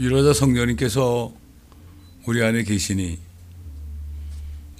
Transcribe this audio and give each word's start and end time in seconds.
유로자 0.00 0.32
성령님께서 0.32 1.34
우리 2.24 2.40
안에 2.44 2.62
계시니 2.62 3.18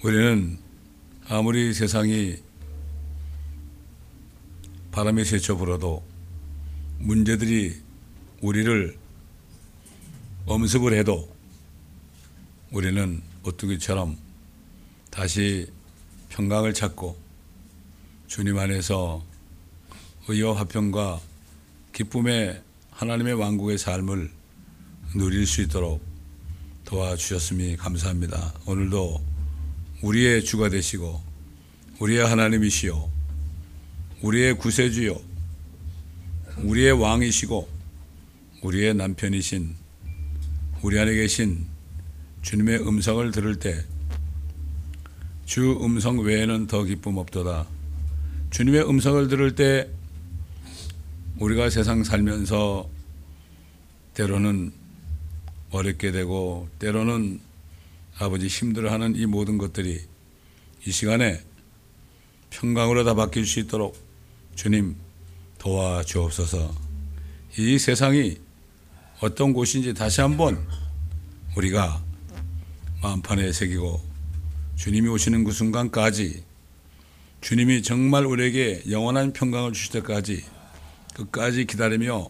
우리는 0.04 0.56
아무리 1.26 1.74
세상이 1.74 2.36
바람이 4.92 5.24
세쳐 5.24 5.56
불어도 5.56 6.04
문제들이 6.98 7.74
우리를 8.42 8.96
엄습을 10.46 10.92
해도 10.92 11.28
우리는 12.70 13.20
오뚜기처럼 13.44 14.16
다시 15.10 15.66
평강을 16.28 16.74
찾고 16.74 17.18
주님 18.28 18.56
안에서 18.56 19.24
의와 20.28 20.58
화평과 20.58 21.20
기쁨의 21.92 22.62
하나님의 22.92 23.34
왕국의 23.34 23.78
삶을 23.78 24.37
누릴 25.14 25.46
수 25.46 25.62
있도록 25.62 26.02
도와주셨음이 26.84 27.76
감사합니다. 27.76 28.54
오늘도 28.66 29.20
우리의 30.02 30.44
주가 30.44 30.68
되시고 30.68 31.20
우리의 31.98 32.26
하나님이시요 32.26 33.10
우리의 34.22 34.56
구세주요 34.58 35.20
우리의 36.58 36.92
왕이시고 36.92 37.68
우리의 38.62 38.94
남편이신 38.94 39.74
우리 40.82 40.98
안에 40.98 41.14
계신 41.14 41.66
주님의 42.42 42.86
음성을 42.86 43.30
들을 43.30 43.58
때 43.58 43.84
주 45.48 45.78
음성 45.82 46.18
외에는 46.18 46.66
더 46.66 46.84
기쁨 46.84 47.16
없도다. 47.16 47.66
주님의 48.50 48.86
음성을 48.86 49.28
들을 49.28 49.54
때 49.54 49.88
우리가 51.38 51.70
세상 51.70 52.04
살면서 52.04 52.86
때로는 54.12 54.72
어렵게 55.70 56.12
되고 56.12 56.68
때로는 56.78 57.40
아버지 58.18 58.46
힘들어하는 58.46 59.16
이 59.16 59.26
모든 59.26 59.58
것들이 59.58 60.00
이 60.86 60.90
시간에 60.90 61.40
평강으로 62.50 63.04
다 63.04 63.14
바뀔 63.14 63.46
수 63.46 63.60
있도록 63.60 63.96
주님 64.54 64.96
도와주옵소서. 65.58 66.74
이 67.58 67.78
세상이 67.78 68.38
어떤 69.20 69.52
곳인지 69.52 69.94
다시 69.94 70.20
한번 70.20 70.66
우리가 71.56 72.02
마음판에 73.02 73.52
새기고 73.52 74.00
주님이 74.76 75.08
오시는 75.08 75.44
그 75.44 75.52
순간까지 75.52 76.44
주님이 77.40 77.82
정말 77.82 78.26
우리에게 78.26 78.84
영원한 78.90 79.32
평강을 79.32 79.72
주실 79.72 79.92
때까지 79.92 80.44
끝까지 81.14 81.66
기다리며 81.66 82.28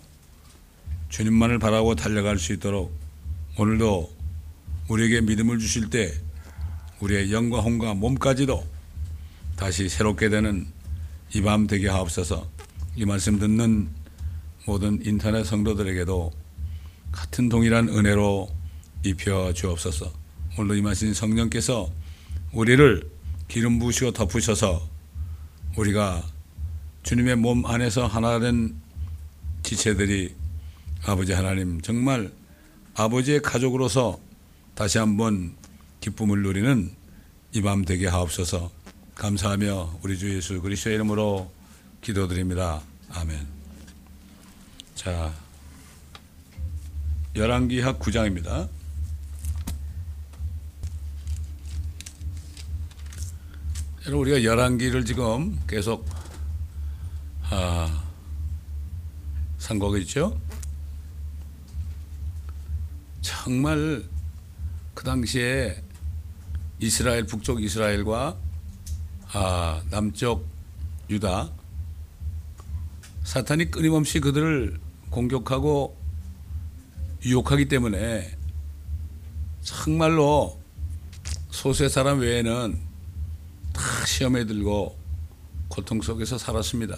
주님만을 1.08 1.58
바라고 1.58 1.94
달려갈 1.94 2.38
수 2.38 2.52
있도록 2.52 2.97
오늘도 3.58 4.08
우리에게 4.86 5.20
믿음을 5.20 5.58
주실 5.58 5.90
때 5.90 6.14
우리의 7.00 7.32
영과 7.32 7.60
혼과 7.60 7.94
몸까지도 7.94 8.64
다시 9.56 9.88
새롭게 9.88 10.28
되는 10.28 10.68
이 11.34 11.42
밤 11.42 11.66
되게 11.66 11.88
하옵소서. 11.88 12.48
이 12.94 13.04
말씀 13.04 13.38
듣는 13.40 13.88
모든 14.64 15.04
인터넷 15.04 15.42
성도들에게도 15.44 16.32
같은 17.10 17.48
동일한 17.48 17.88
은혜로 17.88 18.48
입혀 19.04 19.52
주옵소서. 19.52 20.12
오늘도 20.56 20.76
임하신 20.76 21.12
성령께서 21.12 21.90
우리를 22.52 23.10
기름 23.48 23.80
부으시고 23.80 24.12
덮으셔서 24.12 24.88
우리가 25.76 26.22
주님의 27.02 27.36
몸 27.36 27.66
안에서 27.66 28.06
하나 28.06 28.38
된 28.38 28.80
지체들이 29.64 30.34
아버지 31.04 31.32
하나님 31.32 31.80
정말 31.80 32.30
아버지의 32.98 33.42
가족으로서 33.42 34.18
다시 34.74 34.98
한번 34.98 35.56
기쁨을 36.00 36.42
누리는 36.42 36.92
이 37.52 37.62
밤 37.62 37.84
되게 37.84 38.08
하옵소서 38.08 38.70
감사하며 39.14 40.00
우리 40.02 40.18
주 40.18 40.34
예수 40.34 40.60
그리스도의 40.60 40.96
이름으로 40.96 41.50
기도드립니다. 42.02 42.82
아멘. 43.10 43.46
자, 44.96 45.32
열왕기하 47.36 47.98
9장입니다. 47.98 48.68
여러분 54.06 54.20
우리가 54.26 54.42
열왕기를 54.42 55.04
지금 55.04 55.58
계속 55.68 56.08
아, 57.50 58.04
산거겠죠? 59.58 60.40
정말 63.28 64.02
그 64.94 65.04
당시에 65.04 65.84
이스라엘 66.80 67.26
북쪽 67.26 67.62
이스라엘과 67.62 68.38
아, 69.34 69.82
남쪽 69.90 70.46
유다 71.10 71.50
사탄이 73.24 73.70
끊임없이 73.70 74.20
그들을 74.20 74.80
공격하고 75.10 75.94
유혹하기 77.22 77.68
때문에 77.68 78.34
정말로 79.60 80.58
소수의 81.50 81.90
사람 81.90 82.20
외에는 82.20 82.80
다 83.74 84.06
시험에 84.06 84.46
들고 84.46 84.98
고통 85.68 86.00
속에서 86.00 86.38
살았습니다. 86.38 86.96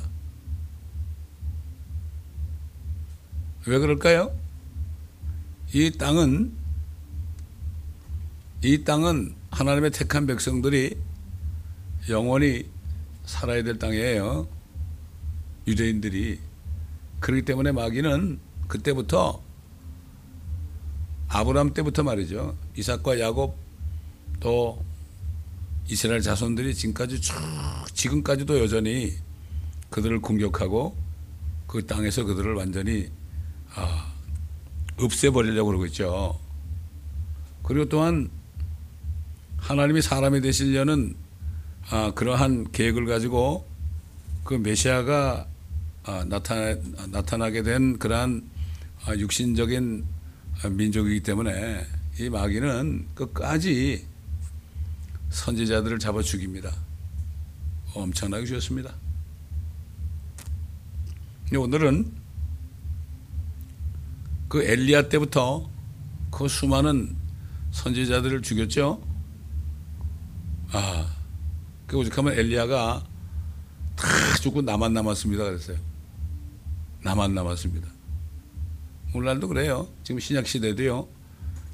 왜 3.66 3.78
그럴까요? 3.80 4.39
이 5.72 5.90
땅은 5.92 6.52
이 8.62 8.84
땅은 8.84 9.34
하나님의 9.50 9.92
택한 9.92 10.26
백성들이 10.26 10.96
영원히 12.08 12.68
살아야 13.24 13.62
될 13.62 13.78
땅이에요. 13.78 14.48
유대인들이 15.68 16.40
그렇기 17.20 17.44
때문에 17.44 17.70
마귀는 17.72 18.40
그때부터 18.66 19.42
아브라함 21.28 21.72
때부터 21.72 22.02
말이죠. 22.02 22.56
이삭과 22.76 23.20
야곱 23.20 23.56
또 24.40 24.84
이스라엘 25.88 26.20
자손들이 26.20 26.74
지금까지 26.74 27.20
쭉 27.20 27.34
지금까지도 27.94 28.58
여전히 28.58 29.14
그들을 29.90 30.20
공격하고 30.20 30.96
그 31.68 31.86
땅에서 31.86 32.24
그들을 32.24 32.54
완전히 32.54 33.08
아, 33.74 34.09
없애버리려고 34.98 35.68
그러고 35.68 35.86
있죠. 35.86 36.38
그리고 37.62 37.88
또한 37.88 38.30
하나님이 39.58 40.02
사람이 40.02 40.40
되시려는 40.40 41.14
아, 41.90 42.12
그러한 42.14 42.72
계획을 42.72 43.06
가지고 43.06 43.66
그 44.44 44.54
메시아가 44.54 45.46
아, 46.04 46.24
나타나, 46.28 46.76
나타나게 47.08 47.62
된 47.62 47.98
그러한 47.98 48.48
아, 49.04 49.14
육신적인 49.14 50.04
민족이기 50.68 51.20
때문에 51.20 51.86
이 52.18 52.28
마귀는 52.28 53.08
끝까지 53.14 54.06
선지자들을 55.30 55.98
잡아 55.98 56.22
죽입니다. 56.22 56.70
엄청나게 57.94 58.44
죽였습니다. 58.46 58.92
오늘은 61.56 62.19
그 64.50 64.64
엘리야 64.64 65.08
때부터 65.08 65.70
그 66.32 66.48
수많은 66.48 67.16
선지자들을 67.70 68.42
죽였죠. 68.42 69.00
아, 70.72 71.06
그 71.86 71.96
오직하면 71.96 72.32
엘리야가 72.36 73.04
다 73.94 74.08
죽고 74.42 74.62
나만 74.62 74.92
남았습니다. 74.92 75.44
그랬어요. 75.44 75.76
나만 77.04 77.32
남았습니다. 77.32 77.86
오늘날도 79.14 79.46
그래요. 79.46 79.86
지금 80.02 80.18
신약 80.18 80.48
시대도요. 80.48 81.06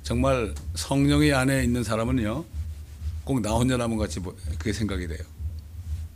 정말 0.02 0.55
성령이 0.75 1.32
안에 1.32 1.64
있는 1.64 1.82
사람은요. 1.82 2.44
꼭 3.25 3.40
나 3.40 3.52
혼자 3.52 3.78
남은 3.78 3.96
같이 3.96 4.20
그게 4.58 4.75
생각이 4.75 5.08
돼요. 5.08 5.25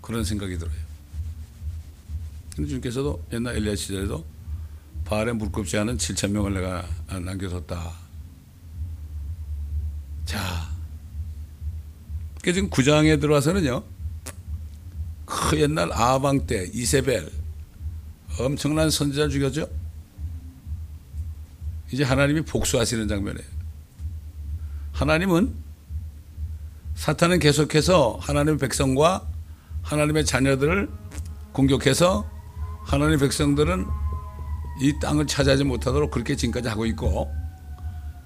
그런 0.02 0.24
생각이 0.24 0.58
들어요. 0.58 0.76
주님께서도 2.54 3.24
옛날 3.32 3.56
엘리야 3.56 3.76
시절에도 3.76 4.26
바알에 5.04 5.32
물급지 5.32 5.76
않은 5.78 5.96
7천 5.96 6.30
명을 6.30 6.54
내가 6.54 6.86
남겨뒀다. 7.08 7.92
자, 10.24 10.70
그 12.42 12.52
지금 12.52 12.70
구장에 12.70 13.16
들어와서는요. 13.18 13.82
그 15.26 15.60
옛날 15.60 15.92
아방 15.92 16.46
때 16.46 16.70
이세벨 16.72 17.30
엄청난 18.38 18.90
선지자를 18.90 19.30
죽였죠. 19.30 19.68
이제 21.92 22.04
하나님이 22.04 22.42
복수하시는 22.42 23.08
장면이에요. 23.08 23.46
하나님은 24.92 25.54
사탄은 26.94 27.38
계속해서 27.38 28.18
하나님의 28.20 28.58
백성과 28.58 29.26
하나님의 29.82 30.24
자녀들을 30.24 30.88
공격해서 31.52 32.30
하나님의 32.84 33.18
백성들은 33.18 33.86
이 34.80 34.98
땅을 35.00 35.26
차지하지 35.26 35.64
못하도록 35.64 36.10
그렇게 36.10 36.36
지금까지 36.36 36.68
하고 36.68 36.86
있고 36.86 37.30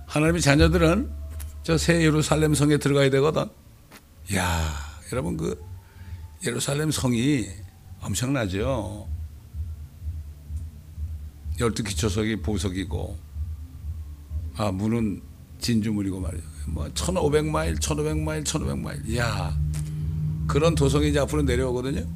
하나님의 0.06 0.40
자녀들은 0.40 1.10
저 1.64 1.78
새 1.78 2.02
예루살렘 2.02 2.54
성에 2.54 2.76
들어가야 2.76 3.08
되거든. 3.10 3.46
야, 4.34 4.70
여러분 5.12 5.36
그 5.38 5.58
예루살렘 6.46 6.90
성이 6.90 7.46
엄청나죠. 8.02 9.08
열두 11.58 11.84
기초석이 11.84 12.42
보석이고, 12.42 13.16
아 14.56 14.70
문은 14.72 15.22
진주물이고 15.58 16.20
말이죠. 16.20 16.44
뭐 16.66 16.84
1,500마일, 16.88 17.78
1,500마일, 17.80 18.44
1,500마일. 18.44 19.16
야, 19.16 19.56
그런 20.46 20.74
도성이 20.74 21.08
이제 21.08 21.18
앞으로 21.18 21.42
내려오거든요. 21.42 22.06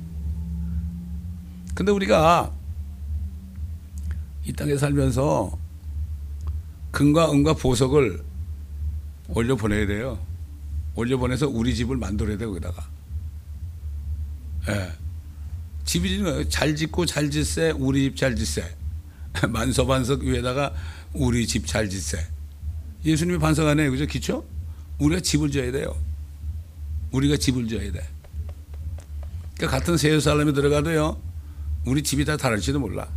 근데 1.75 1.91
우리가 1.93 2.53
이 4.49 4.53
땅에 4.55 4.79
살면서 4.79 5.59
금과 6.91 7.31
은과 7.31 7.53
보석을 7.53 8.25
올려 9.29 9.57
보내야 9.57 9.87
돼요. 9.87 10.19
올려 10.95 11.19
보내서 11.19 11.47
우리 11.49 11.75
집을 11.75 11.99
만들어야 11.99 12.39
돼 12.39 12.47
거기다가. 12.47 12.89
예. 14.71 14.91
집이 15.85 16.09
짓는 16.09 16.25
거예요. 16.25 16.49
잘 16.49 16.75
짓고 16.75 17.05
잘 17.05 17.31
짓세 17.31 17.73
우리 17.73 18.05
집 18.05 18.17
잘 18.17 18.35
짓세. 18.35 18.75
만서 19.51 19.85
반석 19.87 20.23
위에다가 20.23 20.73
우리 21.13 21.47
집 21.47 21.67
잘 21.67 21.91
짓세. 21.91 22.19
예수님이 23.05 23.39
반성하네 23.39 23.91
그죠 23.91 24.07
기초? 24.07 24.47
우리가 24.99 25.21
집을 25.21 25.51
지어야 25.51 25.71
돼요. 25.71 25.95
우리가 27.13 27.37
집을 27.37 27.69
지어야 27.69 27.93
돼. 27.93 28.03
그러니까 29.57 29.79
같은 29.79 29.99
세예루살렘에 29.99 30.53
들어가도요. 30.53 31.21
우리 31.85 32.03
집이 32.03 32.25
다 32.25 32.39
다를지도 32.39 32.81
몰라. 32.81 33.09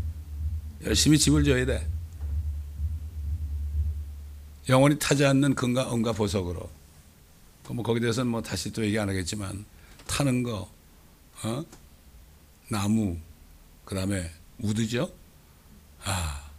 열심히 0.85 1.17
집을 1.17 1.43
지어야 1.43 1.65
돼. 1.65 1.87
영원히 4.69 4.97
타지 4.97 5.25
않는 5.25 5.55
금과 5.55 5.93
은과 5.93 6.13
보석으로. 6.13 6.69
뭐 7.69 7.83
거기에 7.83 8.01
대해서는 8.01 8.29
뭐 8.29 8.41
다시 8.41 8.71
또 8.71 8.83
얘기 8.83 8.99
안 8.99 9.07
하겠지만 9.07 9.65
타는 10.07 10.43
거, 10.43 10.69
어? 11.43 11.65
나무, 12.69 13.17
그 13.85 13.95
다음에 13.95 14.29
우드죠. 14.59 15.11
아, 16.03 16.49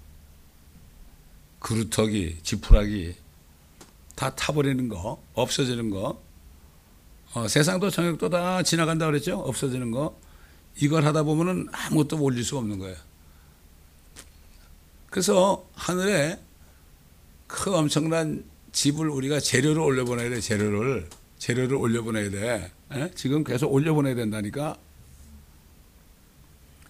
그루터기, 1.58 2.38
지푸라기 2.42 3.14
다 4.16 4.34
타버리는 4.34 4.88
거, 4.88 5.22
없어지는 5.34 5.90
거. 5.90 6.22
어, 7.34 7.48
세상도 7.48 7.90
정욕도 7.90 8.28
다 8.28 8.62
지나간다 8.62 9.06
그랬죠. 9.06 9.38
없어지는 9.38 9.90
거. 9.90 10.18
이걸 10.76 11.04
하다 11.04 11.22
보면은 11.22 11.66
아무것도 11.72 12.22
올릴 12.22 12.44
수가 12.44 12.60
없는 12.60 12.78
거예요. 12.78 12.96
그래서 15.12 15.68
하늘에 15.74 16.40
그 17.46 17.70
엄청난 17.76 18.42
집을 18.72 19.10
우리가 19.10 19.40
재료를 19.40 19.82
올려보내야 19.82 20.30
돼, 20.30 20.40
재료를. 20.40 21.06
재료를 21.36 21.76
올려보내야 21.76 22.30
돼. 22.30 22.72
에? 22.94 23.10
지금 23.14 23.44
계속 23.44 23.70
올려보내야 23.74 24.14
된다니까. 24.14 24.74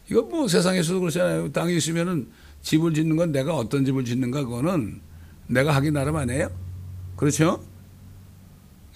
이거 0.09 0.23
뭐 0.23 0.47
세상에서도 0.47 1.01
그렇잖아요. 1.01 1.51
땅이 1.51 1.77
있으면은 1.77 2.31
집을 2.63 2.95
짓는 2.95 3.17
건 3.17 3.33
내가 3.33 3.57
어떤 3.57 3.85
집을 3.85 4.05
짓는가 4.05 4.45
그거는 4.45 5.01
내가 5.49 5.75
하기 5.75 5.91
나름 5.91 6.15
아니에요. 6.15 6.49
그렇죠? 7.17 7.65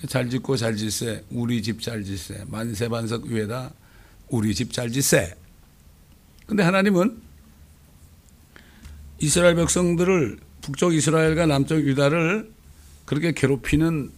잘 0.07 0.31
짓고 0.31 0.57
잘 0.57 0.77
짓세. 0.77 1.25
우리 1.33 1.65
집 1.65 1.83
잘 1.83 2.05
짓세. 2.05 2.45
만세 2.47 2.89
반석 2.89 3.25
위에다 3.25 3.73
우리 4.29 4.55
집 4.55 4.73
잘 4.73 4.89
짓세. 4.93 5.35
근데 6.47 6.63
하나님은 6.63 7.26
이스라엘 9.19 9.55
백성들을 9.55 10.39
북쪽 10.61 10.95
이스라엘과 10.95 11.47
남쪽 11.47 11.81
유다를 11.81 12.53
그렇게 13.05 13.33
괴롭히는 13.33 14.11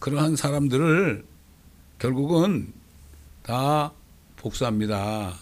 그러한 0.00 0.36
사람들을 0.36 1.24
결국은 1.98 2.72
다 3.42 3.92
복수합니다. 4.36 5.34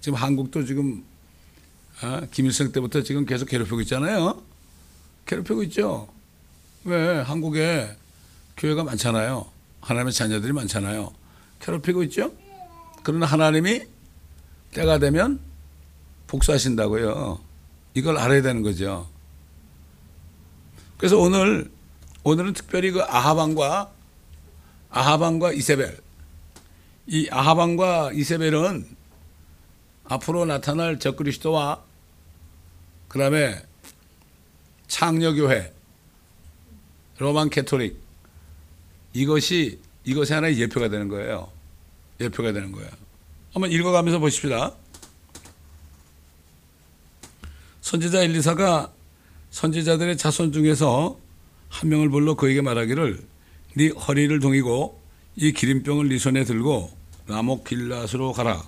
지금 0.00 0.18
한국도 0.18 0.64
지금 0.64 1.04
아, 2.00 2.22
김일성 2.32 2.72
때부터 2.72 3.02
지금 3.02 3.24
계속 3.24 3.48
괴롭히고 3.48 3.80
있잖아요. 3.82 4.42
괴롭히고 5.26 5.62
있죠. 5.64 6.08
왜 6.84 7.20
한국에 7.20 7.96
교회가 8.56 8.82
많잖아요. 8.84 9.46
하나님의 9.80 10.12
자녀들이 10.12 10.52
많잖아요. 10.52 11.12
괴롭히고 11.60 12.02
있죠. 12.04 12.32
그러나 13.04 13.26
하나님이 13.26 13.82
때가 14.72 14.98
되면 14.98 15.38
복수하신다고요. 16.26 17.53
이걸 17.94 18.18
알아야 18.18 18.42
되는 18.42 18.62
거죠. 18.62 19.08
그래서 20.98 21.18
오늘 21.18 21.70
오늘은 22.24 22.52
특별히 22.52 22.90
그 22.90 23.02
아합왕과 23.02 23.92
아합왕과 24.90 25.52
이세벨 25.52 25.98
이 27.06 27.28
아합왕과 27.30 28.12
이세벨은 28.12 28.96
앞으로 30.04 30.44
나타날 30.44 30.98
적그리스도와 30.98 31.82
그다음에 33.08 33.62
창녀교회 34.88 35.72
Roman 37.18 37.50
Catholic 37.50 38.02
이것이 39.12 39.80
이것이 40.04 40.32
하나의 40.32 40.60
예표가 40.60 40.88
되는 40.88 41.08
거예요. 41.08 41.50
예표가 42.20 42.52
되는 42.52 42.72
거예요. 42.72 42.90
한번 43.52 43.70
읽어가면서 43.70 44.18
보십시다. 44.18 44.74
선지자 47.84 48.22
엘리사가 48.22 48.90
선지자들의 49.50 50.16
자손 50.16 50.52
중에서 50.52 51.18
한 51.68 51.90
명을 51.90 52.08
불러 52.08 52.34
그에게 52.34 52.62
말하기를 52.62 53.22
네 53.74 53.88
허리를 53.90 54.40
동이고 54.40 54.98
이 55.36 55.52
기름병을 55.52 56.08
네 56.08 56.18
손에 56.18 56.44
들고 56.44 56.90
라목 57.26 57.64
길라스로 57.64 58.32
가라. 58.32 58.64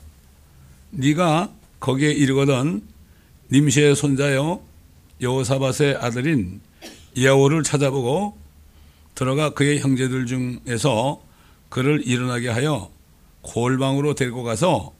네가 0.90 1.50
거기에 1.80 2.12
이르거든 2.12 2.82
님시의 3.50 3.96
손자여 3.96 4.60
여호사밧의 5.22 5.96
아들인 5.96 6.60
야오를 7.18 7.62
찾아보고 7.62 8.36
들어가 9.14 9.48
그의 9.48 9.80
형제들 9.80 10.26
중에서 10.26 11.22
그를 11.70 12.06
일어나게 12.06 12.50
하여 12.50 12.90
골방으로 13.40 14.12
데리고 14.14 14.42
가서 14.42 14.92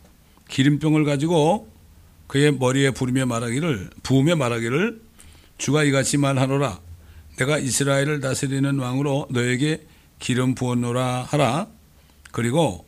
기름병을 0.48 1.04
가지고 1.04 1.75
그의 2.26 2.52
머리에 2.52 2.90
부르며 2.90 3.26
말하기를 3.26 3.90
부으며 4.02 4.36
말하기를 4.36 5.00
주가 5.58 5.84
이같이 5.84 6.16
말하노라. 6.18 6.80
내가 7.38 7.58
이스라엘을 7.58 8.20
다스리는 8.20 8.78
왕으로 8.78 9.28
너에게 9.30 9.86
기름 10.18 10.54
부었노라 10.54 11.24
하라. 11.24 11.68
그리고 12.32 12.86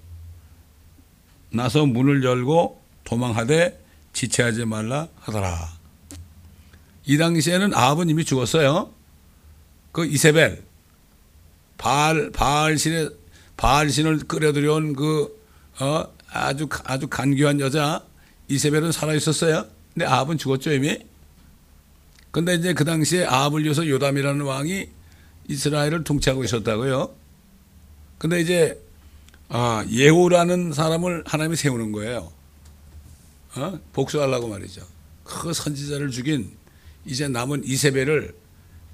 나서 1.50 1.86
문을 1.86 2.24
열고 2.24 2.82
도망하되 3.04 3.82
지체하지 4.12 4.64
말라 4.64 5.08
하더라. 5.20 5.72
이 7.06 7.16
당시에는 7.16 7.74
아합은 7.74 8.10
이미 8.10 8.24
죽었어요. 8.24 8.92
그 9.92 10.04
이세벨 10.04 10.62
바알 11.78 12.30
바알신의 12.32 13.10
바알신을 13.56 14.18
끌어들여온 14.20 14.94
그 14.94 15.38
어, 15.80 16.04
아주 16.30 16.68
아주 16.84 17.08
간교한 17.08 17.60
여자 17.60 18.04
이세벨은 18.48 18.92
살아 18.92 19.14
있었어요. 19.14 19.66
근데 19.94 20.06
아합은 20.06 20.38
죽었죠 20.38 20.72
이미. 20.72 20.98
근데 22.30 22.54
이제 22.54 22.72
그 22.74 22.84
당시에 22.84 23.24
아합을 23.24 23.64
위해서 23.64 23.86
요담이라는 23.86 24.40
왕이 24.44 24.88
이스라엘을 25.48 26.04
통치하고 26.04 26.44
있었다고요. 26.44 27.14
근데 28.18 28.40
이제 28.40 28.80
아, 29.48 29.84
예후라는 29.90 30.72
사람을 30.72 31.24
하나님이 31.26 31.56
세우는 31.56 31.92
거예요. 31.92 32.30
어? 33.56 33.80
복수하려고 33.92 34.48
말이죠. 34.48 34.82
그 35.24 35.52
선지자를 35.52 36.10
죽인 36.10 36.50
이제 37.06 37.28
남은 37.28 37.64
이세벨을 37.64 38.34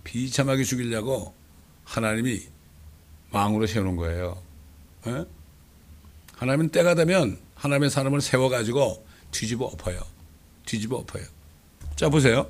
비참하게 0.04 0.62
죽이려고 0.62 1.34
하나님이 1.84 2.40
왕으로 3.30 3.66
세우는 3.66 3.96
거예요. 3.96 4.40
어? 5.06 5.26
하나님은 6.37 6.68
때가 6.70 6.94
되면 6.94 7.38
하나님의 7.56 7.90
사람을 7.90 8.20
세워가지고 8.20 9.03
뒤집어 9.35 9.67
엎어요. 9.67 10.00
뒤집어 10.64 10.97
엎어요. 10.97 11.25
자, 11.97 12.09
보세요. 12.09 12.49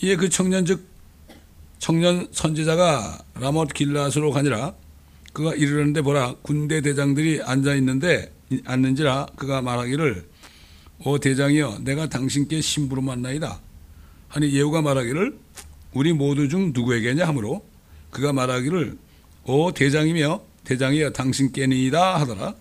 이에 0.00 0.16
그 0.16 0.28
청년 0.28 0.64
즉, 0.64 0.86
청년 1.78 2.28
선지자가 2.32 3.24
라못 3.34 3.74
길라스로 3.74 4.30
가니라 4.30 4.74
그가 5.32 5.54
이르는데 5.54 6.02
보라 6.02 6.36
군대 6.42 6.80
대장들이 6.80 7.42
앉아 7.42 7.74
있는데 7.76 8.32
앉는지라 8.64 9.26
그가 9.36 9.62
말하기를 9.62 10.26
오 11.04 11.18
대장이여 11.18 11.80
내가 11.82 12.08
당신께 12.08 12.60
심부름 12.60 13.04
만나이다 13.04 13.60
하니 14.28 14.52
예후가 14.52 14.82
말하기를 14.82 15.38
우리 15.92 16.12
모두 16.12 16.48
중 16.48 16.72
누구에게냐 16.72 17.26
하므로 17.28 17.64
그가 18.10 18.32
말하기를 18.32 18.98
오 19.44 19.70
대장이며 19.72 20.42
대장이여 20.64 21.10
당신께니이다 21.10 22.20
하더라 22.20 22.54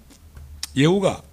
예후가 0.76 1.24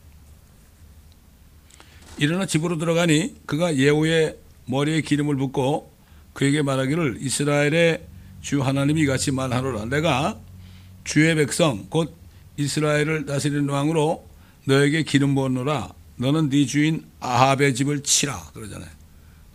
일어나 2.19 2.47
집으로 2.47 2.79
들어가니 2.79 3.35
그가 3.47 3.77
예후의 3.77 4.37
머리에 4.67 5.01
기름을 5.01 5.37
붓고 5.37 5.93
그에게 6.33 6.63
말하기를 6.63 7.19
이스라엘의 7.21 8.07
주 8.41 8.63
하나님이 8.63 9.03
이같이 9.03 9.31
말하노라 9.31 9.87
내가 9.87 10.39
주의 11.05 11.35
백성 11.35 11.87
곧 11.89 12.15
이스라엘을 12.57 13.27
다스리는 13.27 13.69
왕으로 13.69 14.29
너에게 14.67 15.03
기름 15.03 15.35
부었노라 15.35 15.93
너는 16.17 16.49
네 16.49 16.65
주인 16.67 17.05
아합의 17.21 17.75
집을 17.75 18.03
치라 18.03 18.51
그러잖아요. 18.53 18.91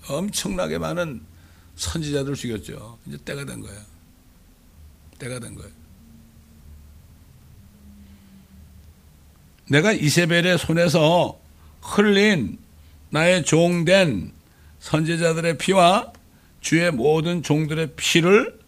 엄청나게 0.08 0.78
많은 0.78 1.22
선지자들을 1.76 2.36
죽였죠. 2.36 2.98
이제 3.06 3.18
때가 3.24 3.46
된 3.46 3.62
거예요. 3.62 3.80
때가 5.18 5.40
된 5.40 5.56
거예요. 5.56 5.72
내가 9.70 9.94
이세벨의 9.94 10.58
손에서 10.58 11.40
흘린 11.82 12.60
나의 13.10 13.44
종된 13.44 14.34
선지자들의 14.80 15.58
피와 15.58 16.14
주의 16.62 16.92
모든 16.92 17.42
종들의 17.42 17.94
피를 17.96 18.60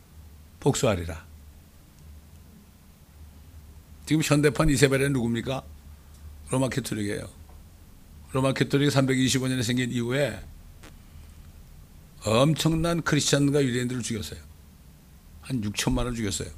복수하리라. 0.59 1.25
지금 4.05 4.21
현대판 4.23 4.69
이세벨은 4.69 5.13
누굽니까? 5.13 5.63
로마 6.49 6.69
캐톨릭이에요. 6.69 7.29
로마 8.33 8.53
캐톨릭이 8.53 8.91
325년에 8.91 9.63
생긴 9.63 9.91
이후에 9.91 10.39
엄청난 12.25 13.01
크리스천과 13.01 13.63
유대인들을 13.63 14.01
죽였어요. 14.01 14.39
한 15.41 15.61
6천만을 15.61 16.15
죽였어요. 16.15 16.49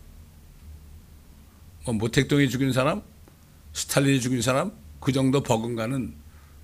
뭐 1.86 1.94
모택동이 1.96 2.50
죽인 2.50 2.74
사람, 2.74 3.02
스탈린이 3.74 4.20
죽인 4.20 4.42
사람, 4.42 4.72
그 5.00 5.12
정도 5.12 5.42
버금가는 5.42 6.23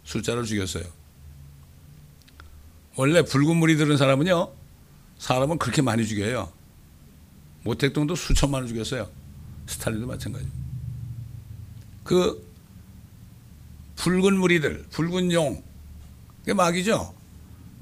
숫자를 0.09 0.43
죽였어요. 0.43 0.83
원래 2.95 3.21
붉은 3.21 3.57
물이 3.57 3.77
들은 3.77 3.95
사람은요, 3.95 4.51
사람은 5.19 5.59
그렇게 5.59 5.83
많이 5.83 6.05
죽여요. 6.07 6.51
모택동도 7.63 8.15
수천만을 8.15 8.67
죽였어요. 8.67 9.07
스탈린도 9.67 10.07
마찬가지. 10.07 10.47
그 12.03 12.43
붉은 13.97 14.35
무리들, 14.39 14.85
붉은 14.89 15.31
용, 15.31 15.63
그게 16.39 16.53
막이죠. 16.53 17.13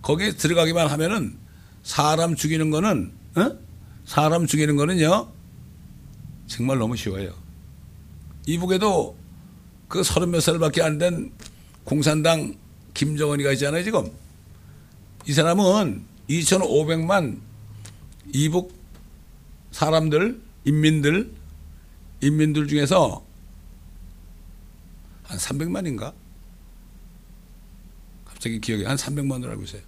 거기에 0.02 0.34
들어가기만 0.34 0.88
하면은 0.88 1.38
사람 1.84 2.36
죽이는 2.36 2.70
거는, 2.72 3.14
어? 3.38 3.58
사람 4.04 4.46
죽이는 4.48 4.76
거는요, 4.76 5.32
정말 6.48 6.78
너무 6.78 6.98
쉬워요. 6.98 7.34
이북에도 8.46 9.18
그 9.88 10.04
서른 10.04 10.32
몇 10.32 10.42
살밖에 10.42 10.82
안 10.82 10.98
된 10.98 11.32
공산당 11.88 12.54
김정은이가 12.94 13.54
있잖아요, 13.54 13.82
지금. 13.82 14.12
이 15.26 15.32
사람은 15.32 16.04
2,500만 16.30 17.40
이북 18.34 18.76
사람들, 19.72 20.42
인민들, 20.66 21.32
인민들 22.20 22.68
중에서 22.68 23.26
한 25.24 25.38
300만인가? 25.38 26.14
갑자기 28.26 28.60
기억이 28.60 28.84
한 28.84 28.98
300만으로 28.98 29.52
알고 29.52 29.64
있어요. 29.64 29.82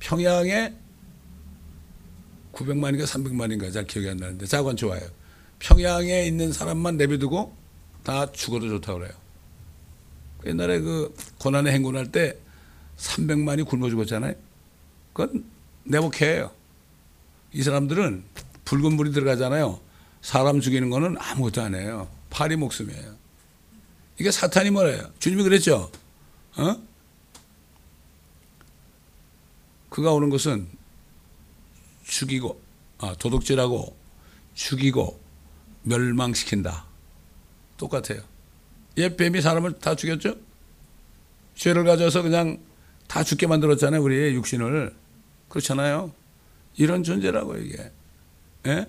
평양에 0.00 0.74
900만인가 2.52 3.06
300만인가 3.06 3.72
잘 3.72 3.86
기억이 3.86 4.10
안 4.10 4.18
나는데 4.18 4.44
자관 4.44 4.76
좋아요. 4.76 5.08
평양에 5.60 6.26
있는 6.26 6.52
사람만 6.52 6.98
내비두고 6.98 7.56
다 8.04 8.30
죽어도 8.30 8.68
좋다고 8.68 8.98
그래요. 8.98 9.25
옛날에 10.46 10.80
그 10.80 11.14
고난의 11.38 11.72
행군할 11.72 12.12
때 12.12 12.36
300만이 12.98 13.66
굶어 13.66 13.90
죽었잖아요. 13.90 14.34
그건 15.12 15.44
내복해요. 15.84 16.50
이 17.52 17.62
사람들은 17.62 18.22
붉은 18.64 18.94
물이 18.94 19.12
들어가잖아요. 19.12 19.80
사람 20.22 20.60
죽이는 20.60 20.90
거는 20.90 21.16
아무것도 21.18 21.62
안 21.62 21.74
해요. 21.74 22.08
파리 22.30 22.56
목숨이에요. 22.56 23.16
이게 24.18 24.30
사탄이 24.30 24.70
뭐래요? 24.70 25.10
주님이 25.18 25.42
그랬죠? 25.42 25.90
어? 26.56 26.76
그가 29.90 30.12
오는 30.12 30.30
것은 30.30 30.68
죽이고, 32.04 32.60
아, 32.98 33.14
도둑질하고, 33.18 33.96
죽이고, 34.54 35.20
멸망시킨다. 35.82 36.86
똑같아요. 37.76 38.22
옛 38.98 39.16
뱀이 39.16 39.40
사람을 39.40 39.78
다 39.78 39.94
죽였죠? 39.94 40.36
죄를 41.54 41.84
가져서 41.84 42.22
그냥 42.22 42.58
다 43.08 43.22
죽게 43.22 43.46
만들었잖아요. 43.46 44.02
우리의 44.02 44.34
육신을. 44.34 44.94
그렇잖아요. 45.48 46.12
이런 46.76 47.02
존재라고 47.02 47.56
이게. 47.56 47.90
예? 48.66 48.86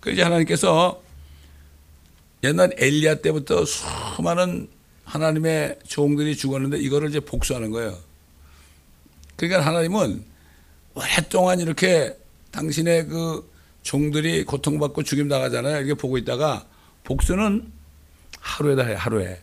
그 0.00 0.10
이제 0.10 0.22
하나님께서 0.22 1.02
옛날 2.44 2.72
엘리야 2.76 3.16
때부터 3.16 3.64
수많은 3.64 4.68
하나님의 5.04 5.78
종들이 5.86 6.36
죽었는데 6.36 6.78
이거를 6.78 7.08
이제 7.08 7.20
복수하는 7.20 7.70
거예요. 7.70 7.98
그러니까 9.36 9.64
하나님은 9.66 10.24
오랫동안 10.94 11.60
이렇게 11.60 12.16
당신의 12.50 13.06
그 13.06 13.50
종들이 13.82 14.44
고통받고 14.44 15.02
죽임 15.04 15.28
당하잖아요. 15.28 15.78
이렇게 15.78 15.94
보고 15.94 16.18
있다가 16.18 16.66
복수는 17.04 17.72
하루에다 18.48 18.82
해, 18.84 18.94
하루에. 18.94 19.42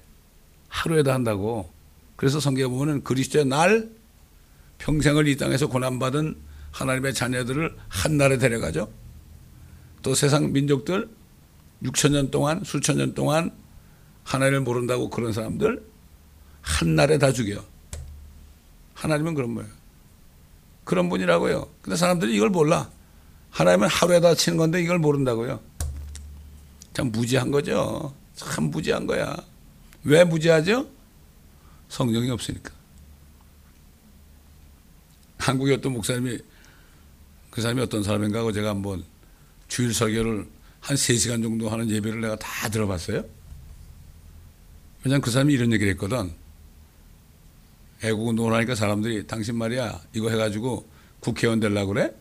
하루에다 0.67 1.13
한다고. 1.13 1.71
그래서 2.15 2.39
성경에 2.39 2.67
보면은 2.67 3.03
그리스도의 3.03 3.45
날 3.45 3.89
평생을 4.79 5.27
이 5.27 5.37
땅에서 5.37 5.67
고난받은 5.67 6.35
하나님의 6.71 7.13
자녀들을 7.13 7.77
한 7.87 8.17
날에 8.17 8.37
데려가죠. 8.37 8.91
또 10.01 10.15
세상 10.15 10.51
민족들 10.51 11.09
6천 11.83 12.11
년 12.11 12.31
동안 12.31 12.63
수천 12.63 12.97
년 12.97 13.13
동안 13.13 13.51
하나님을 14.23 14.61
모른다고 14.61 15.09
그런 15.09 15.31
사람들 15.31 15.85
한 16.61 16.95
날에 16.95 17.17
다 17.17 17.31
죽여. 17.31 17.63
하나님은 18.95 19.35
그런 19.35 19.55
거예요. 19.55 19.69
그런 20.83 21.09
분이라고요. 21.09 21.69
근데 21.81 21.95
사람들이 21.95 22.35
이걸 22.35 22.49
몰라. 22.49 22.89
하나님은 23.51 23.87
하루에 23.87 24.19
다 24.19 24.35
치는 24.35 24.57
건데 24.57 24.81
이걸 24.81 24.99
모른다고요. 24.99 25.59
참 26.93 27.11
무지한 27.11 27.51
거죠. 27.51 28.13
참 28.35 28.65
무지한 28.65 29.07
거야. 29.07 29.35
왜 30.03 30.23
무지하죠? 30.23 30.89
성령이 31.89 32.29
없으니까. 32.29 32.71
한국의 35.37 35.75
어떤 35.75 35.93
목사님이 35.93 36.39
그 37.49 37.61
사람이 37.61 37.81
어떤 37.81 38.03
사람인가 38.03 38.39
하고 38.39 38.51
제가 38.51 38.69
한번 38.69 39.03
주일 39.67 39.93
설교를 39.93 40.47
한 40.81 40.95
3시간 40.95 41.41
정도 41.41 41.69
하는 41.69 41.89
예배를 41.89 42.21
내가 42.21 42.35
다 42.35 42.69
들어봤어요. 42.69 43.23
왜냐면 45.03 45.21
그 45.21 45.31
사람이 45.31 45.53
이런 45.53 45.71
얘기를 45.71 45.93
했거든. 45.93 46.31
애국 48.03 48.27
운동을 48.27 48.53
하니까 48.53 48.75
사람들이 48.75 49.25
당신 49.25 49.55
말이야 49.55 50.01
이거 50.13 50.29
해가지고 50.29 50.87
국회의원 51.19 51.59
되려고 51.59 51.93
그래? 51.93 52.13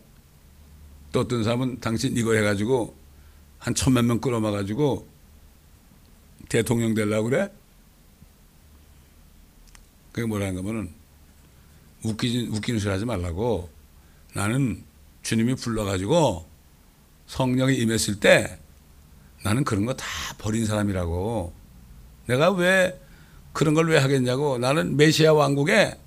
또 1.11 1.21
어떤 1.21 1.43
사람은 1.43 1.79
당신 1.79 2.15
이거 2.17 2.33
해가지고 2.33 2.95
한 3.59 3.75
천몇 3.75 4.05
명 4.05 4.19
끌어마가지고 4.19 5.07
대통령 6.49 6.93
되려고 6.93 7.29
그래? 7.29 7.49
그게 10.11 10.25
뭐라는 10.27 10.55
거면은 10.55 10.89
웃기진, 12.03 12.47
웃기는 12.53 12.79
소리 12.79 12.91
하지 12.91 13.05
말라고 13.05 13.69
나는 14.33 14.83
주님이 15.23 15.55
불러가지고 15.55 16.45
성령이 17.27 17.75
임했을 17.77 18.19
때 18.19 18.59
나는 19.43 19.63
그런 19.63 19.85
거 19.85 19.93
다 19.93 20.05
버린 20.37 20.65
사람이라고. 20.65 21.53
내가 22.27 22.51
왜 22.51 22.99
그런 23.53 23.73
걸 23.73 23.87
왜 23.89 23.97
하겠냐고. 23.99 24.57
나는 24.57 24.97
메시아 24.97 25.33
왕국에, 25.33 25.97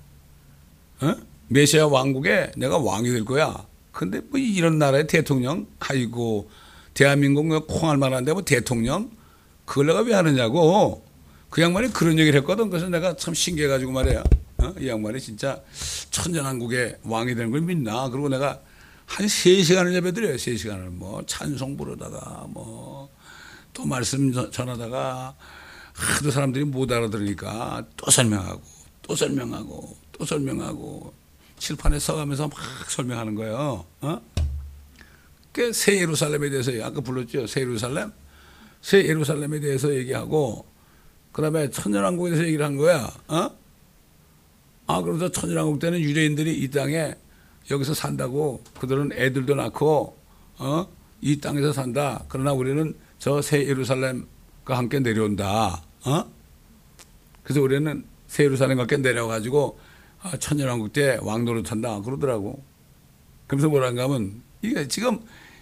어? 1.01 1.15
메시아 1.47 1.87
왕국에 1.87 2.51
내가 2.57 2.77
왕이 2.77 3.09
될 3.09 3.25
거야. 3.25 3.65
근데 3.91 4.19
뭐 4.21 4.39
이런 4.39 4.77
나라의 4.77 5.07
대통령, 5.07 5.67
아이고, 5.79 6.49
대한민국 6.93 7.47
뭐 7.47 7.65
콩할 7.65 7.97
만한데 7.97 8.33
뭐 8.33 8.43
대통령? 8.43 9.09
그걸 9.69 9.85
내가 9.87 10.01
왜 10.01 10.13
하느냐고. 10.13 11.05
그 11.49 11.61
양반이 11.61 11.93
그런 11.93 12.19
얘기를 12.19 12.39
했거든. 12.41 12.69
그래서 12.69 12.89
내가 12.89 13.15
참 13.15 13.33
신기해가지고 13.33 13.91
말이야. 13.91 14.23
어? 14.57 14.73
이 14.79 14.87
양반이 14.87 15.19
진짜 15.21 15.61
천년왕국의 16.11 16.97
왕이 17.03 17.35
되는 17.35 17.51
걸 17.51 17.61
믿나. 17.61 18.09
그리고 18.09 18.29
내가 18.29 18.59
한 19.05 19.25
3시간을 19.25 19.93
예배 19.93 20.11
드려요. 20.11 20.35
3시간을. 20.35 20.89
뭐 20.89 21.23
찬송 21.25 21.77
부르다가 21.77 22.45
뭐 22.49 23.09
또 23.79 23.85
말씀 23.85 24.33
전하다가 24.51 25.35
하도 25.93 26.31
사람들이 26.31 26.65
못 26.65 26.91
알아들으니까 26.91 27.85
또 27.95 28.11
설명하고 28.11 28.61
또 29.01 29.15
설명하고 29.15 29.97
또 30.11 30.25
설명하고 30.25 31.13
칠판에 31.57 31.97
서가면서 31.97 32.49
막 32.49 32.57
설명하는 32.89 33.35
거예요. 33.35 33.85
어? 34.01 34.21
그새 35.53 36.01
예루살렘에 36.01 36.49
대해서 36.49 36.71
아까 36.83 36.99
불렀죠. 36.99 37.47
새 37.47 37.61
예루살렘. 37.61 38.11
새 38.81 39.05
예루살렘에 39.05 39.59
대해서 39.59 39.93
얘기하고 39.93 40.65
그다음에 41.31 41.69
천년왕국에 41.69 42.31
대해서 42.31 42.47
얘기를 42.47 42.65
한 42.65 42.77
거야. 42.77 43.09
어? 43.27 43.49
아 44.87 45.01
그러면서 45.01 45.29
천년왕국 45.31 45.79
때는 45.79 45.99
유대인들이 45.99 46.57
이 46.59 46.69
땅에 46.69 47.13
여기서 47.69 47.93
산다고 47.93 48.63
그들은 48.79 49.11
애들도 49.13 49.55
낳고 49.55 50.17
어? 50.57 50.87
이 51.21 51.39
땅에서 51.39 51.71
산다. 51.73 52.23
그러나 52.29 52.53
우리는 52.53 52.95
저 53.19 53.41
새 53.41 53.67
예루살렘과 53.67 54.77
함께 54.77 54.99
내려온다. 54.99 55.83
어? 56.05 56.23
그래서 57.43 57.61
우리는 57.61 58.03
새 58.27 58.45
예루살렘 58.45 58.77
과 58.77 58.83
함께 58.83 58.97
내려가지고 58.97 59.77
아, 60.21 60.37
천년왕국 60.37 60.93
때 60.93 61.17
왕노릇 61.21 61.71
한다. 61.71 62.01
그러더라고. 62.01 62.63
그러면서 63.47 63.69
뭐란가 63.69 64.03
하면 64.03 64.41
이게 64.61 64.87
지금 64.87 65.19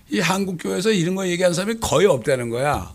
이 0.09 0.19
한국 0.19 0.57
교회에서 0.57 0.91
이런 0.91 1.15
거 1.15 1.27
얘기하는 1.27 1.53
사람이 1.53 1.79
거의 1.79 2.07
없다는 2.07 2.49
거야. 2.49 2.93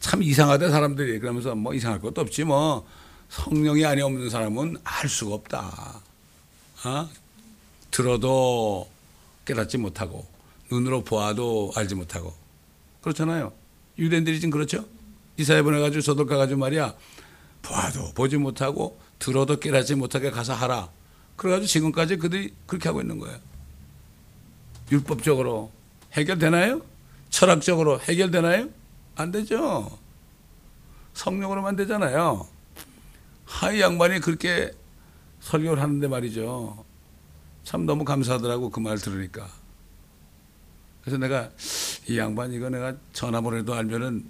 참 0.00 0.22
이상하다 0.22 0.70
사람들이 0.70 1.18
그러면서 1.18 1.54
뭐 1.54 1.74
이상할 1.74 2.00
것도 2.00 2.20
없지 2.22 2.44
뭐 2.44 2.86
성령이 3.28 3.84
안에 3.84 4.02
없는 4.02 4.30
사람은 4.30 4.78
알 4.84 5.08
수가 5.08 5.34
없다. 5.34 6.00
어? 6.84 7.08
들어도 7.90 8.88
깨닫지 9.44 9.78
못하고 9.78 10.26
눈으로 10.70 11.02
보아도 11.02 11.72
알지 11.74 11.94
못하고 11.94 12.34
그렇잖아요. 13.02 13.52
유대인들이 13.98 14.40
지금 14.40 14.50
그렇죠. 14.50 14.84
이사야 15.36 15.62
보내가지고 15.62 16.02
저들 16.02 16.26
가가지고 16.26 16.60
말이야 16.60 16.94
보아도 17.62 18.12
보지 18.14 18.36
못하고 18.36 19.00
들어도 19.18 19.58
깨닫지 19.58 19.94
못하게 19.94 20.30
가서 20.30 20.54
하라. 20.54 20.90
그래가지고 21.36 21.66
지금까지 21.66 22.16
그들이 22.16 22.54
그렇게 22.66 22.88
하고 22.88 23.00
있는 23.00 23.18
거예요. 23.18 23.38
율법적으로 24.90 25.70
해결되나요? 26.12 26.82
철학적으로 27.30 28.00
해결되나요? 28.00 28.68
안 29.18 29.32
되죠. 29.32 29.98
성령으로만 31.14 31.74
되잖아요. 31.74 32.46
하이 33.44 33.80
양반이 33.80 34.20
그렇게 34.20 34.70
설교를 35.40 35.82
하는데 35.82 36.06
말이죠. 36.06 36.84
참 37.64 37.84
너무 37.84 38.04
감사하더라고 38.04 38.70
그 38.70 38.80
말 38.80 38.96
들으니까. 38.98 39.48
그래서 41.02 41.18
내가 41.18 41.50
이 42.08 42.16
양반 42.16 42.52
이거 42.52 42.68
내가 42.70 42.94
전화번호도 43.12 43.74
알면은 43.74 44.24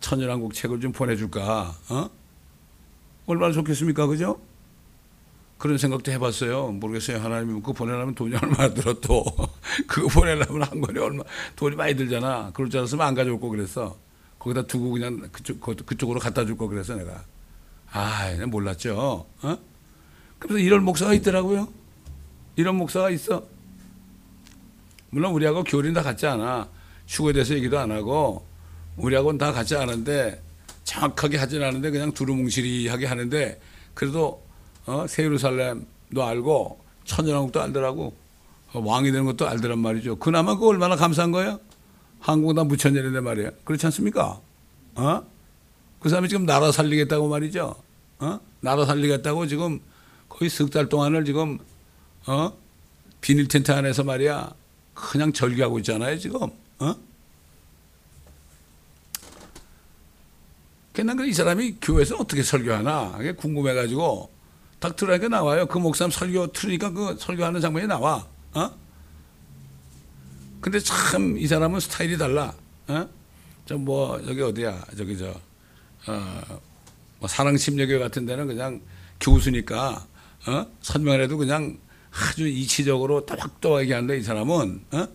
천연한국 0.00 0.54
책을 0.54 0.80
좀 0.80 0.92
보내줄까? 0.92 1.74
어? 1.88 2.10
얼마나 3.26 3.52
좋겠습니까, 3.52 4.06
그죠? 4.06 4.40
그런 5.58 5.78
생각도 5.78 6.12
해봤어요. 6.12 6.72
모르겠어요. 6.72 7.18
하나님이 7.18 7.54
그거 7.60 7.72
보내려면 7.72 8.14
돈이 8.14 8.34
얼마나 8.36 8.72
들어 8.74 8.92
또. 9.00 9.24
그거 9.88 10.08
보내려면 10.08 10.62
한 10.62 10.80
권에 10.80 11.00
얼마, 11.00 11.22
돈이 11.56 11.76
많이 11.76 11.94
들잖아. 11.94 12.50
그럴 12.54 12.68
줄 12.68 12.80
알았으면 12.80 13.06
안 13.06 13.14
가져올 13.14 13.40
거 13.40 13.48
그랬어. 13.48 13.96
거기다 14.38 14.66
두고 14.66 14.90
그냥 14.92 15.28
그쪽, 15.32 15.60
그쪽으로 15.60 16.20
갖다 16.20 16.44
줄 16.44 16.56
거 16.56 16.68
그래서 16.68 16.94
내가. 16.94 17.24
아, 17.90 18.34
몰랐죠. 18.46 19.26
어? 19.42 19.58
그래서 20.38 20.58
이런 20.58 20.84
목사가 20.84 21.14
있더라고요. 21.14 21.68
이런 22.56 22.76
목사가 22.76 23.10
있어. 23.10 23.44
물론 25.10 25.32
우리하고 25.32 25.64
교리는 25.64 25.94
다 25.94 26.02
같지 26.02 26.26
않아. 26.26 26.68
휴거에 27.06 27.32
대해서 27.32 27.54
얘기도 27.54 27.78
안 27.78 27.90
하고, 27.92 28.44
우리하고는 28.96 29.38
다 29.38 29.52
같지 29.52 29.76
않은데, 29.76 30.42
정확하게 30.84 31.38
하진 31.38 31.62
않은데, 31.62 31.90
그냥 31.90 32.12
두루뭉실이하게 32.12 33.06
하는데, 33.06 33.60
그래도 33.94 34.42
어? 34.86 35.06
새 35.08 35.24
예루살렘도 35.24 36.22
알고 36.24 36.80
천연왕국도 37.04 37.60
알더라고. 37.60 38.14
어, 38.72 38.80
왕이 38.80 39.10
되는 39.10 39.24
것도 39.24 39.48
알더란 39.48 39.78
말이죠. 39.78 40.16
그나마 40.16 40.56
그 40.56 40.66
얼마나 40.66 40.96
감사한 40.96 41.32
거예요? 41.32 41.60
한국은 42.20 42.56
다 42.56 42.64
무천년인데 42.64 43.20
말이에요. 43.20 43.50
그렇지 43.64 43.86
않습니까? 43.86 44.40
어? 44.96 45.22
그 46.00 46.08
사람이 46.08 46.28
지금 46.28 46.46
나라 46.46 46.72
살리겠다고 46.72 47.28
말이죠. 47.28 47.74
어? 48.18 48.40
나라 48.60 48.84
살리겠다고 48.86 49.46
지금 49.46 49.80
거의 50.28 50.50
석 50.50 50.70
달 50.70 50.88
동안을 50.88 51.24
지금 51.24 51.58
어? 52.26 52.52
비닐 53.20 53.48
텐트 53.48 53.70
안에서 53.72 54.04
말이야. 54.04 54.52
그냥 54.94 55.32
절규하고 55.32 55.78
있잖아요, 55.80 56.18
지금. 56.18 56.50
어? 56.78 56.94
그냥 60.92 61.18
이 61.26 61.32
사람이 61.32 61.76
교회에서 61.82 62.16
어떻게 62.16 62.42
설교하나 62.42 63.18
궁금해가지고 63.36 64.30
딱 64.78 64.94
들어가니까 64.96 65.28
나와요. 65.28 65.66
그 65.66 65.78
목사님 65.78 66.10
설교 66.10 66.52
틀으니까 66.52 66.90
그 66.90 67.16
설교하는 67.18 67.60
장면이 67.60 67.86
나와. 67.86 68.26
어? 68.54 68.70
근데 70.60 70.78
참 70.80 71.36
이 71.36 71.46
사람은 71.46 71.80
스타일이 71.80 72.18
달라. 72.18 72.54
어? 72.88 73.08
저뭐 73.66 74.22
여기 74.28 74.42
어디야? 74.42 74.84
저기 74.96 75.16
저 75.18 75.28
어, 76.08 76.60
뭐 77.18 77.28
사랑심리교 77.28 77.98
같은 77.98 78.26
데는 78.26 78.46
그냥 78.46 78.80
교수니까 79.20 80.06
어? 80.46 80.66
설명을 80.82 81.22
해도 81.22 81.36
그냥 81.36 81.78
아주 82.12 82.46
이치적으로 82.46 83.26
또박또박 83.26 83.82
얘기하는데 83.82 84.18
이 84.18 84.22
사람은 84.22 84.84
어? 84.92 85.08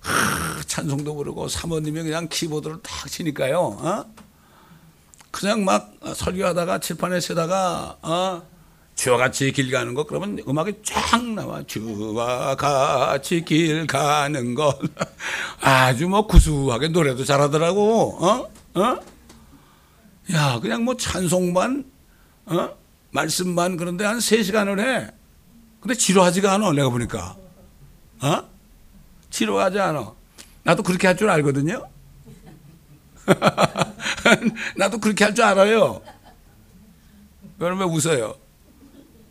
하, 0.00 0.62
찬송도 0.62 1.14
부르고 1.14 1.48
사모님이 1.48 2.02
그냥 2.04 2.28
키보드를 2.28 2.80
탁 2.82 3.08
치니까요. 3.10 3.58
어? 3.58 4.04
그냥 5.30 5.64
막 5.64 5.92
설교하다가 6.14 6.78
칠판에 6.80 7.20
쓰다가 7.20 7.98
어? 8.02 8.42
주와 9.00 9.16
같이 9.16 9.50
길 9.50 9.70
가는 9.70 9.94
것 9.94 10.06
그러면 10.06 10.38
음악이 10.46 10.74
쫙 10.84 11.24
나와. 11.24 11.62
주와 11.62 12.54
같이 12.54 13.42
길 13.42 13.86
가는 13.86 14.54
것 14.54 14.78
아주 15.62 16.06
뭐 16.06 16.26
구수하게 16.26 16.88
노래도 16.88 17.24
잘하더라고. 17.24 18.18
어? 18.22 18.50
어? 18.78 19.00
야 20.34 20.60
그냥 20.60 20.84
뭐 20.84 20.94
찬송만 20.98 21.90
어? 22.44 22.68
말씀만 23.12 23.78
그런데 23.78 24.04
한 24.04 24.18
3시간을 24.18 24.80
해. 24.80 25.10
근데 25.80 25.94
지루하지가 25.94 26.52
않아 26.52 26.72
내가 26.72 26.90
보니까. 26.90 27.36
어? 28.20 28.42
지루하지 29.30 29.78
않아. 29.80 30.12
나도 30.62 30.82
그렇게 30.82 31.06
할 31.06 31.16
줄 31.16 31.30
알거든요. 31.30 31.88
나도 34.76 34.98
그렇게 34.98 35.24
할 35.24 35.34
줄 35.34 35.42
알아요. 35.42 36.02
그러면 37.58 37.88
웃어요 37.88 38.34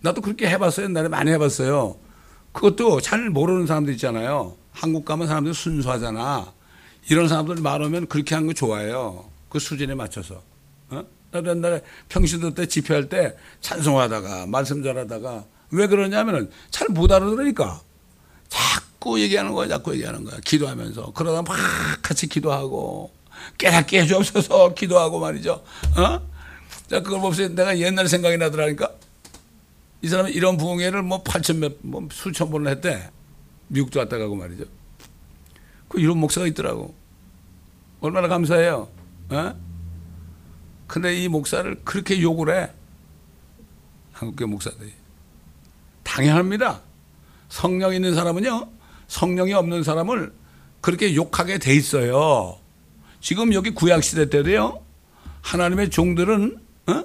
나도 0.02 0.22
그렇게 0.22 0.48
해봤어요. 0.50 0.86
옛날에 0.88 1.08
많이 1.08 1.32
해봤어요. 1.32 1.98
그것도 2.52 3.02
잘 3.02 3.30
모르는 3.30 3.68
사람들 3.68 3.94
있잖아요. 3.94 4.56
한국 4.72 5.06
가면 5.06 5.28
사람들 5.28 5.54
순수하잖아. 5.54 6.54
이런 7.10 7.28
사람들 7.28 7.56
말하면 7.58 8.08
그렇게 8.08 8.36
하는 8.36 8.48
거 8.48 8.54
좋아해요. 8.54 9.30
그 9.50 9.60
수준에 9.60 9.96
맞춰서. 9.96 10.42
어? 10.90 11.04
나도 11.32 11.50
옛날에 11.52 11.82
평신도 12.10 12.54
때 12.54 12.66
집회할 12.66 13.10
때 13.10 13.36
찬송하다가 13.62 14.48
말씀 14.48 14.84
잘하다가 14.84 15.46
왜 15.72 15.88
그러냐면은 15.88 16.50
잘 16.72 16.90
못 16.90 17.12
알아들으니까 17.12 17.82
자꾸 18.48 19.20
얘기하는 19.22 19.54
거야, 19.54 19.68
자꾸 19.68 19.94
얘기하는 19.94 20.24
거야. 20.24 20.40
기도하면서. 20.44 21.12
그러다 21.14 21.42
막 21.44 21.56
같이 22.02 22.28
기도하고 22.28 23.12
깨닫게 23.58 24.02
해주옵소서 24.02 24.74
기도하고 24.74 25.20
말이죠. 25.20 25.64
어? 25.98 26.30
자, 26.90 27.02
그걸 27.02 27.22
보면서 27.22 27.48
내가 27.50 27.78
옛날 27.78 28.08
생각이 28.08 28.38
나더라니까. 28.38 28.90
이 30.02 30.08
사람은 30.08 30.32
이런 30.32 30.58
부흥회를 30.58 31.04
뭐 31.04 31.24
8천 31.24 31.58
몇, 31.58 31.78
뭐 31.82 32.08
수천 32.12 32.50
번을 32.50 32.72
했대. 32.72 33.10
미국도 33.68 34.00
왔다 34.00 34.18
가고 34.18 34.36
말이죠. 34.36 34.66
그 35.88 36.00
이런 36.00 36.18
목사가 36.18 36.48
있더라고. 36.48 36.96
얼마나 38.00 38.28
감사해요. 38.28 38.90
어? 39.30 39.56
근데 40.88 41.16
이 41.22 41.28
목사를 41.28 41.82
그렇게 41.84 42.22
욕을 42.22 42.56
해. 42.56 42.72
한국교 44.14 44.48
목사들이. 44.48 44.92
당연합니다. 46.04 46.82
성령 47.50 47.94
있는 47.94 48.16
사람은요, 48.16 48.70
성령이 49.08 49.54
없는 49.54 49.84
사람을 49.84 50.34
그렇게 50.82 51.16
욕하게 51.16 51.60
돼 51.60 51.74
있어요. 51.76 52.58
지금 53.22 53.54
여기 53.54 53.72
구약시대 53.72 54.30
때도요, 54.30 54.82
하나님의 55.42 55.90
종들은, 55.90 56.58
어? 56.88 57.04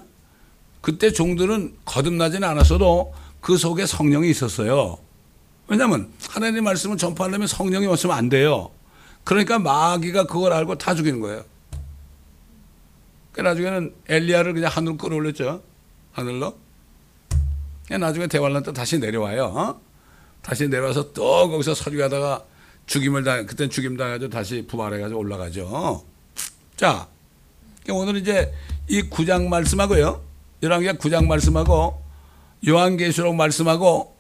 그때 0.85 1.11
종들은 1.11 1.79
거듭나지는 1.87 2.47
않았어도 2.47 3.15
그 3.41 3.57
속에 3.57 3.87
성령이 3.87 4.29
있었어요. 4.29 4.99
왜냐하면 5.67 6.13
하나님 6.29 6.65
말씀을 6.65 6.99
전파하려면 6.99 7.47
성령이 7.47 7.87
없으면 7.87 8.15
안 8.15 8.29
돼요. 8.29 8.71
그러니까 9.25 9.59
마귀가 9.59 10.27
그걸 10.27 10.53
알고 10.53 10.77
다 10.77 10.95
죽이는 10.95 11.21
거예요. 11.21 11.43
그 13.33 13.41
나중에는 13.41 13.95
엘리야를 14.11 14.53
그냥 14.53 14.71
하늘로 14.71 14.99
끌어올렸죠. 14.99 15.63
하늘로. 16.13 16.55
나중에 17.89 18.27
대환란 18.27 18.63
때 18.63 18.75
다시 18.75 18.99
내려와요. 18.99 19.45
어? 19.45 19.81
다시 20.43 20.69
내려와서 20.69 21.15
또 21.15 21.49
거기서 21.49 21.75
설교하다가 21.75 22.45
죽임을 22.85 23.25
당, 23.25 23.47
그땐 23.47 23.71
죽임 23.71 23.97
당해가지고 23.97 24.29
다시 24.29 24.67
부활해가지고 24.67 25.19
올라가죠. 25.19 26.05
자, 26.77 27.09
오늘 27.89 28.17
이제 28.17 28.53
이 28.87 29.01
구장 29.01 29.49
말씀하고요. 29.49 30.34
열왕기하 30.63 30.95
9장 30.95 31.27
말씀하고 31.27 32.03
요한계시록 32.67 33.35
말씀하고 33.35 34.17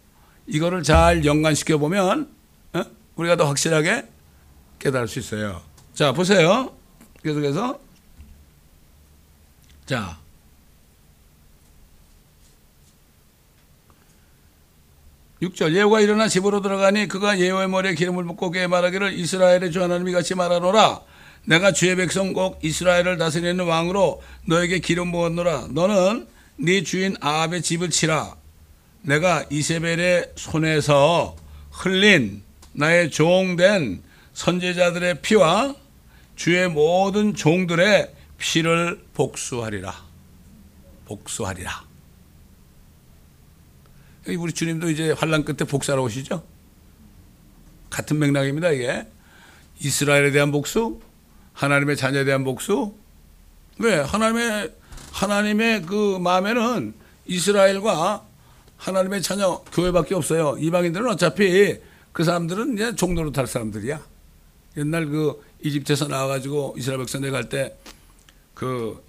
이거를 0.46 0.82
잘 0.82 1.24
연관시켜 1.24 1.78
보면 1.78 2.30
어? 2.74 2.82
우리가 3.16 3.36
더 3.36 3.46
확실하게 3.46 4.06
깨달을 4.78 5.08
수 5.08 5.18
있어요. 5.18 5.62
자 5.94 6.12
보세요. 6.12 6.72
계속해서 7.22 7.80
자 9.86 10.18
6절 15.42 15.74
예후가 15.74 16.00
일어나 16.00 16.28
집으로 16.28 16.60
들어가니 16.62 17.08
그가 17.08 17.38
예후의 17.38 17.68
머리에 17.68 17.94
기름을 17.94 18.24
붓고 18.24 18.50
그에 18.50 18.66
말하기를 18.66 19.18
이스라엘의 19.18 19.72
주 19.72 19.82
하나님이 19.82 20.12
같이 20.12 20.34
말하노라 20.34 21.00
내가 21.44 21.72
주의 21.72 21.94
백성 21.96 22.32
곧 22.32 22.58
이스라엘을 22.62 23.18
다스리는 23.18 23.62
왕으로 23.64 24.22
너에게 24.46 24.78
기름 24.78 25.12
부었노라 25.12 25.68
너는 25.70 26.26
네 26.56 26.82
주인 26.82 27.16
아합의 27.20 27.62
집을 27.62 27.90
치라 27.90 28.36
내가 29.02 29.44
이세벨의 29.50 30.32
손에서 30.36 31.36
흘린 31.70 32.42
나의 32.72 33.10
종된 33.10 34.02
선제자들의 34.32 35.20
피와 35.22 35.74
주의 36.36 36.68
모든 36.68 37.34
종들의 37.34 38.14
피를 38.38 39.04
복수하리라 39.14 39.94
복수하리라 41.04 41.94
우리 44.26 44.52
주님도 44.52 44.90
이제 44.90 45.10
환란 45.10 45.44
끝에 45.44 45.68
복사하러 45.68 46.02
오시죠? 46.02 46.42
같은 47.90 48.18
맥락입니다, 48.18 48.70
이게. 48.70 49.06
이스라엘에 49.80 50.30
대한 50.30 50.50
복수, 50.50 51.00
하나님의 51.54 51.96
자녀에 51.96 52.24
대한 52.24 52.44
복수. 52.44 52.94
왜? 53.78 53.96
하나님의, 53.96 54.72
하나님의 55.12 55.82
그 55.82 56.18
마음에는 56.18 56.94
이스라엘과 57.26 58.24
하나님의 58.76 59.22
자녀 59.22 59.64
교회밖에 59.72 60.14
없어요. 60.14 60.56
이방인들은 60.58 61.08
어차피 61.10 61.78
그 62.12 62.22
사람들은 62.22 62.74
이제 62.74 62.94
종로로 62.94 63.32
탈 63.32 63.46
사람들이야. 63.46 64.00
옛날 64.76 65.06
그 65.06 65.42
이집트에서 65.62 66.08
나와가지고 66.08 66.74
이스라엘 66.76 66.98
백성 66.98 67.22
내갈 67.22 67.48
때 67.48 67.76
그 68.54 69.04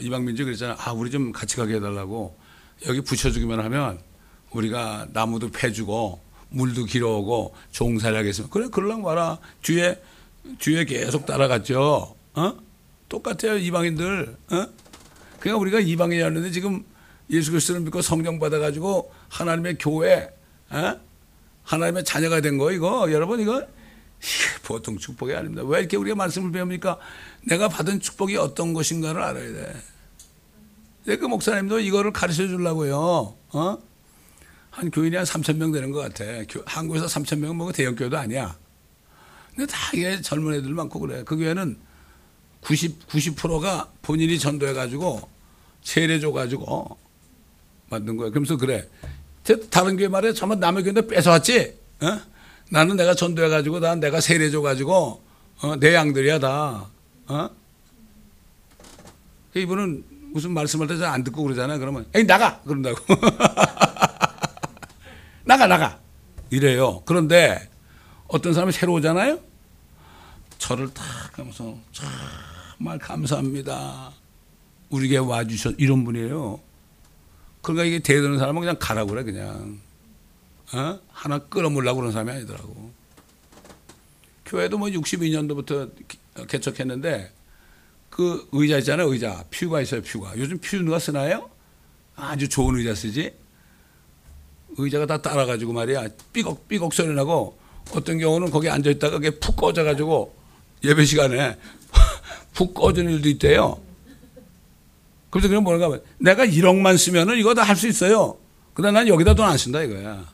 이방민족이 0.00 0.44
그랬잖아. 0.44 0.76
아, 0.78 0.92
우리 0.92 1.10
좀 1.10 1.32
같이 1.32 1.56
가게 1.56 1.74
해달라고. 1.74 2.36
여기 2.86 3.00
붙여주기만 3.00 3.60
하면 3.60 3.98
우리가 4.52 5.08
나무도 5.12 5.50
패주고 5.50 6.20
물도 6.50 6.84
길어오고 6.84 7.54
종살이 7.72 8.16
하겠으면 8.16 8.50
그래 8.50 8.68
그러려고 8.70 9.02
봐라 9.02 9.38
뒤에 9.62 10.00
뒤에 10.58 10.84
계속 10.84 11.26
따라갔죠 11.26 12.14
어 12.34 12.56
똑같아요 13.08 13.56
이방인들 13.58 14.36
어 14.50 14.66
그러니까 15.40 15.60
우리가 15.60 15.80
이방인이었는데 15.80 16.50
지금 16.50 16.84
예수 17.30 17.50
그리스도를 17.50 17.80
믿고 17.82 18.02
성령 18.02 18.38
받아가지고 18.38 19.12
하나님의 19.28 19.76
교회 19.78 20.30
어? 20.70 21.00
하나님의 21.62 22.04
자녀가 22.04 22.40
된 22.40 22.58
거 22.58 22.72
이거 22.72 23.10
여러분 23.10 23.40
이거 23.40 23.66
보통 24.64 24.96
축복이 24.98 25.34
아닙니다 25.34 25.62
왜 25.64 25.80
이렇게 25.80 25.96
우리가 25.96 26.16
말씀을 26.16 26.52
배웁니까 26.52 26.98
내가 27.46 27.68
받은 27.68 28.00
축복이 28.00 28.36
어떤 28.36 28.72
것인가를 28.72 29.22
알아야 29.22 29.52
돼. 29.52 29.74
그 31.16 31.26
목사님도 31.26 31.80
이거를 31.80 32.12
가르쳐 32.12 32.46
주려고요. 32.46 33.36
어? 33.52 33.78
한 34.70 34.90
교인이 34.90 35.14
한 35.14 35.26
3천 35.26 35.56
명 35.56 35.70
되는 35.72 35.90
것 35.90 36.00
같아. 36.00 36.24
한국에서 36.64 37.04
3천 37.04 37.40
명은 37.40 37.56
뭐 37.56 37.70
대형 37.72 37.94
교회도 37.94 38.16
아니야. 38.16 38.56
근데 39.54 39.70
다 39.72 39.78
이게 39.94 40.20
젊은 40.20 40.54
애들 40.54 40.70
많고 40.74 40.98
그래. 41.00 41.22
그 41.24 41.36
교회는 41.36 41.76
90, 42.62 43.06
90%가 43.08 43.90
본인이 44.02 44.38
전도해가지고 44.38 45.28
세례 45.82 46.18
줘가지고 46.18 46.96
만든 47.90 48.16
거야. 48.16 48.30
그러면서 48.30 48.56
그래. 48.56 48.88
다른 49.70 49.96
교회 49.96 50.08
말에 50.08 50.32
정말 50.32 50.58
남의 50.58 50.82
교회인데 50.82 51.06
뺏어왔지? 51.06 51.76
어? 52.02 52.20
나는 52.70 52.96
내가 52.96 53.14
전도해가지고 53.14 53.80
난 53.80 54.00
내가 54.00 54.20
세례 54.20 54.50
줘가지고 54.50 55.22
어? 55.62 55.76
내 55.76 55.94
양들이야 55.94 56.38
다. 56.40 56.88
어? 57.28 57.50
이분은 59.54 60.04
무슨 60.32 60.52
말씀할 60.52 60.88
때 60.88 60.96
잘 60.96 61.10
안 61.12 61.22
듣고 61.22 61.44
그러잖아요. 61.44 61.78
그러면 61.78 62.06
에이 62.14 62.24
나가 62.24 62.60
그런다고. 62.62 62.96
나가 65.44 65.66
나가 65.66 66.00
이래요. 66.50 67.02
그런데 67.04 67.68
어떤 68.28 68.52
사람이 68.54 68.72
새로 68.72 68.94
오잖아요. 68.94 69.38
저를 70.58 70.92
탁 70.94 71.04
하면서 71.38 71.76
정말 71.92 72.98
감사합니다. 72.98 74.12
우리에게 74.90 75.18
와주셔 75.18 75.72
이런 75.78 76.04
분이에요. 76.04 76.60
그러니까 77.62 77.84
이게 77.84 77.98
대드는 77.98 78.38
사람은 78.38 78.60
그냥 78.60 78.76
가라고 78.78 79.10
그래 79.10 79.22
그냥 79.24 79.80
어? 80.72 80.98
하나 81.08 81.38
끌어물라고 81.38 82.00
그런 82.00 82.12
사람이 82.12 82.30
아니더라고. 82.30 82.92
교회도 84.46 84.78
뭐 84.78 84.88
62년도부터 84.88 85.90
개척했는데 86.48 87.32
그 88.10 88.48
의자 88.52 88.78
있잖아요 88.78 89.12
의자 89.12 89.44
퓨가 89.50 89.80
있어요 89.80 90.02
퓨가 90.02 90.36
요즘 90.38 90.58
퓨 90.58 90.76
누가 90.82 90.98
쓰나요? 90.98 91.50
아주 92.16 92.48
좋은 92.48 92.76
의자 92.76 92.94
쓰지. 92.94 93.34
의자가 94.76 95.06
다 95.06 95.22
따라가지고 95.22 95.72
말이야 95.72 96.08
삐걱 96.32 96.68
삐걱 96.68 96.92
소리 96.92 97.14
나고 97.14 97.58
어떤 97.92 98.18
경우는 98.18 98.50
거기 98.50 98.68
앉아 98.68 98.90
있다가 98.90 99.18
그게 99.18 99.30
푹 99.30 99.56
꺼져 99.56 99.84
가지고 99.84 100.34
예배 100.82 101.04
시간에 101.04 101.56
푹 102.54 102.74
꺼지는 102.74 103.12
일도 103.14 103.28
있대요. 103.30 103.80
그래서 105.30 105.48
그냥 105.48 105.64
뭐가 105.64 105.90
하 105.92 105.98
내가 106.18 106.46
1억만 106.46 106.96
쓰면은 106.98 107.38
이거 107.38 107.54
다 107.54 107.62
할 107.64 107.76
수 107.76 107.88
있어요. 107.88 108.36
그러나 108.72 109.00
난 109.00 109.08
여기다 109.08 109.34
돈 109.34 109.46
안 109.46 109.56
쓴다 109.58 109.82
이거야. 109.82 110.24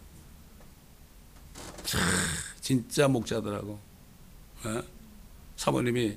참, 1.85 2.01
진짜 2.61 3.09
목자더라고. 3.09 3.79
어? 4.65 4.83
사모님이 5.57 6.17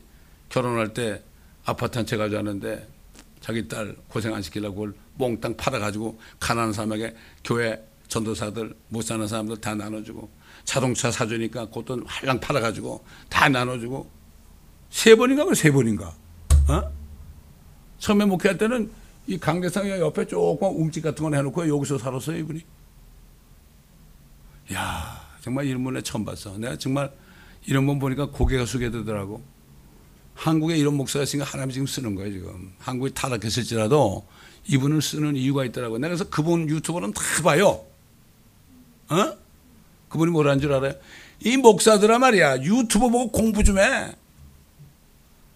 결혼할 0.50 0.94
때 0.94 1.22
아파트 1.66 1.98
한 1.98 2.06
채 2.06 2.18
가져왔는데 2.18 2.88
자기 3.42 3.68
딸 3.68 3.96
고생 4.08 4.34
안 4.34 4.42
시키려고 4.42 4.76
그걸 4.76 4.94
몽땅 5.16 5.58
팔아가지고 5.58 6.20
가난한 6.40 6.74
사람에게 6.74 7.16
교회 7.44 7.82
전도사들 8.08 8.74
못 8.90 9.02
사는 9.04 9.26
사람들 9.28 9.58
다 9.58 9.74
나눠주고 9.76 10.30
자동차 10.66 11.12
사주니까 11.12 11.70
그돈 11.70 12.06
할랑 12.06 12.40
팔아가지고 12.40 13.04
다 13.30 13.50
나눠주고. 13.50 14.10
세 14.90 15.16
번인가 15.16 15.46
그세 15.46 15.72
번인가. 15.72 16.16
어? 16.70 16.92
처음에 18.00 18.26
목회할 18.26 18.58
때는 18.58 18.92
이 19.28 19.38
강대상 19.38 19.90
옆에 19.90 20.28
조금 20.28 20.82
웅집 20.82 21.04
같은 21.04 21.30
거 21.30 21.36
해놓고 21.36 21.68
여기서 21.68 21.98
살았어요 21.98 22.38
이분이. 22.38 22.62
야 24.74 25.22
정말 25.42 25.66
이런 25.66 25.84
분에 25.84 26.02
처음 26.02 26.26
봤어. 26.26 26.58
내가 26.58 26.78
정말 26.78 27.12
이런 27.66 27.86
분 27.86 28.00
보니까 28.00 28.28
고개가 28.28 28.66
숙여들더라고. 28.66 29.44
한국에 30.36 30.78
이런 30.78 30.96
목사가 30.96 31.24
있으니까 31.24 31.48
하나님이 31.48 31.74
지금 31.74 31.88
쓰는 31.88 32.16
거예요 32.16 32.32
지금. 32.34 32.74
한국이 32.80 33.14
타락했을지라도 33.14 34.26
이분을 34.68 35.02
쓰는 35.02 35.36
이유가 35.36 35.66
있더라고. 35.66 35.98
내가 35.98 36.10
그래서 36.10 36.30
그분 36.30 36.70
유튜브는 36.70 37.14
다 37.14 37.22
봐요. 37.44 37.86
어? 39.10 39.43
그분이 40.14 40.32
뭐라는 40.32 40.62
줄 40.62 40.72
알아요? 40.72 40.94
이 41.40 41.58
목사들아 41.58 42.20
말이야 42.20 42.62
유튜브 42.62 43.10
보고 43.10 43.32
공부 43.32 43.64
좀 43.64 43.80
해. 43.80 44.14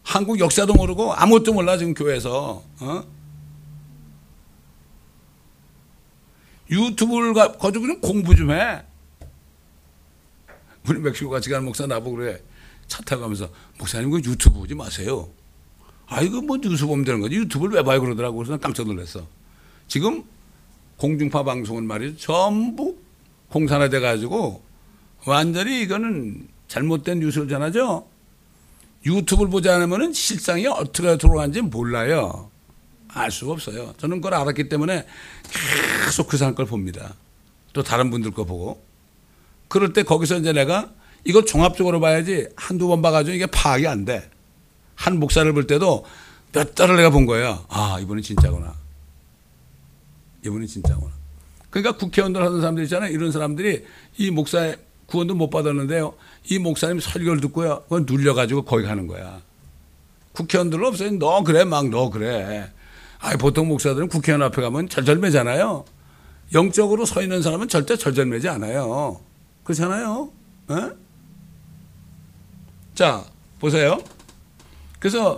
한국 0.01 0.39
역사도 0.39 0.73
모르고 0.73 1.13
아무것도 1.13 1.53
몰라 1.53 1.77
지금 1.77 1.93
교회에서. 1.93 2.63
어? 2.79 3.03
유튜브를 6.71 7.35
가지고 7.35 7.85
좀 7.85 8.01
공부 8.01 8.35
좀 8.35 8.49
해. 8.49 8.81
우리 10.89 10.99
멕시코 11.01 11.29
같이 11.29 11.51
가는 11.51 11.63
목사 11.63 11.85
나보고 11.85 12.15
그래. 12.15 12.41
차 12.87 13.03
타고 13.03 13.21
가면서 13.21 13.51
목사님 13.77 14.09
그 14.09 14.17
유튜브 14.17 14.61
보지 14.61 14.73
마세요. 14.73 15.29
아 16.07 16.21
이거 16.21 16.41
뭐 16.41 16.57
뉴스 16.57 16.87
보면 16.87 17.05
되는 17.05 17.21
거지 17.21 17.35
유튜브를 17.35 17.75
왜 17.75 17.83
봐요 17.83 18.01
그러더라고 18.01 18.37
그래서 18.37 18.57
깜짝 18.57 18.87
놀랐어. 18.87 19.27
지금 19.87 20.23
공중파 20.95 21.43
방송은 21.43 21.85
말이죠 21.85 22.17
전부 22.17 22.97
공산화돼 23.49 23.99
가지고 23.99 24.63
완전히 25.25 25.81
이거는 25.81 26.47
잘못된 26.67 27.19
뉴스를 27.19 27.47
전하죠. 27.47 28.07
유튜브를 29.05 29.49
보지 29.49 29.69
않으면 29.69 30.13
실상이 30.13 30.67
어떻게 30.67 31.17
돌아가는지 31.17 31.61
몰라요. 31.61 32.51
알 33.09 33.31
수가 33.31 33.53
없어요. 33.53 33.93
저는 33.97 34.17
그걸 34.17 34.33
알았기 34.33 34.69
때문에 34.69 35.05
계속 36.05 36.27
그 36.27 36.37
사람 36.37 36.55
걸 36.55 36.65
봅니다. 36.65 37.13
또 37.73 37.83
다른 37.83 38.09
분들 38.11 38.31
거 38.31 38.43
보고. 38.43 38.83
그럴 39.67 39.93
때 39.93 40.03
거기서 40.03 40.37
이제 40.37 40.51
내가 40.51 40.91
이걸 41.23 41.45
종합적으로 41.45 41.99
봐야지 41.99 42.47
한두 42.55 42.87
번 42.87 43.01
봐가지고 43.01 43.35
이게 43.35 43.45
파악이 43.45 43.87
안 43.87 44.05
돼. 44.05 44.29
한 44.95 45.19
목사를 45.19 45.51
볼 45.53 45.67
때도 45.67 46.05
몇 46.53 46.75
달을 46.75 46.95
내가 46.97 47.09
본 47.09 47.25
거예요. 47.25 47.65
아, 47.69 47.97
이분은 48.01 48.23
진짜구나. 48.23 48.73
이분은 50.45 50.67
진짜구나. 50.67 51.16
그러니까 51.81 51.97
국회의원들 51.97 52.41
하는 52.41 52.59
사람들 52.59 52.83
있잖아요. 52.85 53.11
이런 53.11 53.31
사람들이 53.31 53.85
이 54.17 54.31
목사의 54.31 54.77
구원도 55.05 55.35
못 55.35 55.49
받았는데요. 55.51 56.15
이 56.49 56.57
목사님 56.57 56.99
설교를 56.99 57.39
듣고요. 57.41 57.83
그건 57.83 58.05
눌려가지고 58.07 58.63
거기 58.65 58.83
가는 58.83 59.05
거야. 59.05 59.41
국회의원들은 60.33 60.85
없어요. 60.85 61.11
너 61.19 61.43
그래, 61.43 61.63
막 61.63 61.89
너 61.89 62.09
그래. 62.09 62.71
아 63.19 63.37
보통 63.37 63.67
목사들은 63.67 64.07
국회의원 64.09 64.41
앞에 64.43 64.61
가면 64.61 64.89
절절매잖아요. 64.89 65.85
영적으로 66.53 67.05
서 67.05 67.21
있는 67.21 67.41
사람은 67.41 67.67
절대 67.67 67.95
절절매지 67.95 68.47
않아요. 68.49 69.19
그렇잖아요. 69.63 70.31
에? 70.71 70.75
자, 72.95 73.23
보세요. 73.59 74.01
그래서 74.99 75.37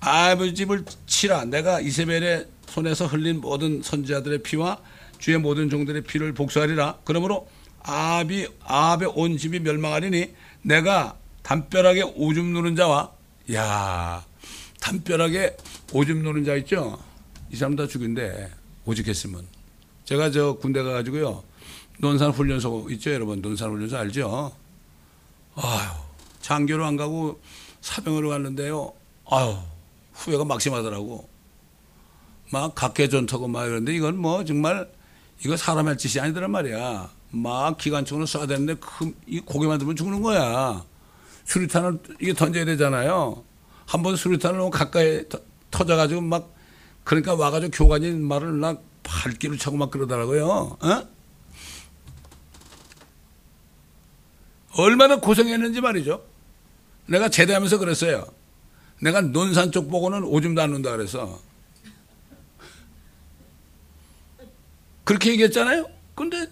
아버지 0.00 0.54
집을 0.54 0.84
치라. 1.06 1.44
내가 1.44 1.80
이세벨의 1.80 2.46
손에서 2.66 3.06
흘린 3.06 3.40
모든 3.40 3.82
선지자들의 3.82 4.42
피와 4.42 4.78
주의 5.20 5.38
모든 5.38 5.70
종들의 5.70 6.02
피를 6.02 6.32
복수하리라. 6.32 6.98
그러므로 7.04 7.48
아합이 7.82 8.48
아합의 8.64 9.12
온 9.14 9.36
집이 9.36 9.60
멸망하리니 9.60 10.34
내가 10.62 11.16
담벼락에 11.42 12.02
오줌 12.16 12.52
누는 12.52 12.74
자와 12.74 13.12
야 13.52 14.24
담벼락에 14.80 15.56
오줌 15.92 16.22
누는 16.22 16.44
자 16.44 16.56
있죠. 16.56 16.98
이 17.50 17.56
사람 17.56 17.76
다 17.76 17.86
죽인데 17.86 18.50
오직했으면 18.84 19.46
제가 20.04 20.30
저 20.30 20.54
군대 20.54 20.82
가가지고요 20.82 21.42
논산 21.98 22.30
훈련소 22.30 22.88
있죠 22.92 23.12
여러분 23.12 23.42
논산 23.42 23.70
훈련소 23.70 23.96
알죠? 23.96 24.52
아유 25.54 25.90
장교로 26.40 26.84
안 26.84 26.96
가고 26.96 27.40
사병으로 27.82 28.30
갔는데요. 28.30 28.92
아유 29.30 29.56
후회가 30.14 30.44
막심하더라고. 30.44 31.28
막 32.52 32.74
각계 32.74 33.08
전투고 33.08 33.48
막 33.48 33.66
이런데 33.66 33.94
이건 33.94 34.18
뭐 34.18 34.44
정말 34.44 34.90
이거 35.44 35.56
사람 35.56 35.86
할 35.88 35.96
짓이 35.96 36.20
아니더란 36.20 36.50
말이야. 36.50 37.10
막 37.30 37.78
기관총으로 37.78 38.26
쏴야 38.26 38.48
되는데 38.48 38.74
그, 38.74 39.14
이 39.26 39.40
고개만 39.40 39.78
들면 39.78 39.96
죽는 39.96 40.20
거야. 40.22 40.84
수류탄을 41.44 41.98
이게 42.20 42.32
던져야 42.34 42.64
되잖아요. 42.64 43.44
한 43.86 44.02
번 44.02 44.14
수류탄을 44.16 44.58
너무 44.58 44.70
가까이 44.70 45.28
터- 45.28 45.40
터져가지고 45.70 46.20
막 46.20 46.54
그러니까 47.04 47.34
와가지고 47.34 47.70
교관이 47.72 48.12
말을 48.12 48.52
막 48.52 48.82
발길을 49.02 49.58
차고 49.58 49.76
막 49.76 49.90
그러더라고요. 49.90 50.76
어? 50.80 51.08
얼마나 54.76 55.16
고생했는지 55.16 55.80
말이죠. 55.80 56.22
내가 57.06 57.28
제대하면서 57.28 57.78
그랬어요. 57.78 58.24
내가 59.00 59.20
논산 59.20 59.72
쪽 59.72 59.90
보고는 59.90 60.22
오줌도 60.22 60.62
안 60.62 60.70
눈다 60.70 60.92
그래서. 60.92 61.40
그렇게 65.10 65.32
얘기했잖아요. 65.32 65.86
근데 66.14 66.46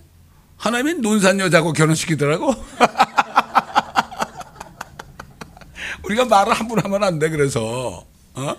하나님이 0.56 0.94
논산 0.94 1.38
여자고 1.38 1.72
결혼시키더라고. 1.72 2.50
우리가 6.02 6.24
말을 6.24 6.54
함부로 6.54 6.82
하면 6.82 7.04
안 7.04 7.20
돼, 7.20 7.30
그래서. 7.30 8.04
어? 8.34 8.56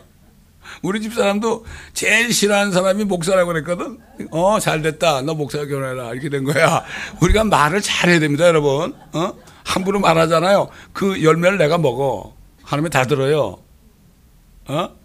우리 0.83 1.01
집 1.01 1.13
사람도 1.13 1.65
제일 1.91 2.31
싫어하는 2.31 2.71
사람이 2.71 3.03
목사라고 3.03 3.51
그랬거든. 3.51 3.99
어, 4.31 4.57
잘 4.61 4.81
됐다. 4.81 5.21
너 5.23 5.33
목사 5.33 5.65
결혼해라. 5.65 6.13
이렇게 6.13 6.29
된 6.29 6.45
거야. 6.45 6.85
우리가 7.21 7.43
말을 7.43 7.81
잘해야 7.81 8.21
됩니다, 8.21 8.47
여러분. 8.47 8.95
어? 9.11 9.33
함부로 9.65 9.99
말하잖아요. 9.99 10.69
그 10.93 11.21
열매를 11.21 11.57
내가 11.57 11.77
먹어. 11.77 12.37
하나님이 12.63 12.89
다 12.89 13.03
들어요. 13.03 13.59
어? 14.69 14.95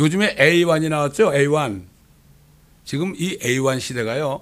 요즘에 0.00 0.34
A1이 0.34 0.88
나왔죠? 0.88 1.30
A1. 1.30 1.97
지금 2.88 3.12
이 3.18 3.36
A1 3.40 3.80
시대가요. 3.80 4.40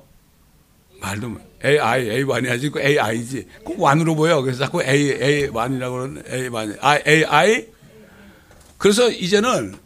말도 1.01 1.31
못- 1.31 1.41
AI, 1.65 2.05
A1이 2.23 2.49
아니고 2.49 2.81
AI지. 2.81 3.49
꼭 3.65 3.79
1으로 3.79 4.15
보여. 4.15 4.41
그래서 4.41 4.61
자꾸 4.61 4.85
A, 4.85 5.49
A1이라고 5.51 5.91
그러는 5.91 6.23
A1. 6.23 6.79
아, 6.81 6.97
AI? 7.05 7.67
그래서 8.79 9.11
이제는 9.11 9.77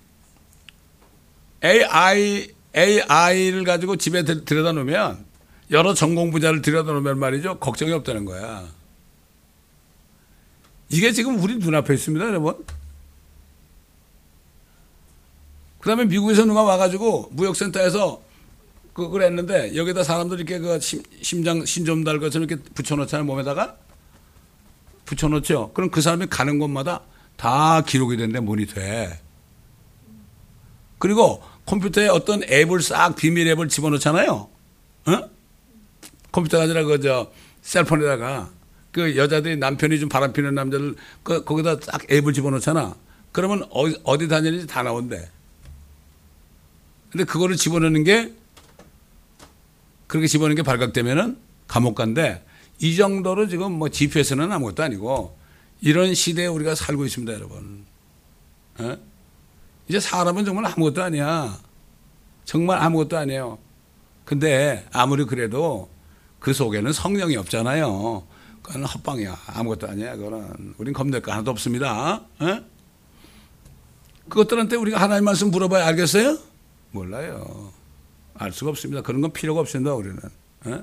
AI, 1.64 2.48
AI를 2.76 3.64
가지고 3.64 3.96
집에 3.96 4.24
들- 4.24 4.44
들여다 4.44 4.72
놓으면 4.72 5.24
여러 5.70 5.94
전공 5.94 6.30
분야를 6.30 6.60
들여다 6.60 6.92
놓으면 6.92 7.18
말이죠. 7.18 7.60
걱정이 7.60 7.92
없다는 7.92 8.26
거야. 8.26 8.68
이게 10.90 11.12
지금 11.12 11.42
우리 11.42 11.56
눈앞에 11.56 11.94
있습니다, 11.94 12.26
여러분. 12.26 12.62
그 15.78 15.88
다음에 15.88 16.04
미국에서 16.04 16.44
누가 16.44 16.62
와가지고 16.62 17.30
무역센터에서 17.32 18.28
그걸 19.08 19.22
했는데 19.22 19.74
여기다 19.74 20.02
사람들이 20.02 20.42
이렇게 20.42 20.58
그 20.58 20.78
심, 20.80 21.02
심장 21.22 21.64
신좀 21.64 22.04
달 22.04 22.18
것처럼 22.20 22.48
이렇게 22.48 22.62
붙여놓잖아요 22.74 23.24
몸에다가 23.26 23.76
붙여놓죠. 25.04 25.72
그럼 25.74 25.90
그 25.90 26.00
사람이 26.00 26.26
가는 26.26 26.58
곳마다 26.58 27.02
다 27.36 27.82
기록이 27.82 28.16
된대 28.16 28.40
모니터에. 28.40 29.18
그리고 30.98 31.42
컴퓨터에 31.66 32.08
어떤 32.08 32.42
앱을 32.44 32.82
싹 32.82 33.16
비밀 33.16 33.48
앱을 33.48 33.68
집어넣잖아요. 33.68 34.48
어? 35.06 35.30
컴퓨터가 36.32 36.64
아니라 36.64 36.84
그 36.84 37.00
저 37.00 37.30
셀폰에다가 37.62 38.50
그 38.92 39.16
여자들이 39.16 39.56
남편이 39.56 40.00
좀 40.00 40.08
바람 40.08 40.32
피는 40.32 40.54
남자를 40.54 40.96
그 41.22 41.44
거기다 41.44 41.78
딱 41.78 42.10
앱을 42.10 42.32
집어넣잖아. 42.32 42.96
그러면 43.32 43.64
어디, 43.70 44.00
어디 44.02 44.28
다니는지 44.28 44.66
다 44.66 44.82
나온대. 44.82 45.28
근데 47.10 47.24
그거를 47.24 47.56
집어넣는 47.56 48.04
게 48.04 48.32
그렇게 50.10 50.26
집어넣는 50.26 50.56
게 50.56 50.62
발각되면은 50.64 51.38
감옥 51.68 51.94
간데 51.94 52.44
이 52.80 52.96
정도로 52.96 53.46
지금 53.46 53.70
뭐 53.70 53.88
GPS는 53.88 54.50
아무것도 54.50 54.82
아니고 54.82 55.38
이런 55.80 56.14
시대에 56.14 56.48
우리가 56.48 56.74
살고 56.74 57.06
있습니다, 57.06 57.32
여러분. 57.32 57.84
예? 58.80 58.98
이제 59.86 60.00
사람은 60.00 60.44
정말 60.44 60.66
아무것도 60.66 61.00
아니야. 61.00 61.56
정말 62.44 62.82
아무것도 62.82 63.18
아니에요. 63.18 63.58
근데 64.24 64.84
아무리 64.92 65.24
그래도 65.24 65.88
그 66.40 66.52
속에는 66.52 66.92
성령이 66.92 67.36
없잖아요. 67.36 68.26
그건 68.62 68.84
헛방이야. 68.84 69.38
아무것도 69.46 69.88
아니야. 69.90 70.16
그거는 70.16 70.74
우린 70.78 70.92
겁낼 70.92 71.22
거 71.22 71.30
하나도 71.30 71.52
없습니다. 71.52 72.22
예? 72.42 72.64
그것들한테 74.28 74.74
우리가 74.74 75.00
하나님 75.00 75.24
말씀 75.24 75.52
물어봐야 75.52 75.86
알겠어요? 75.86 76.36
몰라요. 76.90 77.79
알 78.40 78.52
수가 78.52 78.70
없습니다. 78.70 79.02
그런 79.02 79.20
건 79.20 79.32
필요가 79.32 79.60
없습니다. 79.60 79.92
우리는. 79.92 80.18
예? 80.66 80.82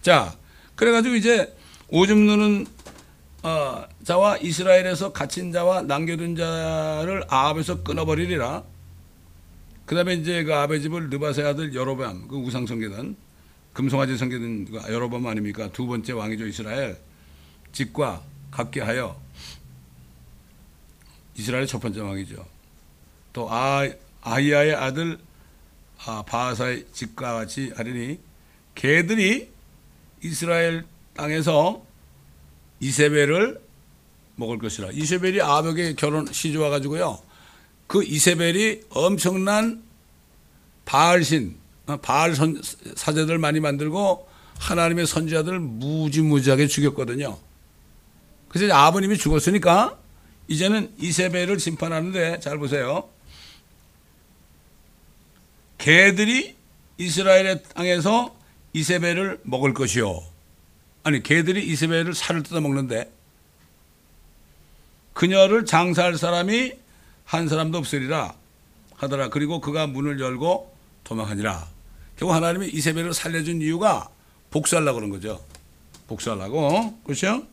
자, 0.00 0.34
그래가지고 0.76 1.14
이제 1.14 1.54
오줌 1.88 2.26
누는 2.26 2.66
어, 3.42 3.84
자와 4.02 4.38
이스라엘에서 4.38 5.12
갇힌 5.12 5.52
자와 5.52 5.82
남겨둔 5.82 6.34
자를 6.36 7.22
아합에서 7.28 7.82
끊어버리리라. 7.82 8.64
그 9.84 9.94
다음에 9.94 10.14
이제 10.14 10.42
그 10.42 10.54
아베 10.54 10.80
집을 10.80 11.10
느바세 11.10 11.42
아들 11.42 11.74
여로밤, 11.74 12.28
그 12.28 12.36
우상 12.36 12.66
성계단, 12.66 13.14
금송아지 13.74 14.16
성계단 14.16 14.64
그 14.64 14.92
여로밤 14.92 15.26
아닙니까? 15.26 15.70
두 15.72 15.86
번째 15.86 16.14
왕이죠 16.14 16.46
이스라엘. 16.46 16.98
집과 17.72 18.22
같게 18.50 18.80
하여 18.80 19.20
이스라엘의 21.34 21.66
첫 21.66 21.78
번째 21.78 22.00
왕이죠. 22.00 22.46
또 23.34 23.52
아, 23.52 23.86
아이야의 24.22 24.74
아들 24.74 25.18
아, 26.04 26.22
바하사의 26.26 26.86
집과 26.92 27.34
같이 27.34 27.72
하리니 27.74 28.18
개들이 28.74 29.50
이스라엘 30.22 30.84
땅에서 31.14 31.84
이세벨을 32.80 33.60
먹을 34.36 34.58
것이라. 34.58 34.90
이세벨이 34.92 35.40
아합에게 35.40 35.94
결혼 35.94 36.30
시주와 36.30 36.68
가지고요. 36.68 37.18
그 37.86 38.04
이세벨이 38.04 38.82
엄청난 38.90 39.82
바알신, 40.84 41.56
어, 41.86 41.96
바알 41.98 42.34
선, 42.34 42.60
사제들 42.94 43.38
많이 43.38 43.60
만들고 43.60 44.28
하나님의 44.58 45.06
선지자들 45.06 45.58
무지무지하게 45.58 46.66
죽였거든요. 46.66 47.38
그래서 48.48 48.72
아버님이 48.74 49.18
죽었으니까 49.18 49.98
이제는 50.48 50.92
이세벨을 50.98 51.58
심판하는데 51.58 52.40
잘 52.40 52.58
보세요. 52.58 53.08
개들이 55.86 56.56
이스라엘의 56.98 57.62
땅에서 57.72 58.34
이세벨을 58.72 59.38
먹을 59.44 59.72
것이요. 59.72 60.20
아니 61.04 61.22
개들이 61.22 61.64
이세벨을 61.64 62.12
살을 62.12 62.42
뜯어 62.42 62.60
먹는데 62.60 63.08
그녀를 65.12 65.64
장사할 65.64 66.18
사람이 66.18 66.72
한 67.24 67.46
사람도 67.46 67.78
없으리라 67.78 68.34
하더라. 68.96 69.28
그리고 69.28 69.60
그가 69.60 69.86
문을 69.86 70.18
열고 70.18 70.74
도망하니라. 71.04 71.68
결국 72.18 72.34
하나님이 72.34 72.66
이세벨을 72.66 73.14
살려준 73.14 73.62
이유가 73.62 74.08
복수하려고 74.50 74.96
그런 74.96 75.10
거죠. 75.10 75.40
복수하려고. 76.08 76.98
그렇죠? 77.04 77.46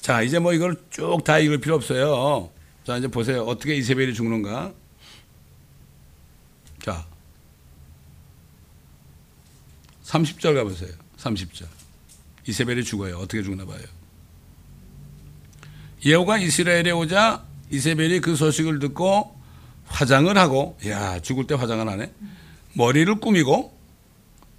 자, 0.00 0.22
이제 0.22 0.38
뭐 0.38 0.54
이걸 0.54 0.74
쭉 0.88 1.22
다 1.22 1.38
읽을 1.38 1.58
필요 1.58 1.74
없어요. 1.74 2.48
자, 2.86 2.96
이제 2.96 3.08
보세요. 3.08 3.42
어떻게 3.42 3.74
이세벨이 3.74 4.14
죽는가? 4.14 4.72
자, 6.82 7.06
30절 10.04 10.54
가보세요. 10.56 10.90
30절. 11.16 11.66
이세벨이 12.46 12.82
죽어요. 12.82 13.18
어떻게 13.18 13.42
죽나 13.42 13.64
봐요. 13.64 13.80
예후가 16.04 16.38
이스라엘에 16.38 16.90
오자 16.90 17.46
이세벨이 17.70 18.20
그 18.20 18.34
소식을 18.34 18.80
듣고 18.80 19.40
화장을 19.86 20.36
하고, 20.36 20.76
야 20.86 21.20
죽을 21.20 21.46
때 21.46 21.54
화장을 21.54 21.88
하네. 21.88 22.12
머리를 22.74 23.14
꾸미고 23.20 23.78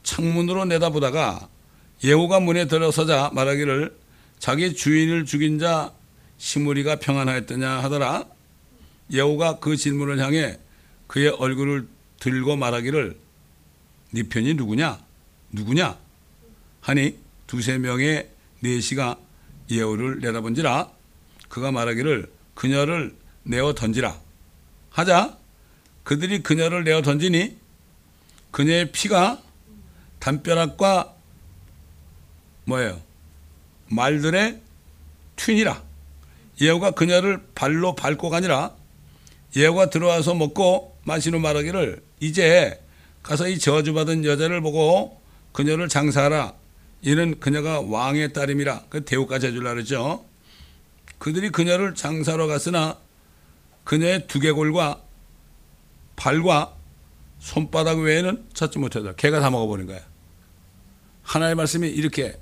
창문으로 0.03 0.65
내다보다가 0.65 1.49
예후가 2.03 2.39
문에 2.39 2.65
들어서자 2.65 3.31
말하기를 3.33 3.97
자기 4.39 4.73
주인을 4.73 5.25
죽인 5.25 5.59
자 5.59 5.93
시므리가 6.38 6.97
평안하였더냐 6.97 7.83
하더라. 7.83 8.25
예후가 9.12 9.59
그 9.59 9.75
질문을 9.75 10.19
향해 10.19 10.57
그의 11.07 11.29
얼굴을 11.29 11.88
들고 12.23 12.55
말하기를 12.55 13.17
네 14.12 14.23
편이 14.23 14.53
누구냐? 14.53 14.97
누구냐? 15.51 15.97
하니 16.79 17.17
두세 17.47 17.77
명의 17.77 18.29
내시가 18.62 19.19
예후를 19.69 20.21
내다본지라 20.21 20.89
그가 21.49 21.73
말하기를 21.73 22.31
그녀를 22.55 23.13
내어 23.43 23.73
던지라. 23.73 24.17
하자 24.91 25.38
그들이 26.05 26.41
그녀를 26.43 26.86
내어 26.86 27.01
던지니 27.01 27.57
그녀의 28.51 28.93
피가 28.93 29.41
담벼락과 30.19 31.13
뭐예요? 32.63 33.01
말들의 33.89 34.62
튠이라. 35.36 35.81
예후가 36.62 36.91
그녀를 36.91 37.45
발로 37.53 37.95
밟고 37.95 38.29
가니라. 38.29 38.73
예후가 39.57 39.89
들어와서 39.89 40.36
먹고 40.36 40.93
마시는 41.03 41.41
말하기를 41.41 42.01
이제 42.23 42.81
가서 43.21 43.49
이 43.49 43.59
저주받은 43.59 44.23
여자를 44.23 44.62
보고 44.62 45.21
그녀를 45.51 45.89
장사하라. 45.89 46.53
이는 47.01 47.39
그녀가 47.39 47.81
왕의 47.81 48.31
딸임이라. 48.31 48.86
그 48.89 49.03
대우까지 49.03 49.47
해주려 49.47 49.71
그러죠. 49.71 50.25
그들이 51.17 51.49
그녀를 51.49 51.95
장사로 51.95 52.47
갔으나 52.47 52.97
그녀의 53.83 54.27
두개골과 54.27 55.01
발과 56.15 56.75
손바닥 57.39 57.99
외에는 57.99 58.45
찾지 58.53 58.79
못하다 58.79 59.15
개가 59.15 59.41
다 59.41 59.49
먹어버린 59.49 59.88
거야. 59.88 59.99
하나의 61.23 61.55
말씀이 61.55 61.89
이렇게 61.89 62.39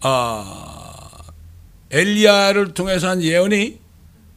아 0.00 1.08
엘리야를 1.90 2.74
통해서 2.74 3.08
한 3.08 3.22
예언이 3.22 3.78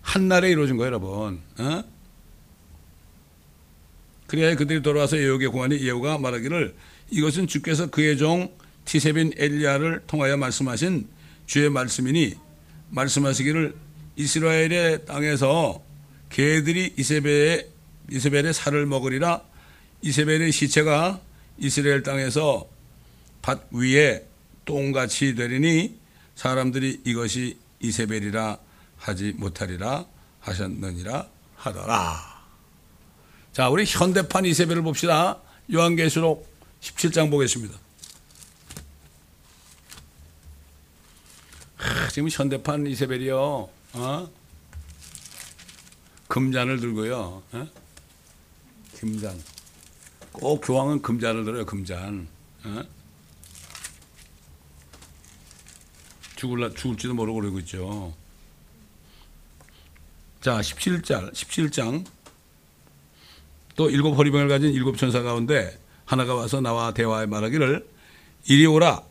한 0.02 0.28
날에 0.28 0.50
이루어진 0.50 0.78
거예요, 0.78 0.88
여러분. 0.88 1.42
어? 1.58 1.84
그래야 4.32 4.56
그들이 4.56 4.82
돌아와서 4.82 5.18
예후에게 5.18 5.48
공하니 5.48 5.82
예후가 5.82 6.18
말하기를 6.18 6.74
이것은 7.10 7.48
주께서 7.48 7.88
그의 7.88 8.18
종 8.18 8.50
티세빈 8.86 9.34
엘리야를 9.36 10.04
통하여 10.08 10.38
말씀하신 10.38 11.06
주의 11.48 11.70
말씀이니 11.70 12.36
말씀하시기를 12.92 13.76
이스라엘의 14.16 15.06
땅에서 15.06 15.84
개들이 16.30 16.94
이세벨의 16.98 17.68
이세벨의 18.10 18.54
살을 18.54 18.86
먹으리라 18.86 19.42
이세벨의 20.02 20.54
시체가 20.54 21.20
이스라엘 21.58 22.02
땅에서 22.02 22.70
밭 23.42 23.68
위에 23.72 24.26
똥같이 24.64 25.36
되리니 25.36 26.00
사람들이 26.36 27.02
이것이 27.04 27.58
이세벨이라 27.82 28.60
하지 28.96 29.34
못하리라 29.36 30.06
하셨느니라 30.40 31.28
하더라. 31.58 32.31
자, 33.54 33.68
우리 33.68 33.84
현대판 33.86 34.46
이세벨을 34.46 34.82
봅시다. 34.82 35.42
요한계시록 35.72 36.50
17장 36.80 37.30
보겠습니다. 37.30 37.78
하, 41.76 42.08
지금 42.10 42.30
현대판 42.30 42.88
이세벨이요. 42.88 43.70
어? 43.94 44.32
금잔을 46.30 46.80
들고요. 46.80 47.44
어? 47.52 47.68
금잔. 48.98 49.44
꼭 50.32 50.62
교황은 50.62 51.02
금잔을 51.02 51.44
들어요. 51.44 51.66
금잔. 51.66 52.30
어? 52.64 52.84
죽을라, 56.38 56.70
죽을지도 56.70 57.14
모르고 57.16 57.42
그러고 57.42 57.60
있죠. 57.60 58.16
자, 60.40 60.62
17장, 60.62 61.34
17장. 61.34 62.06
또 63.82 63.90
일곱 63.90 64.14
허리병을 64.14 64.48
가진 64.48 64.72
일곱 64.74 64.96
천사 64.96 65.24
가운데 65.24 65.76
하나가 66.06 66.36
와서 66.36 66.62
나와 66.62 66.94
대화에 66.94 67.26
말하기를 67.26 67.84
이리 68.46 68.68
오라 68.68 69.02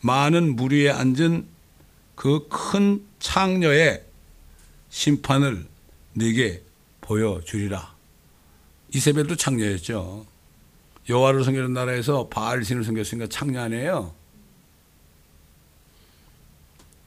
많은 0.00 0.56
물 0.56 0.72
위에 0.72 0.90
앉은 0.90 1.46
그 2.16 2.48
큰 2.48 3.06
창녀의 3.20 4.02
심판을 4.88 5.64
네게 6.14 6.60
보여주리라. 7.02 7.94
이세벨도 8.92 9.36
창녀였죠. 9.36 10.26
여호와를 11.08 11.44
섬기는 11.44 11.72
나라에서 11.72 12.26
바알 12.26 12.64
신을 12.64 12.82
섬겼으니까 12.82 13.28
창녀 13.28 13.60
아니에요. 13.60 14.12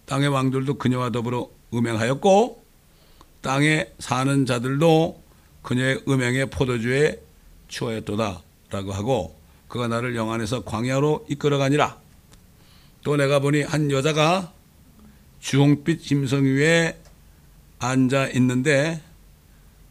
땅의 0.06 0.30
왕들도 0.30 0.76
그녀와 0.76 1.10
더불어 1.10 1.50
음행하였고 1.74 2.64
땅에 3.42 3.92
사는 4.00 4.46
자들도 4.46 5.23
그녀의 5.64 6.04
음행의 6.08 6.50
포도주에 6.52 7.20
취하였도다라고 7.70 8.92
하고 8.94 9.40
그가 9.68 9.88
나를 9.88 10.16
영안에서 10.16 10.64
광야로 10.64 11.26
이끌어가니라. 11.30 11.98
또 13.04 13.18
내가 13.18 13.40
보니 13.40 13.64
한 13.64 13.90
여자가 13.90 14.54
주홍빛 15.40 16.04
짐승 16.04 16.46
위에 16.46 16.98
앉아 17.80 18.30
있는데 18.36 19.02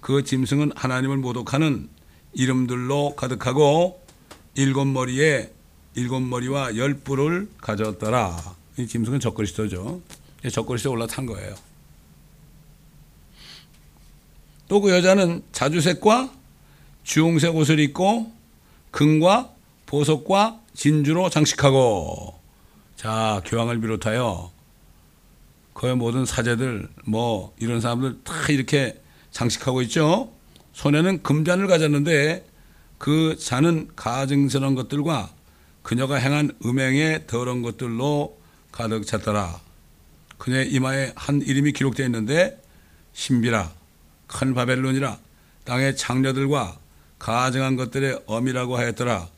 그 0.01 0.25
짐승은 0.25 0.73
하나님을 0.75 1.19
모독하는 1.19 1.89
이름들로 2.33 3.15
가득하고 3.17 4.01
일곱 4.55 4.87
머리에 4.87 5.53
일곱 5.95 6.21
머리와 6.21 6.77
열 6.77 6.95
뿔을 6.95 7.49
가졌더라. 7.59 8.57
이 8.79 8.87
짐승은 8.87 9.21
적그리스도죠. 9.21 10.01
적그리스도 10.51 10.91
올라탄 10.91 11.27
거예요. 11.27 11.55
또 14.73 14.81
그 14.81 14.91
여자는 14.91 15.43
자주색과 15.53 16.33
주홍색 17.05 17.55
옷을 17.55 17.79
입고 17.79 18.33
금과 18.91 19.53
보석과 19.85 20.61
진주로 20.73 21.29
장식하고 21.29 22.41
자 22.97 23.43
교황을 23.45 23.83
비롯하여 23.83 24.51
거의 25.75 25.95
모든 25.95 26.25
사제들 26.25 26.89
뭐 27.05 27.55
이런 27.59 27.83
사람들 27.83 28.25
다 28.25 28.33
이렇게 28.49 28.99
장식하고 29.31 29.83
있죠. 29.83 30.33
손에는 30.73 31.23
금잔을 31.23 31.67
가졌는데 31.67 32.47
그 32.97 33.37
잔은 33.39 33.91
가증스러운 33.95 34.75
것들과 34.75 35.29
그녀가 35.83 36.15
행한 36.15 36.51
음행의 36.65 37.27
더러운 37.27 37.61
것들로 37.61 38.39
가득 38.71 39.07
찼더라. 39.07 39.61
그녀의 40.39 40.73
이마에 40.73 41.13
한 41.15 41.43
이름이 41.43 41.73
기록되어 41.73 42.07
있는데 42.07 42.59
신비라 43.13 43.82
큰 44.33 44.55
바벨론이라 44.55 45.19
땅의 45.65 45.97
장녀들과 45.97 46.79
가증한 47.19 47.77
것들의 47.77 48.23
엄이라고 48.27 48.77
하였더라. 48.77 49.29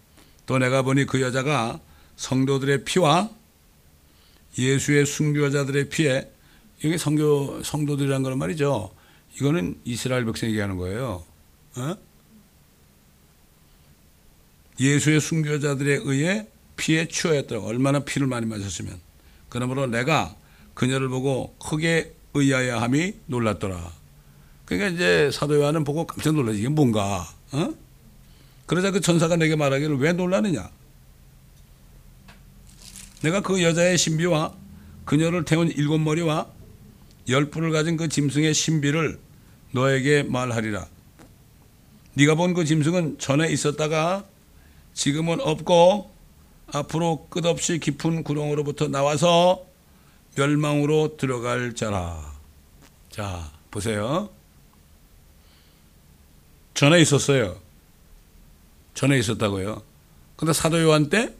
또 0.46 0.58
내가 0.58 0.82
보니 0.82 1.04
그 1.06 1.20
여자가 1.20 1.80
성도들의 2.16 2.84
피와 2.84 3.30
예수의 4.56 5.04
순교자들의 5.04 5.88
피에 5.88 6.30
이게 6.82 6.96
성교 6.96 7.62
성도들이란 7.62 8.22
거는 8.22 8.38
말이죠. 8.38 8.94
이거는 9.36 9.80
이스라엘 9.84 10.24
백성 10.24 10.48
얘기하는 10.48 10.76
거예요. 10.76 11.24
어? 11.76 11.96
예수의 14.78 15.20
순교자들에 15.20 16.00
의해 16.04 16.46
피에 16.76 17.08
취하였더라. 17.08 17.62
얼마나 17.62 18.00
피를 18.00 18.26
많이 18.26 18.46
마셨으면. 18.46 18.98
그러므로 19.48 19.86
내가 19.86 20.34
그녀를 20.74 21.08
보고 21.08 21.54
크게 21.58 22.14
의아해 22.34 22.70
함이 22.70 23.14
놀랐더라. 23.26 24.03
그러니까 24.64 24.88
이제 24.88 25.30
사도 25.32 25.56
요한은 25.56 25.84
보고 25.84 26.06
깜짝 26.06 26.34
놀라지. 26.34 26.58
이게 26.60 26.68
뭔가. 26.68 27.28
어? 27.52 27.68
그러자 28.66 28.90
그 28.90 29.00
천사가 29.00 29.36
내게 29.36 29.56
말하기를 29.56 29.98
왜 29.98 30.12
놀라느냐? 30.12 30.70
내가 33.22 33.40
그 33.40 33.62
여자의 33.62 33.96
신비와 33.98 34.54
그녀를 35.04 35.44
태운 35.44 35.68
일곱 35.68 35.98
머리와 35.98 36.46
열 37.28 37.50
뿔을 37.50 37.72
가진 37.72 37.96
그 37.96 38.08
짐승의 38.08 38.52
신비를 38.54 39.18
너에게 39.72 40.22
말하리라. 40.22 40.86
네가 42.14 42.34
본 42.36 42.54
그 42.54 42.64
짐승은 42.64 43.18
전에 43.18 43.50
있었다가 43.50 44.24
지금은 44.94 45.40
없고 45.40 46.10
앞으로 46.68 47.26
끝없이 47.28 47.78
깊은 47.78 48.24
구렁으로부터 48.24 48.88
나와서 48.88 49.64
멸망으로 50.36 51.16
들어갈 51.16 51.74
자라. 51.74 52.32
자, 53.10 53.50
보세요. 53.70 54.30
전에 56.74 57.00
있었어요. 57.00 57.56
전에 58.94 59.18
있었다고요. 59.18 59.82
근데 60.36 60.52
사도 60.52 60.82
요한 60.82 61.08
때 61.08 61.32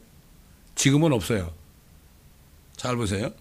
지금은 0.75 1.13
없어요. 1.13 1.51
잘 2.75 2.95
보세요. 2.95 3.31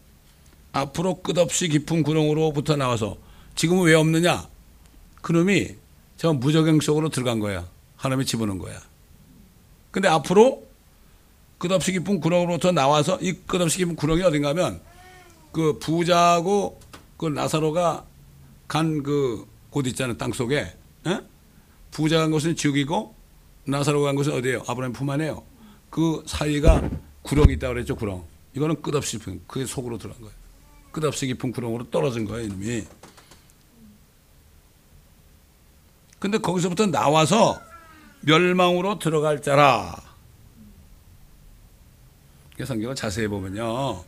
앞으로 0.73 1.23
끝없이 1.23 1.69
깊은 1.69 2.03
구렁으로부터 2.03 2.77
나와서 2.77 3.17
지금은 3.55 3.85
왜 3.85 3.95
없느냐? 3.95 4.49
그놈이 5.23 5.77
저 6.17 6.33
무적행 6.33 6.81
속으로 6.81 7.09
들어간 7.09 7.39
거야. 7.39 7.69
하나님이 7.97 8.27
집어넣은 8.27 8.59
거야. 8.59 8.81
근데 9.91 10.09
앞으로 10.09 10.67
끝없이 11.59 11.93
깊은 11.93 12.21
구렁으로부터 12.21 12.73
나와서 12.73 13.19
이 13.21 13.33
끝없이 13.47 13.79
깊은 13.79 13.97
구렁이 13.97 14.23
어딘가 14.23 14.49
하면 14.51 14.81
그 15.53 15.79
부자하고 15.79 16.81
그 17.17 17.27
나사로가 17.27 18.05
간 18.69 19.03
그 19.03 19.47
곳 19.71 19.89
있잖아요. 19.89 20.17
땅 20.17 20.33
속에. 20.33 20.73
에? 21.09 21.21
부자 21.95 22.19
간 22.19 22.33
곳은 22.33 22.57
지옥이고 22.57 23.15
나사로가 23.67 24.07
간 24.07 24.17
곳은 24.17 24.33
어디예요? 24.33 24.65
아브라함 24.67 24.93
품 24.93 25.09
안에요. 25.11 25.45
그 25.91 26.25
사이가 26.27 26.91
구렁이 27.23 27.55
있다고 27.55 27.75
그랬죠, 27.75 27.95
구렁. 27.95 28.27
이거는 28.55 28.83
끝없이 28.83 29.17
깊은, 29.19 29.43
그게 29.47 29.65
속으로 29.65 29.97
들어간 29.97 30.21
거예요. 30.21 30.35
끝없이 30.91 31.29
깊은 31.29 31.53
구렁으로 31.53 31.91
떨어진 31.91 32.25
거예요, 32.25 32.47
이놈이. 32.47 32.85
근데 36.19 36.39
거기서부터 36.39 36.87
나와서 36.87 37.61
멸망으로 38.23 38.99
들어갈 38.99 39.41
자라. 39.41 39.95
성경을 42.65 42.97
자세히 42.97 43.29
보면요. 43.29 44.05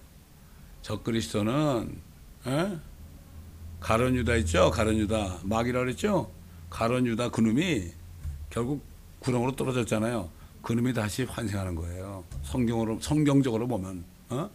저 0.83 1.03
그리스도는 1.03 2.01
에? 2.47 2.79
가론 3.79 4.17
유다 4.17 4.37
있죠? 4.37 4.71
가론 4.73 4.97
유다. 4.97 5.41
막이라 5.45 5.81
그랬죠? 5.81 6.36
가론 6.71 7.07
유다 7.07 7.31
그놈이 7.31 7.91
결국 8.51 8.83
구렁으로 9.21 9.57
떨어졌잖아요. 9.57 10.29
그놈이 10.63 10.93
다시 10.93 11.25
환생하는 11.25 11.75
거예요. 11.75 12.25
성경으로 12.43 12.99
성경적으로 13.01 13.67
보면. 13.69 14.05
어? 14.31 14.51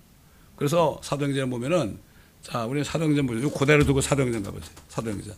그래서 0.56 1.00
사도행전 1.04 1.50
보면은 1.50 1.98
자, 2.42 2.66
우리 2.66 2.84
사도행전 2.84 3.28
보죠. 3.28 3.50
그대로 3.52 3.84
두고 3.86 4.02
사도행전 4.02 4.44
가 4.44 4.52
보세요. 4.52 4.76
사도행전. 4.90 5.36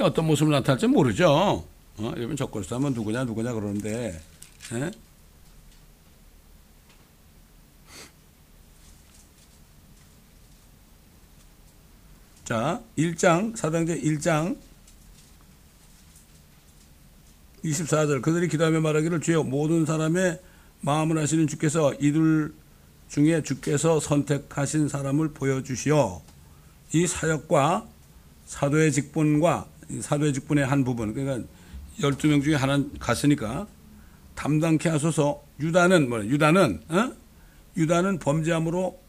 어떤 0.00 0.26
모습으로 0.26 0.56
나타날지 0.56 0.86
모르죠. 0.86 1.30
어? 1.98 2.12
여러분 2.16 2.34
적골수 2.34 2.74
하면 2.76 2.94
누구냐 2.94 3.24
누구냐 3.24 3.52
그러는데 3.52 4.18
에? 4.72 4.90
자 12.50 12.82
1장 12.98 13.56
사도행전 13.56 14.00
1장. 14.00 14.56
24절. 17.64 18.22
그들이 18.22 18.48
기도하며 18.48 18.80
말하기를 18.80 19.20
주여 19.20 19.44
모든 19.44 19.86
사람의 19.86 20.40
마음을 20.80 21.16
하시는 21.18 21.46
주께서 21.46 21.94
이들 22.00 22.52
중에 23.08 23.44
주께서 23.44 24.00
선택하신 24.00 24.88
사람을 24.88 25.28
보여주시오 25.28 26.22
이 26.92 27.06
사역과 27.06 27.86
사도의 28.46 28.90
직분과 28.90 29.68
사도의 30.00 30.32
직분의 30.32 30.66
한 30.66 30.82
부분 30.82 31.14
그러니까 31.14 31.46
12명 32.00 32.42
중에 32.42 32.56
하나 32.56 32.82
갔으니까 32.98 33.68
담당케 34.34 34.88
하소서. 34.88 35.40
유다는 35.60 36.08
뭐야 36.08 36.24
유다는 36.24 36.82
어? 36.88 37.12
유다는 37.76 38.18
범죄함으로 38.18 39.00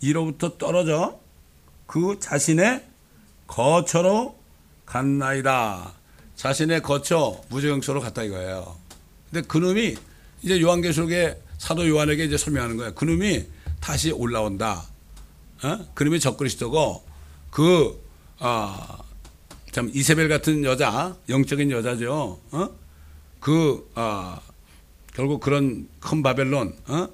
이로부터 0.00 0.58
떨어져 0.58 1.22
그 1.86 2.18
자신의 2.20 2.84
거처로 3.46 4.38
갔나이다. 4.86 5.92
자신의 6.36 6.82
거처 6.82 7.40
무저경처로 7.48 8.00
갔다 8.00 8.22
이거예요. 8.22 8.76
근데 9.30 9.46
그놈이 9.46 9.96
이제 10.42 10.60
요한계시록에 10.60 11.40
사도 11.58 11.88
요한에게 11.88 12.24
이제 12.24 12.36
설명하는 12.36 12.76
거예요. 12.76 12.94
그놈이 12.94 13.46
다시 13.80 14.10
올라온다. 14.10 14.84
어? 15.62 15.78
그놈이 15.94 16.20
적그리스도고 16.20 17.04
그 17.50 18.02
아, 18.38 18.98
참 19.72 19.90
이세벨 19.92 20.28
같은 20.28 20.64
여자, 20.64 21.16
영적인 21.28 21.70
여자죠. 21.70 22.40
어? 22.50 22.68
그 23.40 23.90
아, 23.94 24.40
결국 25.14 25.40
그런 25.40 25.88
큰 26.00 26.22
바벨론 26.22 26.76
어? 26.86 27.08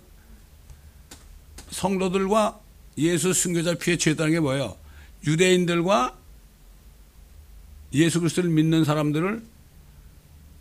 성도들과 1.71 2.60
예수 3.01 3.33
순교자 3.33 3.75
피해 3.75 3.97
취했다는 3.97 4.33
게 4.33 4.41
뭐예요? 4.41 4.77
유대인들과 5.27 6.17
예수 7.95 8.21
그리스도를 8.21 8.51
믿는 8.51 8.85
사람들을 8.85 9.43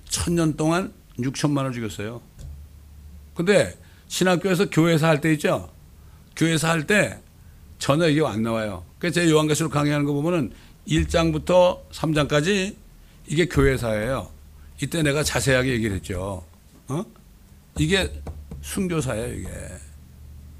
천년 0.06 0.56
동안 0.58 0.92
6천만 1.20 1.58
원 1.64 1.74
죽였어요. 1.74 2.22
근데 3.36 3.78
신학교에서 4.08 4.70
교회사 4.70 5.08
할 5.10 5.22
때 5.22 5.32
있죠? 5.34 5.72
교회사 6.36 6.70
할 6.70 6.88
때 6.88 7.20
전혀 7.78 8.08
이게 8.08 8.26
안 8.26 8.42
나와요. 8.42 8.84
그래서 8.98 9.22
제 9.22 9.30
요한계시록 9.30 9.72
강의하는 9.72 10.06
거 10.06 10.14
보면은 10.14 10.52
1장부터 10.88 11.80
3장까지 11.92 12.76
이게 13.28 13.46
교회사예요. 13.46 14.32
이때 14.82 15.04
내가 15.04 15.24
자세하게 15.24 15.72
얘기를 15.74 15.96
했죠. 15.98 16.44
어? 16.88 17.06
이게 17.78 18.12
순교사예요, 18.62 19.34
이게. 19.36 19.50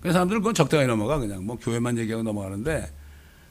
그 0.02 0.12
사람들은 0.12 0.42
그건 0.42 0.54
적당히 0.54 0.88
넘어가 0.88 1.18
그냥 1.18 1.46
뭐 1.46 1.58
교회만 1.58 1.98
얘기하고 1.98 2.24
넘어가는데 2.24 2.90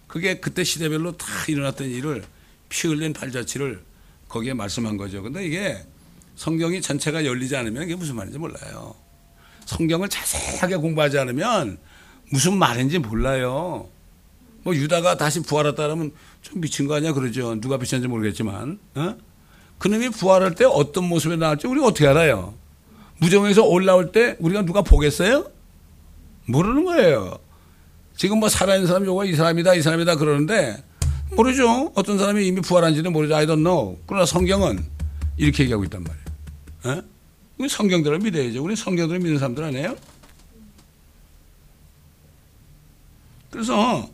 그게 0.07 0.41
그때 0.41 0.65
시대별로 0.65 1.13
다 1.17 1.27
일어났던 1.47 1.89
일을 1.89 2.25
피 2.69 2.89
흘린 2.89 3.13
발자취를 3.13 3.83
거기에 4.29 4.55
말씀한 4.55 4.97
거죠. 4.97 5.23
근데 5.23 5.45
이게 5.45 5.85
성경이 6.37 6.81
전체가 6.81 7.25
열리지 7.25 7.57
않으면 7.57 7.83
이게 7.85 7.95
무슨 7.97 8.17
말인지 8.17 8.39
몰라요. 8.39 8.95
성경을 9.67 10.09
자세하게 10.09 10.77
공부하지 10.77 11.19
않으면 11.19 11.79
무슨 12.31 12.57
말인지 12.57 12.99
몰라요. 12.99 13.89
뭐 14.63 14.75
유다가 14.75 15.17
다시 15.17 15.43
부활했다 15.43 15.83
그러면 15.83 16.13
좀 16.43 16.61
미친 16.61 16.87
거 16.87 16.95
아니야 16.95 17.13
그러죠. 17.13 17.61
누가 17.61 17.77
미쳤는지 17.77 18.09
모르겠지만. 18.09 18.79
어? 18.95 19.17
그놈이 19.79 20.11
부활할 20.11 20.55
때 20.55 20.65
어떤 20.65 21.05
모습에 21.05 21.37
나올지 21.37 21.67
우리가 21.67 21.87
어떻게 21.87 22.07
알아요? 22.07 22.55
무정에서 23.19 23.65
올라올 23.65 24.13
때 24.13 24.37
우리가 24.39 24.63
누가 24.63 24.83
보겠어요? 24.83 25.51
모르는 26.49 26.85
거예요. 26.85 27.39
지금 28.17 28.41
뭐 28.41 28.49
살아있는 28.49 28.87
사람 28.89 29.05
요거 29.05 29.27
이 29.27 29.35
사람이다 29.35 29.75
이 29.75 29.83
사람이다 29.83 30.17
그러는데 30.17 30.83
모르죠. 31.37 31.93
어떤 31.95 32.19
사람이 32.19 32.47
이미 32.47 32.61
부활한지는 32.61 33.13
모르죠. 33.13 33.37
I 33.37 33.47
don't 33.47 33.63
know. 33.63 33.99
그러나 34.07 34.25
성경은 34.27 34.83
이렇게 35.37 35.63
얘기하고 35.65 35.85
있단 35.85 36.03
말이에요. 36.05 36.99
에? 36.99 37.03
우리 37.59 37.69
성경들을 37.69 38.19
믿어야죠. 38.21 38.63
우리 38.65 38.75
성경들을 38.75 39.21
믿는 39.21 39.39
사람들 39.39 39.63
아니에요? 39.63 39.97
그래서 43.51 44.09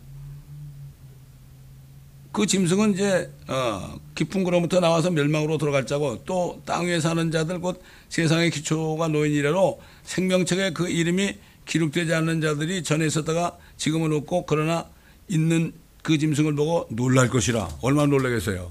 그 2.32 2.46
짐승은 2.46 2.94
이제 2.94 3.30
어, 3.46 3.96
깊은 4.16 4.42
구름부터 4.42 4.80
나와서 4.80 5.10
멸망으로 5.10 5.56
들어갈 5.56 5.86
자고 5.86 6.24
또 6.24 6.60
땅 6.66 6.86
위에 6.86 6.98
사는 6.98 7.30
자들 7.30 7.60
곧 7.60 7.80
세상의 8.08 8.50
기초가 8.50 9.08
놓인 9.08 9.32
이래로 9.32 9.80
생명책에 10.02 10.72
그 10.72 10.88
이름이 10.88 11.36
기록되지 11.66 12.12
않는 12.14 12.40
자들이 12.40 12.82
전에 12.82 13.06
있었다가 13.06 13.58
지금은 13.76 14.12
없고 14.12 14.46
그러나 14.46 14.86
있는 15.28 15.72
그 16.02 16.18
짐승을 16.18 16.54
보고 16.54 16.86
놀랄 16.90 17.28
것이라 17.28 17.78
얼마나 17.82 18.06
놀라겠어요. 18.08 18.70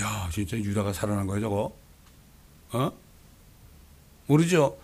야 0.00 0.28
진짜 0.32 0.56
유다가 0.56 0.92
살아난 0.92 1.26
거야 1.26 1.40
저거. 1.40 1.76
어? 2.72 2.92
모르죠. 4.26 4.78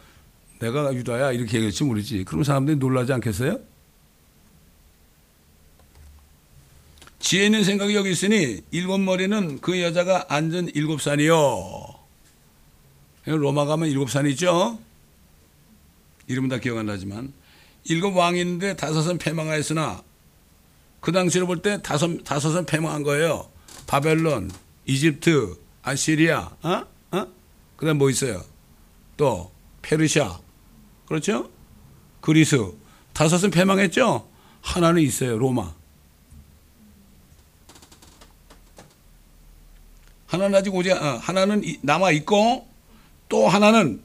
내가 0.58 0.92
유다야 0.94 1.32
이렇게 1.32 1.56
얘기할지 1.56 1.84
모르지. 1.84 2.24
그럼 2.24 2.44
사람들이 2.44 2.76
놀라지 2.76 3.12
않겠어요? 3.12 3.58
지혜 7.18 7.46
있는 7.46 7.64
생각이 7.64 7.94
여기 7.94 8.10
있으니 8.10 8.60
일곱 8.70 8.98
머리는 8.98 9.60
그 9.60 9.80
여자가 9.80 10.26
앉은 10.28 10.72
일곱 10.74 11.00
산이요. 11.00 12.00
로마 13.24 13.66
가면 13.66 13.88
일곱 13.88 14.10
산이 14.10 14.30
있죠. 14.30 14.78
이름은 16.30 16.48
다 16.48 16.58
기억 16.58 16.78
안 16.78 16.86
나지만 16.86 17.32
일곱 17.84 18.14
있는데 18.36 18.76
다섯은 18.76 19.18
패망하였으나 19.18 20.02
그 21.00 21.10
당시로 21.10 21.46
볼 21.48 21.60
때 21.60 21.82
다섯 21.82 22.22
다섯은 22.22 22.66
패망한 22.66 23.02
거예요. 23.02 23.50
바벨론, 23.88 24.50
이집트, 24.86 25.56
아시리아, 25.82 26.50
어? 26.62 26.84
어? 27.10 27.26
그다음 27.76 27.98
뭐 27.98 28.10
있어요? 28.10 28.44
또 29.16 29.50
페르시아, 29.82 30.38
그렇죠? 31.06 31.50
그리스 32.20 32.56
다섯은 33.12 33.50
패망했죠. 33.50 34.28
하나는 34.62 35.02
있어요. 35.02 35.36
로마. 35.36 35.74
하나는 40.26 40.54
아직 40.56 40.72
오지 40.72 40.92
어, 40.92 41.18
하나는 41.20 41.64
남아 41.82 42.12
있고 42.12 42.68
또 43.28 43.48
하나는 43.48 44.00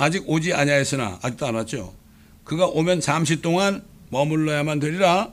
아직 0.00 0.24
오지 0.26 0.54
아니하였으나 0.54 1.18
아직도 1.20 1.46
안 1.46 1.56
왔죠. 1.56 1.92
그가 2.44 2.66
오면 2.66 3.02
잠시 3.02 3.42
동안 3.42 3.84
머물러야만 4.08 4.80
되리라. 4.80 5.30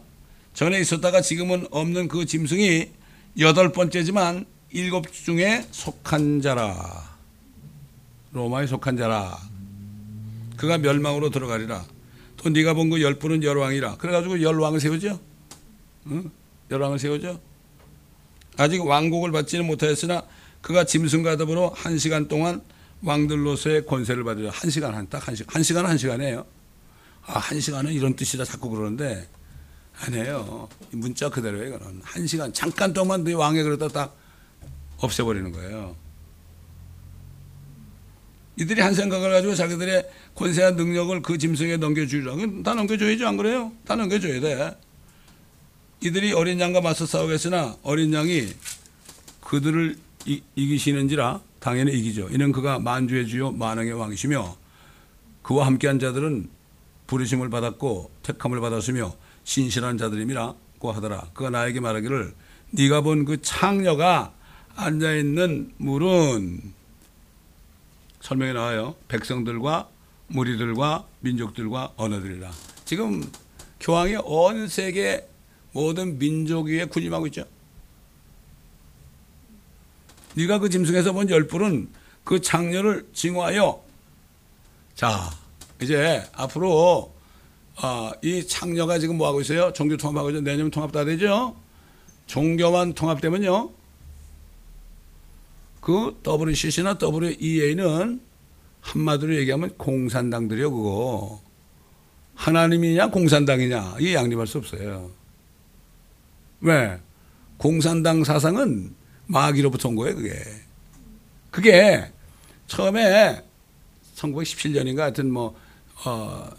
전에 0.53 0.77
있었다가 0.81 1.21
지금은 1.21 1.67
없는 1.71 2.09
그 2.09 2.25
짐승이 2.25 2.89
여덟 3.39 3.71
번째지만 3.71 4.45
일곱 4.71 5.09
중에 5.13 5.65
속한 5.71 6.41
자라. 6.41 7.15
로마에 8.33 8.67
속한 8.67 8.97
자라. 8.97 9.39
그가 10.57 10.77
멸망으로 10.77 11.29
들어가리라. 11.29 11.85
또 12.35 12.49
네가 12.49 12.73
본 12.73 12.89
그 12.89 13.01
열분은 13.01 13.43
열왕이라. 13.43 13.95
그래가지고 13.95 14.41
열왕을 14.41 14.81
세우죠. 14.81 15.17
응? 16.07 16.29
열왕을 16.69 16.99
세우죠. 16.99 17.39
아직 18.57 18.85
왕국을 18.85 19.31
받지는 19.31 19.65
못하였으나 19.65 20.23
그가 20.59 20.83
짐승과 20.83 21.37
더불어 21.37 21.71
한 21.73 21.97
시간 21.97 22.27
동안 22.27 22.61
왕들로서의 23.01 23.85
권세를 23.85 24.23
받으려 24.23 24.49
한 24.49 24.69
시간 24.69 24.93
한딱한 24.93 25.35
시간 25.35 25.55
한 25.55 25.63
시간 25.63 25.85
한 25.85 25.97
시간이에요. 25.97 26.45
아, 27.25 27.39
한 27.39 27.59
시간은 27.59 27.93
이런 27.93 28.15
뜻이다 28.15 28.45
자꾸 28.45 28.69
그러는데 28.69 29.27
아니에요. 29.99 30.69
문자 30.91 31.29
그대로예요. 31.29 31.75
이거는 31.75 32.01
한 32.03 32.27
시간 32.27 32.53
잠깐 32.53 32.93
동안 32.93 33.23
네 33.23 33.33
왕의 33.33 33.63
그릇다 33.63 33.87
딱 33.89 34.15
없애버리는 34.97 35.51
거예요. 35.51 35.95
이들이 38.59 38.81
한 38.81 38.95
생각을 38.95 39.29
가지고 39.29 39.53
자기들의 39.53 40.09
권세와 40.33 40.71
능력을 40.71 41.21
그 41.21 41.37
짐승에 41.37 41.77
넘겨주리라. 41.77 42.35
다 42.63 42.73
넘겨줘야죠, 42.73 43.27
안 43.27 43.37
그래요? 43.37 43.71
다 43.85 43.95
넘겨줘야 43.95 44.39
돼. 44.39 44.77
이들이 46.01 46.33
어린 46.33 46.59
양과 46.59 46.81
맞서 46.81 47.05
싸우겠으나 47.05 47.77
어린 47.83 48.13
양이 48.13 48.47
그들을 49.41 49.97
이, 50.25 50.41
이기시는지라 50.55 51.41
당연히 51.67 51.91
이기죠. 51.99 52.29
이는 52.31 52.53
그가 52.53 52.79
만주의 52.79 53.27
주요 53.27 53.51
만왕의 53.51 53.91
왕이시며 53.91 54.55
그와 55.41 55.65
함께한 55.65 55.99
자들은 55.99 56.49
부르심을 57.07 57.49
받았고 57.49 58.09
택함을 58.23 58.61
받았으며 58.61 59.13
신실한 59.43 59.97
자들임이라고 59.97 60.91
하더라. 60.93 61.27
그가 61.33 61.49
나에게 61.49 61.81
말하기를 61.81 62.33
네가 62.71 63.01
본 63.01 63.25
그 63.25 63.41
창녀가 63.41 64.33
앉아 64.77 65.13
있는 65.15 65.73
물은 65.75 66.61
설명에 68.21 68.53
나와요. 68.53 68.95
백성들과 69.09 69.89
무리들과 70.27 71.05
민족들과 71.19 71.91
언어들이라. 71.97 72.49
지금 72.85 73.29
교황이 73.81 74.15
온 74.23 74.69
세계 74.69 75.27
모든 75.73 76.17
민족 76.17 76.67
위에 76.67 76.85
군림하고 76.85 77.27
있죠. 77.27 77.43
네가 80.37 80.59
그 80.59 80.69
짐승에서 80.69 81.13
본 81.13 81.29
열불은 81.29 81.89
그 82.23 82.39
창녀를 82.39 83.07
징후하여 83.11 83.83
자 84.93 85.31
이제 85.81 86.23
앞으로 86.33 87.11
어, 87.81 88.11
이 88.23 88.45
창녀가 88.45 88.99
지금 88.99 89.17
뭐 89.17 89.27
하고 89.27 89.41
있어요? 89.41 89.73
종교 89.73 89.97
통합하고 89.97 90.29
있죠. 90.29 90.41
내년 90.41 90.71
통합 90.71 90.91
다 90.91 91.05
되죠. 91.05 91.55
종교만 92.25 92.93
통합되면요. 92.93 93.71
그 95.79 96.19
WCC나 96.25 96.97
WEA는 97.01 98.19
한마디로 98.81 99.35
얘기하면 99.35 99.77
공산당들이요, 99.77 100.71
그거. 100.71 101.41
하나님이냐, 102.33 103.11
공산당이냐, 103.11 103.97
이게 103.99 104.15
양립할 104.15 104.47
수 104.47 104.57
없어요. 104.57 105.11
왜? 106.61 106.99
공산당 107.57 108.23
사상은 108.23 108.96
마귀로부터 109.27 109.89
온 109.89 109.95
거예요, 109.95 110.15
그게. 110.15 110.43
그게 111.51 112.11
처음에 112.67 113.43
1917년인가 114.15 114.99
하여튼 114.99 115.31
뭐, 115.31 115.57
어, 116.05 116.49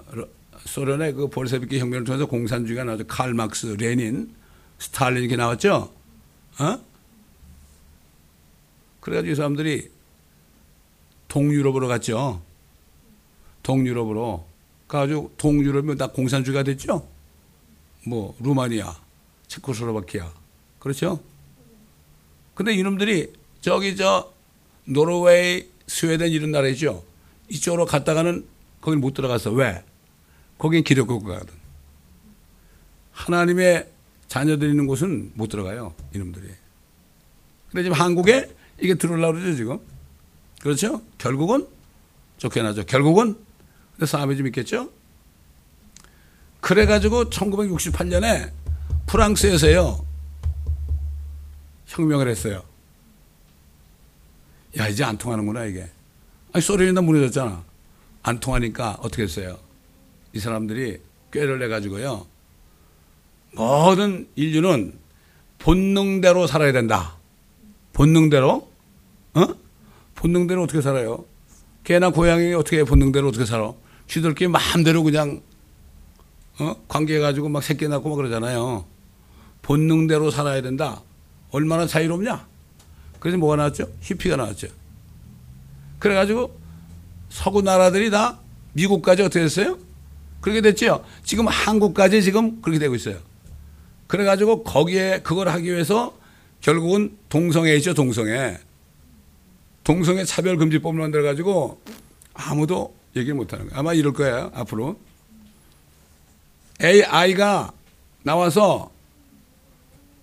소련의 0.64 1.14
그 1.14 1.28
볼세비키 1.28 1.78
혁명을 1.78 2.04
통해서 2.04 2.26
공산주의가 2.26 2.84
나왔죠. 2.84 3.06
칼 3.06 3.34
막스, 3.34 3.66
레닌, 3.78 4.34
스탈린 4.78 5.22
이렇게 5.22 5.36
나왔죠. 5.36 5.92
어? 6.60 6.78
그래가지고 9.00 9.32
이 9.32 9.34
사람들이 9.34 9.90
동유럽으로 11.28 11.88
갔죠. 11.88 12.42
동유럽으로. 13.62 14.46
가지고 14.88 15.32
동유럽이면 15.36 15.98
다 15.98 16.08
공산주의가 16.08 16.62
됐죠. 16.62 17.06
뭐 18.06 18.34
루마니아, 18.40 18.96
체코슬로바키아, 19.48 20.32
그렇죠? 20.78 21.20
근데 22.58 22.74
이놈들이 22.74 23.32
저기 23.60 23.94
저 23.94 24.32
노르웨이, 24.84 25.68
스웨덴 25.86 26.32
이런 26.32 26.50
나라 26.50 26.66
있죠. 26.70 27.04
이쪽으로 27.48 27.86
갔다가는 27.86 28.44
거긴 28.80 29.00
못 29.00 29.14
들어갔어. 29.14 29.52
왜? 29.52 29.84
거긴 30.58 30.82
기력국가거든. 30.82 31.54
하나님의 33.12 33.88
자녀들 34.26 34.70
있는 34.70 34.88
곳은 34.88 35.30
못 35.34 35.46
들어가요. 35.46 35.94
이놈들이. 36.12 36.48
근데 37.70 37.84
지금 37.84 37.92
한국에 37.92 38.52
이게 38.80 38.96
들어오려고 38.96 39.34
그러죠, 39.34 39.56
지금. 39.56 39.78
그렇죠? 40.60 41.00
결국은 41.16 41.64
쫓겨나죠. 42.38 42.86
결국은 42.86 43.38
근데 43.92 44.06
싸움이 44.06 44.36
좀 44.36 44.48
있겠죠? 44.48 44.90
그래가지고 46.60 47.30
1968년에 47.30 48.50
프랑스에서요, 49.06 50.07
혁명을 51.88 52.28
했어요. 52.28 52.62
야, 54.78 54.86
이제 54.88 55.02
안 55.02 55.18
통하는구나, 55.18 55.64
이게. 55.64 55.88
아니, 56.52 56.62
소련이 56.62 56.94
다 56.94 57.00
무너졌잖아. 57.00 57.64
안 58.22 58.40
통하니까 58.40 58.98
어떻게 59.00 59.22
했어요? 59.22 59.58
이 60.32 60.38
사람들이 60.38 61.00
꾀를 61.32 61.58
내가지고요. 61.58 62.26
모든 63.52 64.28
인류는 64.36 64.98
본능대로 65.58 66.46
살아야 66.46 66.72
된다. 66.72 67.16
본능대로? 67.94 68.70
어? 69.34 69.46
본능대로 70.14 70.64
어떻게 70.64 70.80
살아요? 70.82 71.24
개나 71.84 72.10
고양이 72.10 72.52
어떻게 72.52 72.84
본능대로 72.84 73.28
어떻게 73.28 73.44
살아? 73.44 73.72
쥐들끼리 74.06 74.48
마음대로 74.48 75.02
그냥 75.02 75.42
어? 76.60 76.74
관계해가지고 76.88 77.48
막 77.48 77.62
새끼 77.62 77.88
낳고 77.88 78.10
막 78.10 78.16
그러잖아요. 78.16 78.84
본능대로 79.62 80.30
살아야 80.30 80.60
된다. 80.60 81.02
얼마나 81.50 81.86
자유롭냐? 81.86 82.46
그래서 83.20 83.38
뭐가 83.38 83.56
나왔죠? 83.56 83.88
히피가 84.00 84.36
나왔죠. 84.36 84.68
그래가지고 85.98 86.56
서구 87.28 87.62
나라들이 87.62 88.10
다 88.10 88.38
미국까지 88.72 89.22
어떻게 89.22 89.40
됐어요? 89.40 89.78
그렇게 90.40 90.60
됐죠. 90.60 91.04
지금 91.24 91.48
한국까지 91.48 92.22
지금 92.22 92.62
그렇게 92.62 92.78
되고 92.78 92.94
있어요. 92.94 93.18
그래가지고 94.06 94.62
거기에 94.62 95.20
그걸 95.22 95.48
하기 95.48 95.70
위해서 95.70 96.16
결국은 96.60 97.16
동성애 97.28 97.74
있죠, 97.76 97.94
동성애. 97.94 98.58
동성애 99.84 100.24
차별금지법을 100.24 100.98
만들어가지고 101.00 101.80
아무도 102.34 102.94
얘기를 103.16 103.34
못하는 103.34 103.66
거예요. 103.66 103.78
아마 103.78 103.94
이럴 103.94 104.12
거예요, 104.12 104.50
앞으로. 104.54 104.98
AI가 106.82 107.72
나와서 108.22 108.90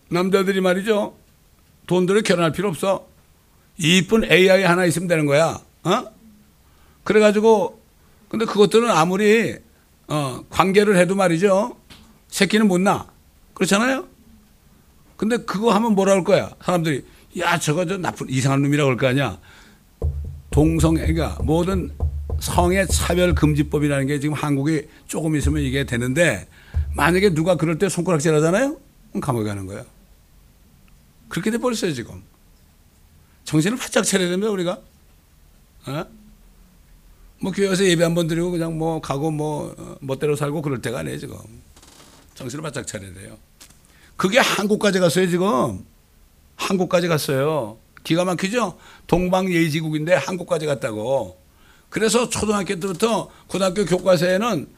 남자들이 0.09 0.61
말이죠. 0.61 1.15
돈 1.87 2.05
들여 2.05 2.21
결혼할 2.21 2.51
필요 2.51 2.69
없어. 2.69 3.07
이쁜 3.77 4.23
AI 4.29 4.63
하나 4.63 4.85
있으면 4.85 5.07
되는 5.07 5.25
거야. 5.25 5.59
어? 5.83 6.03
그래가지고, 7.03 7.81
근데 8.29 8.45
그것들은 8.45 8.89
아무리, 8.89 9.55
어, 10.07 10.43
관계를 10.49 10.97
해도 10.97 11.15
말이죠. 11.15 11.77
새끼는 12.29 12.67
못 12.67 12.79
나. 12.79 13.07
그렇잖아요? 13.53 14.07
근데 15.17 15.37
그거 15.37 15.71
하면 15.73 15.93
뭐라 15.95 16.13
할 16.13 16.23
거야? 16.23 16.51
사람들이, 16.63 17.05
야, 17.39 17.57
저거 17.59 17.85
저 17.85 17.97
나쁜 17.97 18.29
이상한 18.29 18.61
놈이라고 18.63 18.89
할 18.91 18.97
거 18.97 19.07
아니야? 19.07 19.39
동성애가 20.51 21.39
모든 21.43 21.91
성의 22.39 22.87
차별금지법이라는 22.87 24.07
게 24.07 24.19
지금 24.19 24.33
한국에 24.35 24.87
조금 25.07 25.35
있으면 25.35 25.61
이게 25.61 25.85
되는데 25.85 26.47
만약에 26.95 27.33
누가 27.33 27.55
그럴 27.55 27.77
때 27.77 27.89
손가락질 27.89 28.33
하잖아요? 28.35 28.77
그럼 29.09 29.21
감옥에 29.21 29.45
가는 29.45 29.65
거예요. 29.67 29.83
그렇게 31.35 31.51
돼버렸어요, 31.51 31.93
지금. 31.93 32.23
정신을 33.43 33.77
바짝 33.77 34.03
차려야 34.03 34.29
됩니다, 34.29 34.49
우리가. 34.51 34.79
어? 35.87 36.05
뭐 37.39 37.51
교회에서 37.51 37.83
예배 37.83 38.03
한 38.05 38.15
번 38.15 38.27
드리고 38.27 38.51
그냥 38.51 38.77
뭐 38.77 39.01
가고 39.01 39.31
뭐 39.31 39.75
어, 39.77 39.97
멋대로 39.99 40.37
살고 40.37 40.61
그럴 40.61 40.81
때가 40.81 40.99
아니에요, 40.99 41.17
지금. 41.19 41.35
정신을 42.35 42.61
바짝 42.63 42.87
차려야 42.87 43.13
돼요. 43.13 43.37
그게 44.15 44.39
한국까지 44.39 44.99
갔어요, 44.99 45.27
지금. 45.29 45.85
한국까지 46.55 47.09
갔어요. 47.09 47.79
기가 48.05 48.23
막히죠? 48.23 48.79
동방예지국인데 49.07 50.13
한국까지 50.13 50.65
갔다고. 50.65 51.37
그래서 51.89 52.29
초등학교 52.29 52.75
때부터 52.79 53.29
고등학교 53.47 53.83
교과서에는 53.83 54.69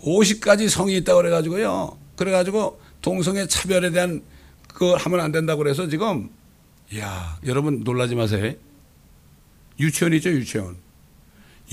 50가지 0.00 0.68
성이 0.68 0.96
있다고 0.98 1.16
그래가지고요. 1.22 1.98
그래가지고 2.14 2.80
동성애 3.02 3.48
차별에 3.48 3.90
대한 3.90 4.22
그거 4.76 4.94
하면 4.94 5.20
안 5.20 5.32
된다고 5.32 5.62
그래서 5.62 5.88
지금, 5.88 6.28
야 6.98 7.38
여러분 7.46 7.80
놀라지 7.82 8.14
마세요. 8.14 8.52
유치원이죠, 9.80 10.28
유치원. 10.32 10.76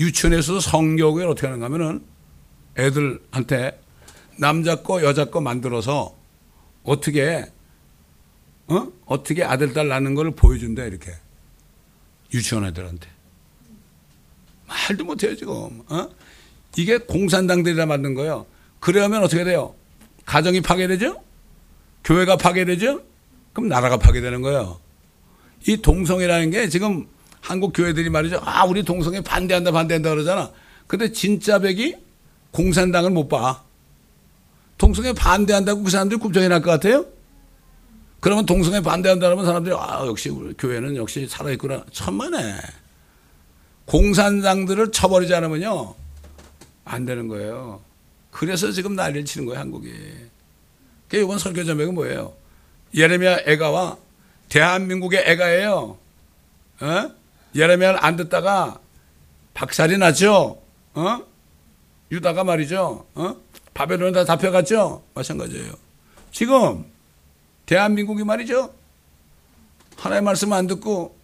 유치원에서도 0.00 0.60
성교육을 0.60 1.28
어떻게 1.28 1.46
하는가 1.46 1.66
하면은 1.66 2.02
애들한테 2.78 3.78
남자 4.38 4.76
거, 4.76 5.02
여자 5.02 5.26
거 5.26 5.42
만들어서 5.42 6.16
어떻게, 6.82 7.44
어? 8.68 8.88
어떻게 9.04 9.44
아들, 9.44 9.74
딸 9.74 9.88
낳는 9.88 10.14
걸 10.14 10.30
보여준다, 10.30 10.84
이렇게. 10.84 11.12
유치원 12.32 12.64
애들한테. 12.64 13.06
말도 14.66 15.04
못해요, 15.04 15.36
지금. 15.36 15.82
어? 15.90 16.08
이게 16.78 16.96
공산당들이라 16.96 17.84
만든 17.84 18.14
거예요. 18.14 18.46
그러면 18.80 19.22
어떻게 19.22 19.44
돼요? 19.44 19.74
가정이 20.24 20.62
파괴되죠? 20.62 21.22
교회가 22.04 22.36
파괴되죠? 22.36 23.02
그럼 23.52 23.68
나라가 23.68 23.96
파괴되는 23.96 24.42
거예요. 24.42 24.78
이 25.66 25.76
동성애라는 25.78 26.50
게 26.50 26.68
지금 26.68 27.06
한국 27.40 27.72
교회들이 27.74 28.10
말이죠. 28.10 28.40
아, 28.44 28.64
우리 28.64 28.82
동성애 28.82 29.20
반대한다, 29.20 29.70
반대한다 29.72 30.10
그러잖아. 30.10 30.50
근데 30.86 31.12
진짜 31.12 31.58
백이 31.58 31.96
공산당을 32.50 33.10
못 33.10 33.28
봐. 33.28 33.62
동성애 34.76 35.12
반대한다고 35.12 35.84
그 35.84 35.90
사람들이 35.90 36.20
국정이 36.20 36.48
날 36.48 36.60
것 36.60 36.70
같아요? 36.70 37.06
그러면 38.20 38.46
동성애 38.46 38.80
반대한다면 38.80 39.44
사람들이 39.44 39.74
아 39.78 40.04
역시 40.06 40.30
우리 40.30 40.54
교회는 40.54 40.96
역시 40.96 41.26
살아있구나 41.28 41.84
천만에 41.92 42.54
공산당들을 43.84 44.92
쳐버리지 44.92 45.34
않으면요 45.34 45.94
안 46.84 47.04
되는 47.04 47.28
거예요. 47.28 47.82
그래서 48.30 48.72
지금 48.72 48.94
난리를 48.96 49.24
치는 49.26 49.46
거예요 49.46 49.60
한국이. 49.60 49.92
그 51.14 51.20
이번 51.20 51.38
설교 51.38 51.62
제목이 51.62 51.92
뭐예요? 51.92 52.34
예레미야 52.92 53.44
애가와 53.46 53.98
대한민국의 54.48 55.22
애가예요. 55.24 55.96
어? 56.80 57.10
예레미야를 57.54 58.04
안 58.04 58.16
듣다가 58.16 58.80
박살이 59.54 59.96
났죠. 59.98 60.60
어? 60.94 61.22
유다가 62.10 62.42
말이죠. 62.42 63.06
어? 63.14 63.36
바벨론에 63.74 64.10
다 64.10 64.24
잡혀갔죠. 64.24 65.04
마찬가지예요. 65.14 65.72
지금 66.32 66.84
대한민국이 67.66 68.24
말이죠. 68.24 68.74
하나의 69.96 70.20
말씀 70.20 70.52
안 70.52 70.66
듣고 70.66 71.16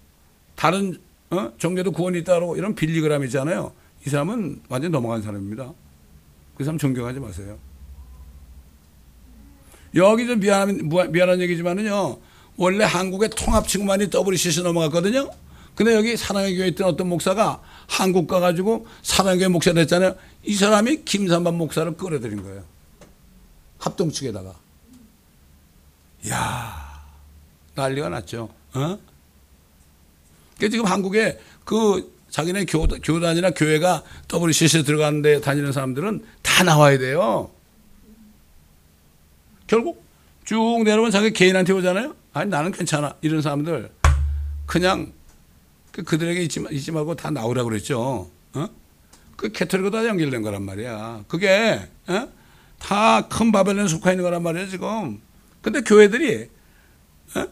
다른 0.54 1.00
어? 1.30 1.52
종교도 1.58 1.90
구원이 1.90 2.20
있다고 2.20 2.56
이런 2.56 2.76
빌리그램이잖아요. 2.76 3.72
이 4.06 4.10
사람은 4.10 4.62
완전 4.68 4.92
넘어간 4.92 5.20
사람입니다. 5.20 5.72
그 6.56 6.62
사람 6.62 6.78
존경하지 6.78 7.18
마세요. 7.18 7.58
여기 9.94 10.26
좀 10.26 10.40
미안한, 10.40 10.88
미안한 11.10 11.40
얘기지만은요. 11.40 12.18
원래 12.56 12.84
한국의 12.84 13.30
통합친구만이 13.30 14.08
WCC 14.12 14.62
넘어갔거든요. 14.62 15.30
근데 15.74 15.94
여기 15.94 16.16
사랑의 16.16 16.56
교회 16.56 16.68
있던 16.68 16.86
어떤 16.86 17.08
목사가 17.08 17.62
한국 17.86 18.26
가가지고 18.26 18.86
사랑의 19.02 19.38
교회 19.38 19.48
목사 19.48 19.72
됐잖아요. 19.72 20.14
이 20.44 20.54
사람이 20.54 21.04
김삼반 21.04 21.54
목사를 21.54 21.90
끌어들인 21.96 22.42
거예요. 22.42 22.64
합동 23.78 24.10
측에다가. 24.10 24.54
야 26.28 27.02
난리가 27.74 28.10
났죠. 28.10 28.50
어? 28.74 28.98
그 30.58 30.68
지금 30.68 30.84
한국에 30.84 31.40
그 31.64 32.12
자기네 32.28 32.66
교, 32.66 32.86
교단이나 32.86 33.50
교회가 33.50 34.02
WCC에 34.32 34.82
들어가는데 34.82 35.40
다니는 35.40 35.72
사람들은 35.72 36.24
다 36.42 36.62
나와야 36.62 36.98
돼요. 36.98 37.50
결국 39.70 40.04
쭉 40.44 40.82
내려오면 40.84 41.12
자기 41.12 41.30
개인한테 41.30 41.72
오잖아요. 41.72 42.16
아니 42.32 42.50
나는 42.50 42.72
괜찮아 42.72 43.14
이런 43.20 43.40
사람들 43.40 43.88
그냥 44.66 45.12
그 45.92 46.02
그들에게 46.02 46.42
잊지, 46.42 46.64
잊지 46.72 46.90
말고 46.90 47.14
다 47.14 47.30
나오라고 47.30 47.68
그랬죠. 47.68 48.28
어? 48.54 48.66
그 49.36 49.52
캐톨릭과 49.52 49.90
다 49.92 50.08
연결된 50.08 50.42
거란 50.42 50.64
말이야. 50.64 51.22
그게 51.28 51.88
어? 52.08 52.28
다큰 52.80 53.52
바벨론에 53.52 53.86
속해 53.86 54.10
있는 54.10 54.24
거란 54.24 54.42
말이야 54.42 54.66
지금. 54.66 55.20
근데 55.62 55.82
교회들이 55.82 56.50
어? 57.36 57.46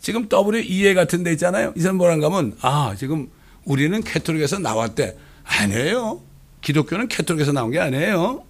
지금 0.00 0.28
WEA 0.32 0.94
같은 0.94 1.22
데 1.22 1.30
있잖아요. 1.30 1.72
이 1.76 1.80
사람 1.80 1.96
뭐란가 1.96 2.26
하면 2.26 2.56
아 2.60 2.96
지금 2.98 3.30
우리는 3.64 4.02
캐톨릭에서 4.02 4.58
나왔대. 4.58 5.16
아니에요. 5.44 6.20
기독교는 6.60 7.06
캐톨릭에서 7.06 7.52
나온 7.52 7.70
게 7.70 7.78
아니에요. 7.78 8.44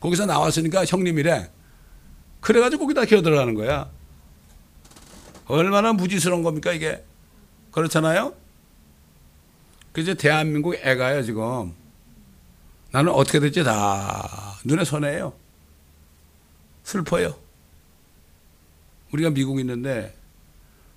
거기서 0.00 0.26
나왔으니까 0.26 0.84
형님이래. 0.84 1.50
그래가지고 2.42 2.82
거기다 2.82 3.04
기어 3.06 3.22
들어가는 3.22 3.54
거야. 3.54 3.88
얼마나 5.46 5.92
무지스러운 5.92 6.42
겁니까 6.42 6.72
이게. 6.72 7.02
그렇잖아요. 7.70 8.34
그래서 9.92 10.14
대한민국 10.14 10.74
애가요 10.74 11.22
지금. 11.22 11.72
나는 12.90 13.12
어떻게 13.12 13.40
될지 13.40 13.64
다 13.64 14.58
눈에 14.64 14.84
선해요. 14.84 15.32
슬퍼요. 16.84 17.36
우리가 19.12 19.30
미국 19.30 19.60
있는데 19.60 20.14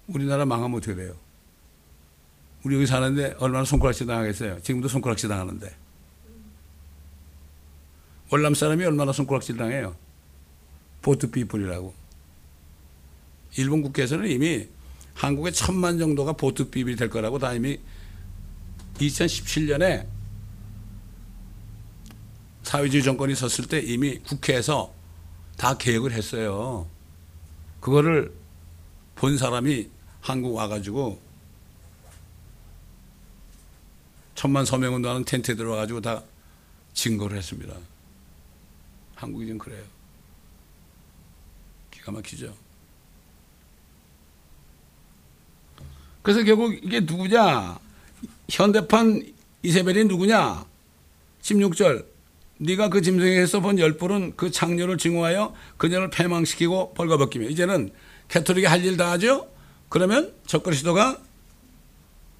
우리나라 0.07 0.45
망하면 0.45 0.77
어떻게 0.77 0.95
돼요? 0.95 1.15
우리 2.63 2.75
여기 2.75 2.87
사는데 2.87 3.35
얼마나 3.37 3.63
손가락질 3.63 4.07
당하겠어요? 4.07 4.61
지금도 4.61 4.87
손가락질 4.87 5.29
당하는데. 5.29 5.75
월남 8.31 8.55
사람이 8.55 8.83
얼마나 8.83 9.11
손가락질 9.11 9.57
당해요? 9.57 9.95
보트 11.05 11.29
피플이라고. 11.29 11.93
일본 13.57 13.83
국회에서는 13.83 14.27
이미 14.27 14.67
한국의 15.13 15.53
천만 15.53 15.99
정도가 15.99 16.33
보트 16.33 16.71
피플이 16.71 16.95
될 16.95 17.11
거라고 17.11 17.37
다 17.37 17.53
이미 17.53 17.79
2017년에 18.95 20.07
사회주의 22.63 23.03
정권이 23.03 23.35
섰을 23.35 23.69
때 23.69 23.79
이미 23.79 24.17
국회에서 24.17 24.91
다 25.57 25.77
계획을 25.77 26.11
했어요. 26.11 26.87
그거를 27.81 28.33
본 29.13 29.37
사람이 29.37 29.87
한국 30.21 30.55
와가지고 30.55 31.21
천만 34.33 34.65
서명운동하는 34.65 35.23
텐트에 35.23 35.53
들어와가지고 35.53 36.01
다 36.01 36.23
증거를 36.95 37.37
했습니다. 37.37 37.75
한국이 39.13 39.45
좀 39.47 39.59
그래요. 39.59 39.94
기가 42.05 42.11
막히죠. 42.11 42.53
그래서 46.21 46.43
결국 46.43 46.73
이게 46.83 47.01
누구냐? 47.01 47.79
현대판 48.49 49.33
이세벨이 49.63 50.05
누구냐? 50.05 50.65
16절 51.41 52.05
네가 52.59 52.89
그 52.89 53.01
짐승에게서 53.01 53.59
본 53.59 53.79
열불은 53.79 54.35
그 54.35 54.49
창녀를 54.51 54.97
증오하여 54.97 55.53
그녀를 55.77 56.09
패망시키고 56.09 56.93
벌거벗기며 56.93 57.47
이제는 57.49 57.91
캐톨릭이 58.29 58.65
할 58.65 58.83
일 58.85 58.97
다 58.97 59.11
하죠? 59.11 59.49
그러면 59.89 60.33
적그리스도가 60.47 61.21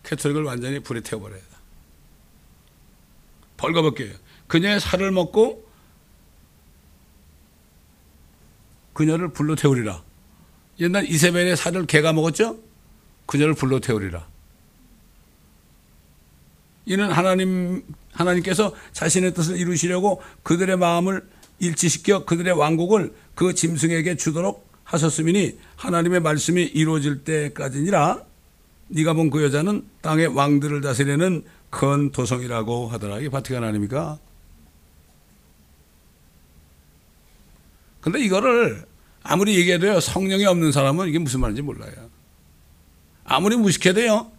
캐톨릭을 0.04 0.44
완전히 0.44 0.80
불에 0.80 1.02
태워버려야 1.02 1.40
돼. 1.40 1.46
벌거벗겨요. 3.58 4.14
그녀의 4.48 4.80
살을 4.80 5.12
먹고 5.12 5.65
그녀를 8.96 9.28
불로 9.28 9.56
태우리라. 9.56 10.02
옛날 10.80 11.06
이세벨의 11.06 11.58
살을 11.58 11.86
개가 11.86 12.14
먹었죠? 12.14 12.58
그녀를 13.26 13.54
불로 13.54 13.80
태우리라. 13.80 14.26
이는 16.86 17.12
하나님 17.12 17.84
하나님께서 18.14 18.74
자신의 18.94 19.34
뜻을 19.34 19.58
이루시려고 19.58 20.22
그들의 20.44 20.78
마음을 20.78 21.28
일치시켜 21.60 22.24
그들의 22.26 22.54
왕국을 22.54 23.14
그 23.36 23.54
짐승에게 23.54 24.16
주도록 24.16 24.70
하셨음이니 24.86 25.58
하나님의 25.76 26.22
말씀이 26.22 26.64
이루어질 26.64 27.24
때까지니라 27.24 28.24
네가 28.88 29.14
본 29.14 29.30
그 29.30 29.44
여자는 29.44 29.86
땅의 30.02 30.28
왕들을 30.28 30.80
다스리는 30.82 31.44
큰 31.70 32.12
도성이라고 32.12 32.88
하더라. 32.88 33.20
이게 33.20 33.30
바티칸 33.30 33.64
아닙니까? 33.64 34.20
근데 38.06 38.20
이거를 38.24 38.86
아무리 39.24 39.58
얘기해도요, 39.58 40.00
성령이 40.00 40.46
없는 40.46 40.72
사람은 40.72 41.08
이게 41.08 41.18
무슨 41.18 41.40
말인지 41.40 41.64
몰라요. 41.64 41.92
아무리 43.24 43.56
무식해도요, 43.56 44.32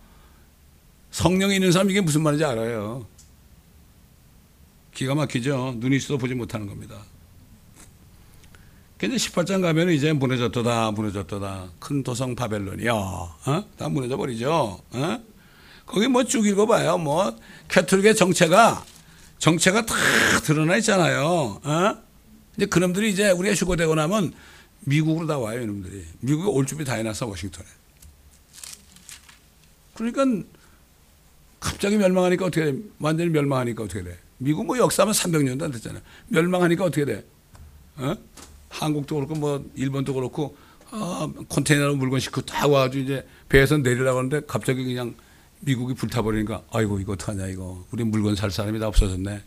성령이 1.10 1.56
있는 1.56 1.72
사람 1.72 1.90
이게 1.90 2.00
무슨 2.00 2.22
말인지 2.22 2.44
알아요. 2.44 3.08
기가 4.94 5.16
막히죠. 5.16 5.74
눈이 5.78 5.96
있어도 5.96 6.16
보지 6.16 6.34
못하는 6.34 6.68
겁니다. 6.68 6.94
근데 8.98 9.16
18장 9.16 9.60
가면 9.60 9.90
이제 9.90 10.12
무너졌도다, 10.12 10.92
무너졌도다. 10.92 11.70
큰 11.80 12.04
도성 12.04 12.36
바벨론이요. 12.36 12.94
어? 12.94 13.64
다 13.76 13.88
무너져 13.88 14.16
버리죠. 14.16 14.80
어? 14.92 15.18
거기 15.86 16.06
뭐 16.06 16.22
쭉 16.22 16.46
읽어봐요. 16.46 16.98
뭐, 16.98 17.36
캐톨릭의 17.66 18.14
정체가, 18.14 18.84
정체가 19.38 19.84
다 19.84 19.94
드러나 20.44 20.76
있잖아요. 20.76 21.60
어? 21.64 22.05
근데 22.56 22.66
그놈들이 22.66 23.10
이제 23.10 23.30
우리가 23.30 23.54
휴거되고 23.54 23.94
나면 23.94 24.32
미국으로 24.80 25.26
다 25.26 25.38
와요, 25.38 25.60
이놈들이. 25.62 26.04
미국에 26.20 26.48
올 26.48 26.66
준비 26.66 26.84
다 26.84 26.94
해놨어, 26.94 27.26
워싱턴에. 27.26 27.68
그러니까 29.94 30.48
갑자기 31.60 31.96
멸망하니까 31.96 32.46
어떻게 32.46 32.72
돼? 32.72 32.78
완전히 32.98 33.30
멸망하니까 33.30 33.84
어떻게 33.84 34.02
돼? 34.02 34.18
미국 34.38 34.66
뭐 34.66 34.78
역사하면 34.78 35.14
300년도 35.14 35.62
안 35.62 35.72
됐잖아요. 35.72 36.02
멸망하니까 36.28 36.84
어떻게 36.84 37.04
돼? 37.04 37.24
어? 37.96 38.14
한국도 38.68 39.14
그렇고 39.16 39.34
뭐 39.34 39.64
일본도 39.74 40.14
그렇고 40.14 40.56
아, 40.90 41.28
컨테이너로 41.48 41.96
물건 41.96 42.20
싣고 42.20 42.42
딱 42.42 42.70
와가지고 42.70 43.04
이제 43.04 43.26
배에서 43.48 43.78
내리려고 43.78 44.18
하는데 44.18 44.42
갑자기 44.46 44.84
그냥 44.84 45.14
미국이 45.60 45.94
불타버리니까 45.94 46.62
아이고 46.70 47.00
이거 47.00 47.12
어떡하냐 47.12 47.46
이거 47.48 47.84
우리 47.90 48.04
물건 48.04 48.36
살 48.36 48.50
사람이 48.50 48.78
다 48.78 48.86
없어졌네 48.88 49.42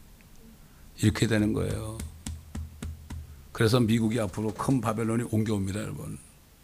이렇게 1.01 1.27
되는 1.27 1.53
거예요. 1.53 1.97
그래서 3.59 3.81
미국이 3.81 4.17
앞으로 4.21 4.53
큰 4.53 4.79
바벨론이 4.79 5.25
옮겨옵니다 5.31 5.81
여러분. 5.81 6.17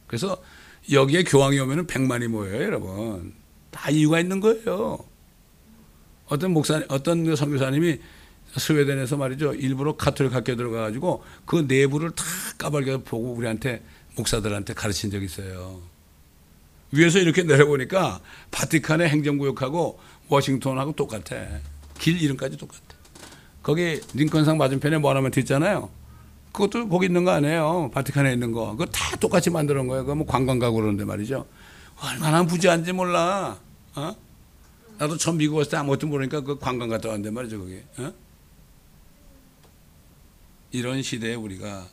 그래서 0.07 0.41
여기에 0.89 1.23
교황이 1.25 1.59
오면은 1.59 1.87
100만이 1.87 2.29
모여요 2.29 2.63
여러분. 2.63 3.33
다 3.69 3.89
이유가 3.89 4.21
있는 4.21 4.39
거예요. 4.39 4.99
어떤 6.27 6.51
목사 6.51 6.81
어떤 6.87 7.35
선교사님이 7.35 7.99
스웨덴에서 8.55 9.17
말이죠. 9.17 9.55
일부러 9.55 9.97
가톨릭 9.97 10.33
학교 10.33 10.55
들어가가지고 10.55 11.21
그 11.45 11.65
내부를 11.67 12.11
다 12.11 12.23
까발겨 12.57 12.99
보고 12.99 13.33
우리한테 13.33 13.83
목사들한테 14.15 14.73
가르친 14.73 15.11
적이 15.11 15.25
있어요. 15.25 15.81
위에서 16.93 17.19
이렇게 17.19 17.43
내려보니까 17.43 18.21
바티칸의 18.51 19.09
행정구역하고 19.09 19.99
워싱턴하고 20.29 20.93
똑같아. 20.93 21.45
길 21.99 22.21
이름까지 22.21 22.55
똑같아. 22.55 22.79
거기 23.61 23.99
링컨상 24.13 24.57
맞은편에 24.57 24.99
머나먼트 24.99 25.41
있잖아요. 25.41 25.89
그것도 26.55 26.87
거기 26.87 27.07
있는 27.07 27.25
거 27.25 27.31
아니에요. 27.31 27.91
바티칸에 27.93 28.31
있는 28.31 28.51
거. 28.53 28.71
그거 28.71 28.85
다 28.85 29.15
똑같이 29.17 29.49
놓은 29.49 29.67
거예요. 29.87 30.03
그거 30.03 30.15
뭐 30.15 30.25
관광 30.25 30.57
가고 30.57 30.77
그러는데 30.77 31.03
말이죠. 31.03 31.45
얼마나 32.01 32.43
부지한지 32.45 32.93
몰라. 32.93 33.59
어? 33.95 34.15
나도 34.97 35.17
처음 35.17 35.37
미국 35.37 35.57
왔을 35.57 35.71
때 35.71 35.77
아무것도 35.77 36.07
모르니까 36.07 36.41
그 36.41 36.57
관광 36.57 36.87
갔다 36.87 37.09
왔는데 37.09 37.31
말이죠. 37.31 37.59
거기. 37.59 37.81
어? 37.97 38.13
이런 40.71 41.01
시대에 41.01 41.35
우리가 41.35 41.87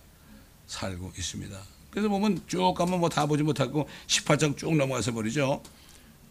살고 0.69 1.13
있습니다. 1.17 1.59
그래서 1.91 2.09
보면 2.09 2.43
쭉 2.47 2.73
가면 2.75 3.01
뭐 3.01 3.09
다 3.09 3.27
보지 3.27 3.43
못하고 3.43 3.89
18장 4.07 4.57
쭉 4.57 4.77
넘어가서 4.77 5.13
버리죠. 5.13 5.61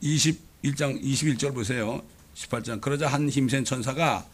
21장 0.01 1.01
21절 1.03 1.53
보세요. 1.53 2.01
18장 2.36 2.79
그러자 2.79 3.07
한 3.07 3.29
힘센 3.29 3.65
천사가 3.65 4.25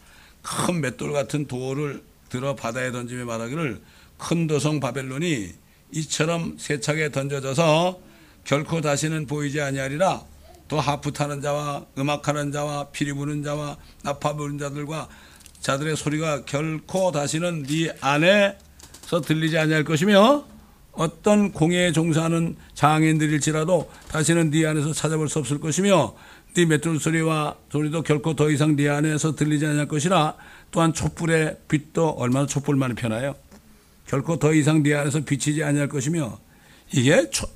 큰 0.42 0.80
맷돌 0.80 1.12
같은 1.12 1.46
돌을 1.46 2.02
들어 2.28 2.54
바다에 2.54 2.92
던지며 2.92 3.24
말하기를 3.24 3.80
큰 4.18 4.46
도성 4.46 4.80
바벨론이 4.80 5.52
이처럼 5.92 6.56
세차게 6.58 7.10
던져져서 7.10 8.00
결코 8.44 8.80
다시는 8.80 9.26
보이지 9.26 9.60
아니하리라. 9.60 10.22
또 10.68 10.78
하프 10.78 11.12
타는 11.12 11.40
자와 11.40 11.86
음악하는 11.96 12.52
자와 12.52 12.88
피리 12.90 13.12
부는 13.12 13.42
자와 13.42 13.78
나파 14.02 14.34
부는 14.34 14.58
자들과 14.58 15.08
자들의 15.60 15.96
소리가 15.96 16.44
결코 16.44 17.10
다시는 17.10 17.64
네 17.64 17.90
안에서 18.00 19.20
들리지 19.24 19.58
아니할 19.58 19.84
것이며 19.84 20.44
어떤 20.92 21.52
공예에 21.52 21.92
종사하는 21.92 22.56
장인들일지라도 22.74 23.90
다시는 24.08 24.50
네 24.50 24.66
안에서 24.66 24.92
찾아볼 24.92 25.28
수 25.28 25.38
없을 25.38 25.58
것이며 25.58 26.14
네 26.54 26.66
맷돌 26.66 26.98
소리와 26.98 27.56
소리도 27.70 28.02
결코 28.02 28.34
더 28.34 28.50
이상 28.50 28.76
네 28.76 28.88
안에서 28.88 29.34
들리지 29.34 29.64
않을 29.64 29.88
것이라 29.88 30.34
또한 30.70 30.92
촛불의 30.92 31.58
빛도 31.68 32.10
얼마나 32.10 32.46
촛불만이 32.46 32.94
편하요 32.94 33.34
결코 34.06 34.38
더 34.38 34.52
이상 34.54 34.82
네 34.82 34.94
안에서 34.94 35.20
비치지 35.20 35.62
아니할 35.62 35.88
것이며 35.88 36.38
이게 36.92 37.28
초, 37.30 37.46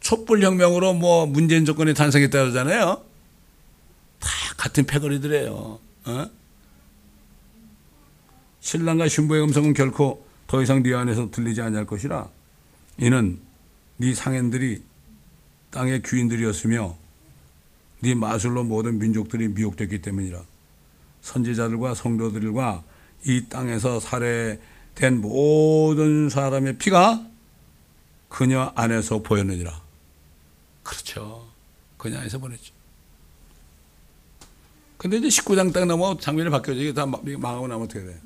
촛불 0.00 0.42
혁명으로 0.42 0.94
뭐 0.94 1.26
문재인 1.26 1.64
정권이 1.64 1.94
탄생했다 1.94 2.36
그러잖아요. 2.38 3.04
다 4.18 4.28
같은 4.56 4.84
패거리들이에요. 4.84 5.78
어? 6.04 6.26
신랑과 8.60 9.08
신부의 9.08 9.42
음성은 9.44 9.74
결코 9.74 10.26
더 10.46 10.60
이상 10.62 10.82
네 10.82 10.92
안에서 10.94 11.30
들리지 11.30 11.62
아니할 11.62 11.86
것이라 11.86 12.28
이는 12.98 13.40
네 13.96 14.14
상인들이 14.14 14.82
땅의 15.70 16.02
귀인들이었으며 16.02 16.96
네 18.00 18.14
마술로 18.14 18.64
모든 18.64 18.98
민족들이 18.98 19.48
미혹됐기 19.48 20.02
때문이라 20.02 20.42
선지자들과 21.22 21.94
성도들과 21.94 22.84
이 23.24 23.46
땅에서 23.48 24.00
살해된 24.00 25.20
모든 25.20 26.28
사람의 26.28 26.78
피가 26.78 27.26
그녀 28.28 28.72
안에서 28.74 29.22
보였느니라 29.22 29.80
그렇죠 30.82 31.48
그녀 31.96 32.18
안에서 32.18 32.38
보냈죠 32.38 32.72
근데 34.98 35.16
이제 35.16 35.28
19장 35.28 35.72
딱 35.72 35.84
넘어 35.86 36.16
장면이 36.16 36.50
바뀌어져 36.50 36.80
이게 36.80 36.92
다 36.92 37.06
망하고 37.06 37.66
나면 37.66 37.84
어떻게 37.84 38.04
돼요 38.04 38.18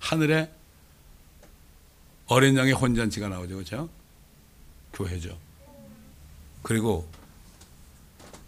하늘에 0.00 0.50
어린 2.30 2.56
양의 2.56 2.72
혼잔치가 2.74 3.28
나오죠. 3.28 3.56
그렇죠? 3.56 3.88
교회죠. 4.92 5.36
그리고 6.62 7.08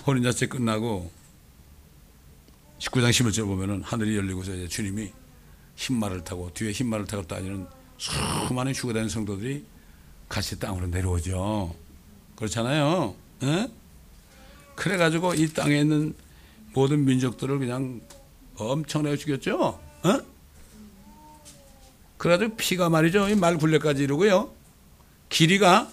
혼인잔치 0.07 0.47
끝나고 0.47 1.11
19장 2.83 3.11
11절 3.11 3.47
보면은 3.47 3.83
하늘이 3.83 4.17
열리고서 4.17 4.55
이제 4.55 4.67
주님이 4.67 5.13
흰말을 5.77 6.25
타고 6.25 6.53
뒤에 6.53 6.73
흰말을 6.73 7.07
타고 7.07 7.23
다니는 7.23 7.67
수많은 7.97 8.75
휴가다니는 8.75 9.09
성도들이 9.09 9.65
같이 10.29 10.59
땅으로 10.59 10.89
내려오죠. 10.89 11.75
그렇잖아요. 12.35 13.15
에? 13.45 13.71
그래가지고 14.75 15.35
이 15.35 15.53
땅에 15.53 15.79
있는 15.81 16.15
모든 16.73 17.05
민족들을 17.05 17.59
그냥 17.61 18.01
엄청나게 18.57 19.17
죽였죠. 19.17 19.81
에? 20.05 20.21
그래가지고 22.17 22.57
피가 22.57 22.89
말이죠. 22.89 23.29
이 23.29 23.35
말 23.37 23.59
굴레까지 23.59 24.03
이루고요. 24.03 24.53
길이가 25.29 25.89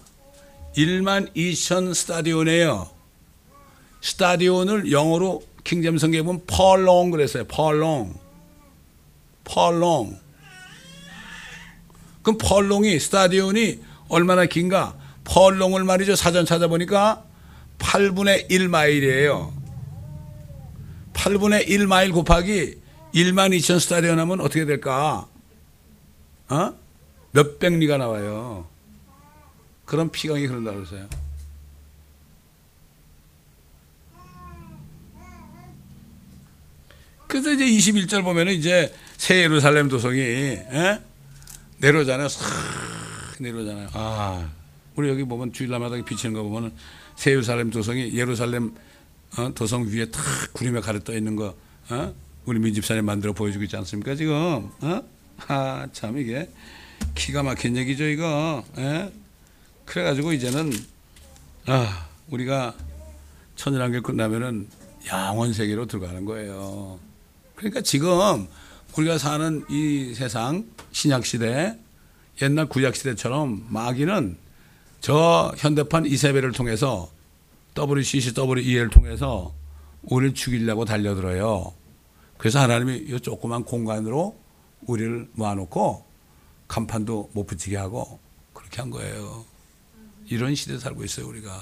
1만 0.75 1.35
2천 1.35 1.93
스타디온이에요. 1.93 2.89
스타디온을 4.01 4.91
영어로 4.91 5.43
킹잼 5.69 5.99
성경에 5.99 6.23
보면 6.23 6.41
펄롱 6.47 7.11
그랬어요. 7.11 7.43
펄롱. 7.45 8.15
펄롱. 9.43 10.19
그럼 12.23 12.37
펄롱이 12.39 12.99
스타디온이 12.99 13.79
얼마나 14.07 14.47
긴가? 14.47 14.95
펄롱을 15.25 15.83
말이죠. 15.83 16.15
사전 16.15 16.47
찾아보니까 16.47 17.23
8분의 17.77 18.49
1마일이에요. 18.49 19.53
8분의 21.13 21.67
1마일 21.67 22.13
곱하기 22.13 22.75
1만 23.13 23.55
2천 23.55 23.79
스타디온 23.79 24.17
하면 24.17 24.41
어떻게 24.41 24.65
될까? 24.65 25.27
어? 26.49 26.73
몇백 27.31 27.73
리가 27.73 27.97
나와요. 27.97 28.65
그런 29.85 30.09
피강이 30.09 30.47
그런다 30.47 30.71
그러세요. 30.71 31.07
그래서 37.29 37.51
이제 37.51 37.63
21절 37.63 38.23
보면은 38.23 38.53
이제 38.53 38.91
새 39.15 39.43
예루살렘 39.43 39.87
도성이 39.87 40.19
에? 40.19 40.99
내려오잖아요. 41.77 42.27
싹 42.27 42.43
내려오잖아요. 43.39 43.89
아, 43.93 44.49
우리 44.95 45.09
여기 45.09 45.23
보면 45.23 45.53
주일날마다 45.53 46.03
비치는 46.03 46.33
거 46.33 46.41
보면은 46.41 46.73
새 47.15 47.29
예루살렘 47.31 47.69
도성이 47.69 48.11
예루살렘 48.15 48.73
어? 49.37 49.53
도성 49.53 49.85
위에 49.89 50.09
탁 50.09 50.23
구름에 50.53 50.79
가려 50.79 50.99
떠 51.01 51.15
있는 51.15 51.35
거 51.35 51.55
어? 51.91 52.15
우리 52.45 52.57
민집사님 52.57 53.05
만들어 53.05 53.31
보여주고 53.31 53.63
있지 53.63 53.77
않습니까 53.77 54.15
지금? 54.15 54.71
어? 54.81 55.03
아, 55.47 55.87
참 55.93 56.17
이게 56.17 56.49
기가 57.13 57.43
막힌 57.43 57.77
얘기죠, 57.77 58.05
이거. 58.05 58.63
예? 58.79 59.13
그래가지고 59.85 60.33
이제는 60.33 60.71
아, 61.67 62.07
우리가 62.31 62.73
천일한길 63.55 64.01
끝나면은 64.01 64.67
양원 65.11 65.53
세계로 65.53 65.85
들어가는 65.85 66.25
거예요. 66.25 66.99
그러니까 67.59 67.81
지금 67.81 68.47
우리가 68.97 69.17
사는 69.17 69.65
이 69.69 70.13
세상 70.13 70.65
신약 70.93 71.25
시대 71.25 71.77
옛날 72.41 72.67
구약 72.67 72.95
시대처럼 72.95 73.67
마귀는 73.69 74.37
저 75.01 75.53
현대판 75.57 76.05
이세벨을 76.05 76.53
통해서 76.53 77.11
WCC, 77.77 78.33
WE를 78.37 78.89
통해서 78.89 79.53
우리를 80.03 80.33
죽이려고 80.35 80.85
달려들어요. 80.85 81.73
그래서 82.37 82.59
하나님이 82.59 82.95
이 83.09 83.19
조그만 83.19 83.65
공간으로 83.65 84.39
우리를 84.87 85.29
모아놓고 85.33 86.05
간판도 86.69 87.31
못 87.33 87.45
붙이게 87.45 87.75
하고 87.75 88.19
그렇게 88.53 88.79
한 88.81 88.89
거예요. 88.89 89.43
이런 90.27 90.55
시대에 90.55 90.77
살고 90.79 91.03
있어요, 91.03 91.27
우리가. 91.27 91.59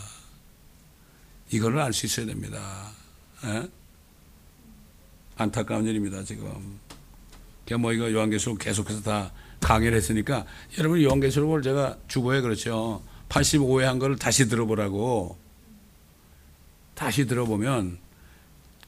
이거를 1.51 1.79
알 1.79 1.91
수 1.91 2.05
있어야 2.05 2.27
됩니다. 2.27 2.91
에? 3.45 3.67
예? 5.37 5.43
안타까운 5.43 5.85
일입니다, 5.85 6.23
지금. 6.23 6.79
뭐 7.79 7.91
이거 7.91 8.11
요한계시록 8.11 8.59
계속해서 8.59 9.01
다 9.01 9.31
강의를 9.59 9.97
했으니까 9.97 10.45
여러분 10.77 11.01
요한계시록을 11.01 11.61
제가 11.61 11.97
주고해 12.07 12.41
그렇죠. 12.41 13.03
85회 13.29 13.81
한 13.81 13.99
거를 13.99 14.17
다시 14.17 14.47
들어보라고. 14.47 15.37
다시 16.95 17.27
들어보면 17.27 17.99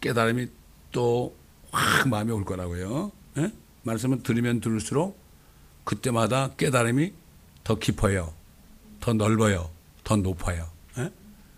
깨달음이 0.01 0.47
또 0.91 1.39
확 1.71 2.07
마음에 2.07 2.31
올 2.31 2.45
거라고요. 2.45 3.11
에? 3.37 3.43
예? 3.43 3.51
말씀을 3.83 4.23
들으면 4.23 4.59
들을수록 4.59 5.19
그때마다 5.83 6.49
깨달음이 6.57 7.13
더 7.63 7.75
깊어요. 7.75 8.33
더 8.99 9.13
넓어요. 9.13 9.69
더 10.03 10.15
높아요. 10.15 10.69
에? 10.97 11.03
예? 11.03 11.11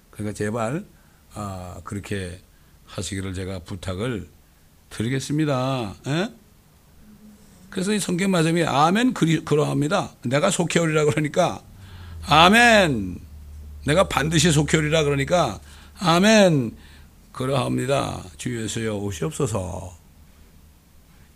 그러니까 0.10 0.34
제발 0.34 0.86
아, 1.34 1.80
그렇게 1.84 2.42
하시기를 2.86 3.34
제가 3.34 3.60
부탁을 3.60 4.30
드리겠습니다. 4.92 5.96
에? 6.08 6.12
예? 6.12 6.30
그래서 7.70 7.94
이 7.94 8.00
성경 8.00 8.32
말씀이 8.32 8.64
아멘 8.64 9.14
그리, 9.14 9.44
그러합니다. 9.44 10.12
내가 10.24 10.52
속해 10.52 10.80
오리라 10.80 11.06
그러니까 11.06 11.62
아멘 12.28 13.20
내가 13.86 14.08
반드시 14.08 14.52
속해 14.52 14.78
오리라 14.78 15.04
그러니까 15.04 15.60
아멘 16.00 16.76
그러합니다. 17.32 18.24
주 18.38 18.62
예수여 18.62 18.96
오시옵소서. 18.98 19.96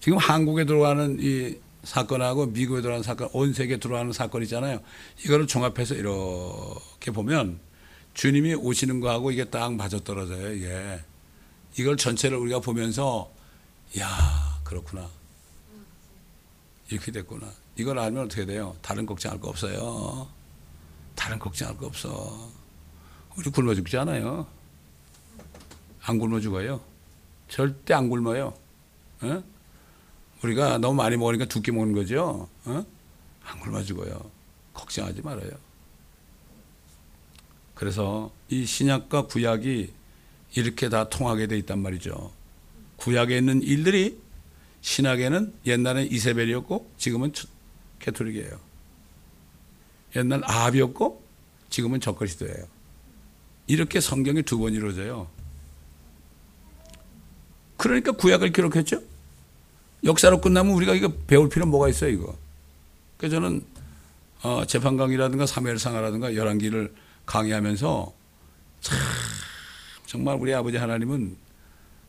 지금 0.02 0.18
한국에 0.18 0.66
들어가는 0.66 1.18
이 1.20 1.56
사건하고 1.84 2.48
미국에 2.48 2.82
들어가는 2.82 3.04
사건, 3.04 3.30
온 3.32 3.54
세계에 3.54 3.78
들어가는 3.78 4.12
사건 4.12 4.44
있잖아요. 4.44 4.80
이거를 5.24 5.48
종합해서 5.48 5.96
이렇게 5.96 7.12
보면 7.12 7.60
주님이 8.14 8.56
오시는 8.56 9.00
거하고 9.00 9.32
이게 9.32 9.46
딱 9.46 9.74
맞아 9.74 10.00
떨어져요, 10.00 10.54
이게. 10.54 11.00
이걸 11.78 11.98
전체를 11.98 12.38
우리가 12.38 12.60
보면서, 12.60 13.32
야 14.00 14.60
그렇구나. 14.64 15.10
이렇게 16.90 17.12
됐구나. 17.12 17.52
이걸 17.78 18.00
알면 18.00 18.26
어떻게 18.26 18.46
돼요? 18.46 18.76
다른 18.82 19.06
걱정할 19.06 19.40
거 19.40 19.50
없어요. 19.50 20.28
다른 21.16 21.40
걱정할 21.40 21.78
거 21.78 21.88
없어. 21.88 22.50
우리 23.38 23.50
굶어 23.50 23.74
죽지 23.74 23.98
않아요. 23.98 24.48
안 26.04 26.20
굶어 26.20 26.40
죽어요. 26.40 26.82
절대 27.50 27.94
안 27.94 28.10
굶어요. 28.10 28.54
어? 29.22 29.44
우리가 30.44 30.78
너무 30.78 30.96
많이 30.96 31.18
먹으니까 31.18 31.46
두끼 31.46 31.72
먹는 31.72 31.94
거죠. 31.96 32.48
어? 32.66 32.86
안 33.44 33.60
굶어 33.60 33.84
죽어요. 33.84 34.30
걱정하지 34.74 35.22
말아요. 35.22 35.52
그래서 37.74 38.32
이 38.50 38.66
신약과 38.66 39.28
구약이 39.28 39.94
이렇게 40.56 40.90
다 40.90 41.10
통하게 41.10 41.48
돼 41.48 41.58
있단 41.58 41.80
말이죠. 41.80 42.32
구약에 42.98 43.38
있는 43.38 43.62
일들이 43.62 44.20
신학에는 44.82 45.54
옛날엔 45.66 46.12
이세벨이었고 46.12 46.92
지금은 46.98 47.32
캐톨릭이에요. 48.00 48.60
옛날 50.16 50.42
아합이었고 50.44 51.24
지금은 51.70 52.00
적그리스도예요. 52.00 52.66
이렇게 53.68 54.00
성경이 54.00 54.44
두 54.44 54.60
번 54.60 54.74
이루어져요. 54.74 55.28
그러니까 57.78 58.12
구약을 58.14 58.52
기록했죠. 58.52 59.02
역사로 60.04 60.40
끝나면 60.40 60.74
우리가 60.76 60.94
이거 60.94 61.12
배울 61.28 61.50
필요 61.50 61.66
뭐가 61.66 61.90
있어요, 61.90 62.12
이거. 62.12 62.38
그래서 63.18 63.36
저는 63.38 63.66
어, 64.44 64.66
재판 64.66 64.98
강의라든가 64.98 65.46
사무엘상하라든가 65.46 66.36
열한기를 66.36 66.94
강의하면서 67.26 68.14
참 68.82 68.98
정말 70.06 70.38
우리 70.40 70.54
아버지 70.54 70.78
하나님은 70.78 71.36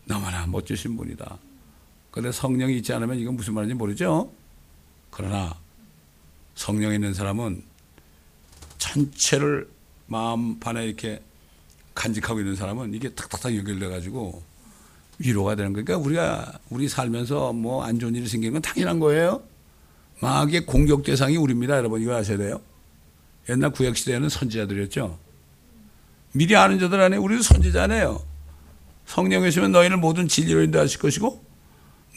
너무나 0.06 0.46
멋지신 0.46 0.96
분이다. 0.96 1.38
그런데 2.10 2.32
성령이 2.32 2.78
있지 2.78 2.92
않으면 2.92 3.18
이건 3.18 3.36
무슨 3.36 3.54
말인지 3.54 3.74
모르죠. 3.74 4.32
그러나 5.10 5.54
성령 6.54 6.94
있는 6.94 7.12
사람은 7.12 7.62
전체를 8.78 9.68
마음 10.06 10.58
반에 10.58 10.86
이렇게 10.86 11.22
간직하고 11.94 12.40
있는 12.40 12.56
사람은 12.56 12.94
이게 12.94 13.08
탁탁탁 13.10 13.54
연결돼 13.56 13.88
가지고 13.88 14.42
위로가 15.18 15.54
되는 15.56 15.72
거니까 15.72 15.96
우리가 15.96 16.58
우리 16.70 16.88
살면서 16.88 17.52
뭐 17.52 17.84
안 17.84 17.98
좋은 17.98 18.14
일이 18.14 18.28
생기는 18.28 18.52
건 18.54 18.62
당연한 18.62 18.98
거예요. 19.00 19.42
마귀의 20.20 20.66
공격 20.66 21.02
대상이 21.02 21.36
우리입니다. 21.36 21.76
여러분 21.76 22.00
이거 22.00 22.14
아셔야 22.14 22.38
돼요. 22.38 22.60
옛날 23.48 23.70
구약 23.70 23.96
시대에는 23.96 24.28
선지자들이었죠. 24.28 25.18
미리 26.32 26.56
아는 26.56 26.78
자들 26.78 27.00
안에 27.00 27.16
우리도 27.16 27.42
선지자네요. 27.42 28.22
성령이 29.06 29.48
있으면 29.48 29.72
너희는 29.72 30.00
모든 30.00 30.28
진리로 30.28 30.62
인도하실 30.62 31.00
것이고 31.00 31.44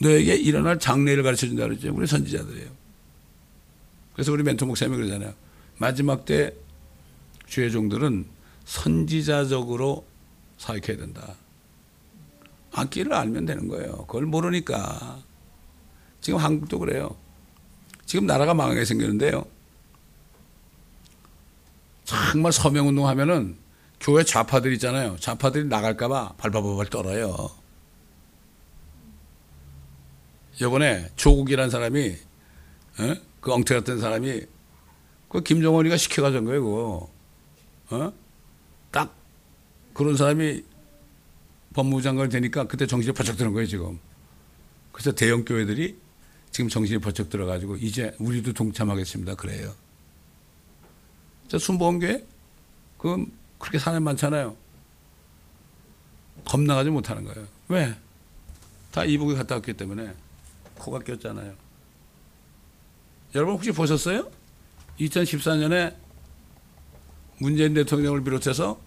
너에게 0.02 0.36
일어날 0.36 0.80
장래를 0.80 1.24
가르쳐 1.24 1.48
준다 1.48 1.64
그러죠. 1.64 1.94
우리 1.94 2.08
선지자들이에요. 2.08 2.70
그래서 4.14 4.32
우리 4.32 4.44
멘토 4.44 4.66
목사님이 4.66 4.98
그러잖아요. 4.98 5.34
마지막 5.78 6.26
때 6.26 6.54
주의 7.48 7.72
종들은 7.72 8.26
선지자적으로 8.66 10.06
사역해야 10.58 10.98
된다. 10.98 11.36
악기를 12.74 13.14
알면 13.14 13.46
되는 13.46 13.68
거예요. 13.68 14.06
그걸 14.06 14.26
모르니까. 14.26 15.20
지금 16.22 16.40
한국도 16.40 16.80
그래요. 16.80 17.16
지금 18.06 18.26
나라가 18.26 18.54
망하게 18.54 18.86
생겼는데요. 18.86 19.46
정말 22.04 22.52
서명운동 22.52 23.08
하면은 23.08 23.58
교회 24.00 24.24
좌파들 24.24 24.74
있잖아요. 24.74 25.18
좌파들이 25.20 25.66
나갈까봐 25.66 26.34
발발발발 26.38 26.88
떨어요. 26.88 27.50
이번에 30.62 31.10
조국이라는 31.16 31.70
사람이, 31.70 32.18
어? 33.00 33.16
그 33.40 33.54
엉태 33.54 33.76
같은 33.76 34.00
사람이, 34.00 34.42
그 35.30 35.42
김정은이가 35.42 35.96
시켜가준 35.98 36.46
거예요, 36.46 36.64
그거. 36.64 37.10
어? 37.92 38.14
딱 38.92 39.16
그런 39.94 40.18
사람이 40.18 40.64
법무부 41.74 42.02
장관이 42.02 42.30
되니까 42.30 42.66
그때 42.68 42.86
정신이 42.86 43.14
번쩍 43.14 43.38
드는 43.38 43.54
거예요, 43.54 43.68
지금. 43.68 44.00
그래서 44.92 45.12
대형 45.14 45.46
교회들이 45.46 45.98
지금 46.52 46.70
정신이 46.70 47.00
번쩍 47.00 47.30
들어가지고 47.30 47.78
이제 47.78 48.14
우리도 48.20 48.54
동참하겠습니다. 48.54 49.36
그래요. 49.36 49.74
저 51.48 51.58
순복음교회? 51.58 52.26
그 52.98 53.26
그렇게 53.60 53.78
사람 53.78 54.04
많잖아요. 54.04 54.56
겁나가지 56.46 56.90
못하는 56.90 57.24
거예요. 57.26 57.48
왜? 57.68 57.96
다 58.92 59.06
이북에 59.06 59.36
갔다 59.36 59.56
왔기 59.56 59.74
때문에 59.74 60.14
코가 60.80 61.00
꼈잖아요. 61.00 61.54
여러분 63.36 63.54
혹시 63.54 63.72
보셨어요? 63.72 64.32
2014년에 65.00 65.96
문재인 67.38 67.76
대통령을 67.76 68.24
비롯해서 68.24 68.80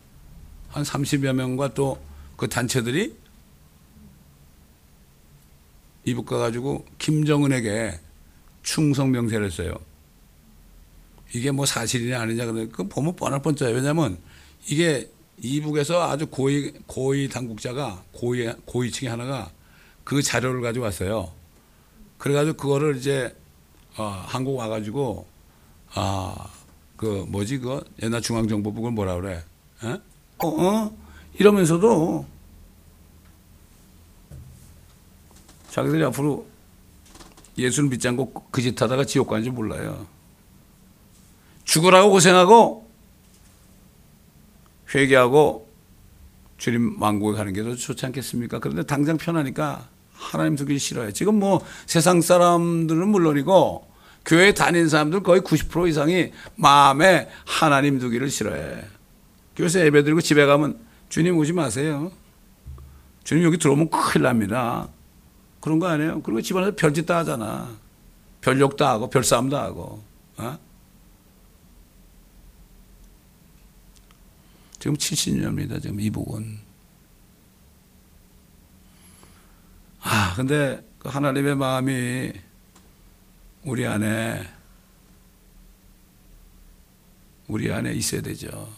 한 0.68 0.82
30여 0.82 1.32
명과 1.32 1.74
또 1.74 2.12
그 2.42 2.48
단체들이 2.48 3.16
이북 6.04 6.26
가가지고 6.26 6.84
김정은에게 6.98 8.00
충성 8.64 9.12
명세를 9.12 9.46
했어요. 9.46 9.76
이게 11.32 11.52
뭐 11.52 11.64
사실이냐 11.66 12.20
아니냐 12.20 12.46
그러면 12.46 12.72
그 12.72 12.88
보면 12.88 13.14
뻔할 13.14 13.40
뻔짜요. 13.40 13.72
왜냐하면 13.76 14.18
이게 14.68 15.10
이북에서 15.38 16.08
아주 16.10 16.26
고위 16.26 16.72
고위 16.86 17.28
당국자가 17.28 18.02
고위 18.12 18.48
고위층이 18.64 19.08
하나가 19.10 19.50
그 20.04 20.22
자료를 20.22 20.60
가지고 20.62 20.84
왔어요. 20.84 21.32
그래가지고 22.18 22.56
그거를 22.56 22.96
이제 22.96 23.34
어, 23.96 24.04
한국 24.26 24.56
와가지고 24.56 25.26
아그 25.94 27.26
뭐지 27.28 27.58
그 27.58 27.82
옛날 28.02 28.20
중앙정보부 28.22 28.76
그걸 28.76 28.92
뭐라 28.92 29.16
그래? 29.16 29.42
어? 29.82 29.98
어, 30.38 30.48
어? 30.48 30.96
이러면서도 31.38 32.24
자기들이 35.70 36.04
앞으로 36.04 36.46
예수를 37.58 37.88
믿지 37.88 38.06
않고 38.08 38.32
그 38.50 38.62
짓 38.62 38.80
하다가 38.80 39.04
지옥 39.04 39.28
가는지 39.28 39.50
몰라요. 39.50 40.06
죽으라고 41.64 42.10
고생하고 42.10 42.81
회개하고 44.94 45.68
주님 46.58 47.00
왕국에 47.00 47.36
가는 47.36 47.52
게 47.52 47.62
더 47.62 47.74
좋지 47.74 48.06
않겠습니까? 48.06 48.58
그런데 48.60 48.82
당장 48.84 49.16
편하니까 49.16 49.88
하나님 50.12 50.54
두기 50.56 50.78
싫어요. 50.78 51.10
지금 51.12 51.38
뭐 51.40 51.64
세상 51.86 52.20
사람들은 52.20 53.08
물론이고 53.08 53.90
교회 54.24 54.54
다닌 54.54 54.88
사람들 54.88 55.22
거의 55.24 55.40
90% 55.40 55.88
이상이 55.88 56.30
마음에 56.54 57.28
하나님 57.44 57.98
두기를 57.98 58.30
싫어해. 58.30 58.84
교회에서 59.56 59.80
예배 59.80 60.04
드리고 60.04 60.20
집에 60.20 60.46
가면 60.46 60.78
주님 61.08 61.36
오지 61.36 61.52
마세요. 61.52 62.12
주님 63.24 63.42
여기 63.44 63.58
들어오면 63.58 63.90
큰일 63.90 64.22
납니다. 64.22 64.88
그런 65.60 65.78
거 65.80 65.88
아니에요? 65.88 66.22
그리고 66.22 66.40
집안에서 66.40 66.74
별짓 66.76 67.06
다 67.06 67.18
하잖아. 67.18 67.68
별욕도 68.40 68.84
하고 68.84 69.10
별싸움도 69.10 69.56
하고. 69.56 70.02
어? 70.36 70.58
지금 74.82 74.96
70년입니다. 74.96 75.80
지금 75.80 76.00
이북은. 76.00 76.58
아, 80.00 80.34
근데 80.34 80.84
그 80.98 81.08
하나님의 81.08 81.54
마음이 81.54 82.32
우리 83.62 83.86
안에 83.86 84.44
우리 87.46 87.70
안에 87.70 87.92
있어야 87.92 88.22
되죠. 88.22 88.68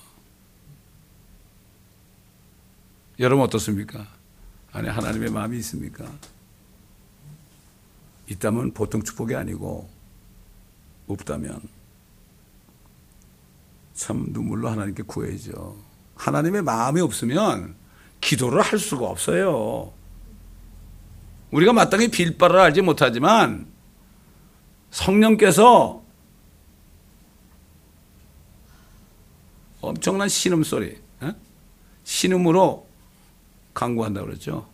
여러분 3.19 3.43
어떻습니까? 3.43 4.07
안에 4.73 4.91
하나님의 4.91 5.31
마음이 5.31 5.57
있습니까? 5.61 6.05
있다면 8.29 8.75
보통 8.75 9.03
축복이 9.03 9.35
아니고 9.35 9.89
없다면 11.07 11.63
참 13.95 14.27
눈물로 14.35 14.69
하나님께 14.69 15.05
구해야죠. 15.05 15.94
하나님의 16.17 16.62
마음이 16.62 17.01
없으면 17.01 17.75
기도를 18.21 18.61
할 18.62 18.79
수가 18.79 19.07
없어요. 19.07 19.93
우리가 21.51 21.73
마땅히 21.73 22.09
빌 22.09 22.37
바를 22.37 22.59
알지 22.59 22.83
못하지만 22.83 23.67
성령께서 24.91 26.03
엄청난 29.81 30.29
신음 30.29 30.65
소리, 30.65 30.97
신음으로 32.05 32.87
강구한다고 33.75 34.27
그러죠. 34.27 34.67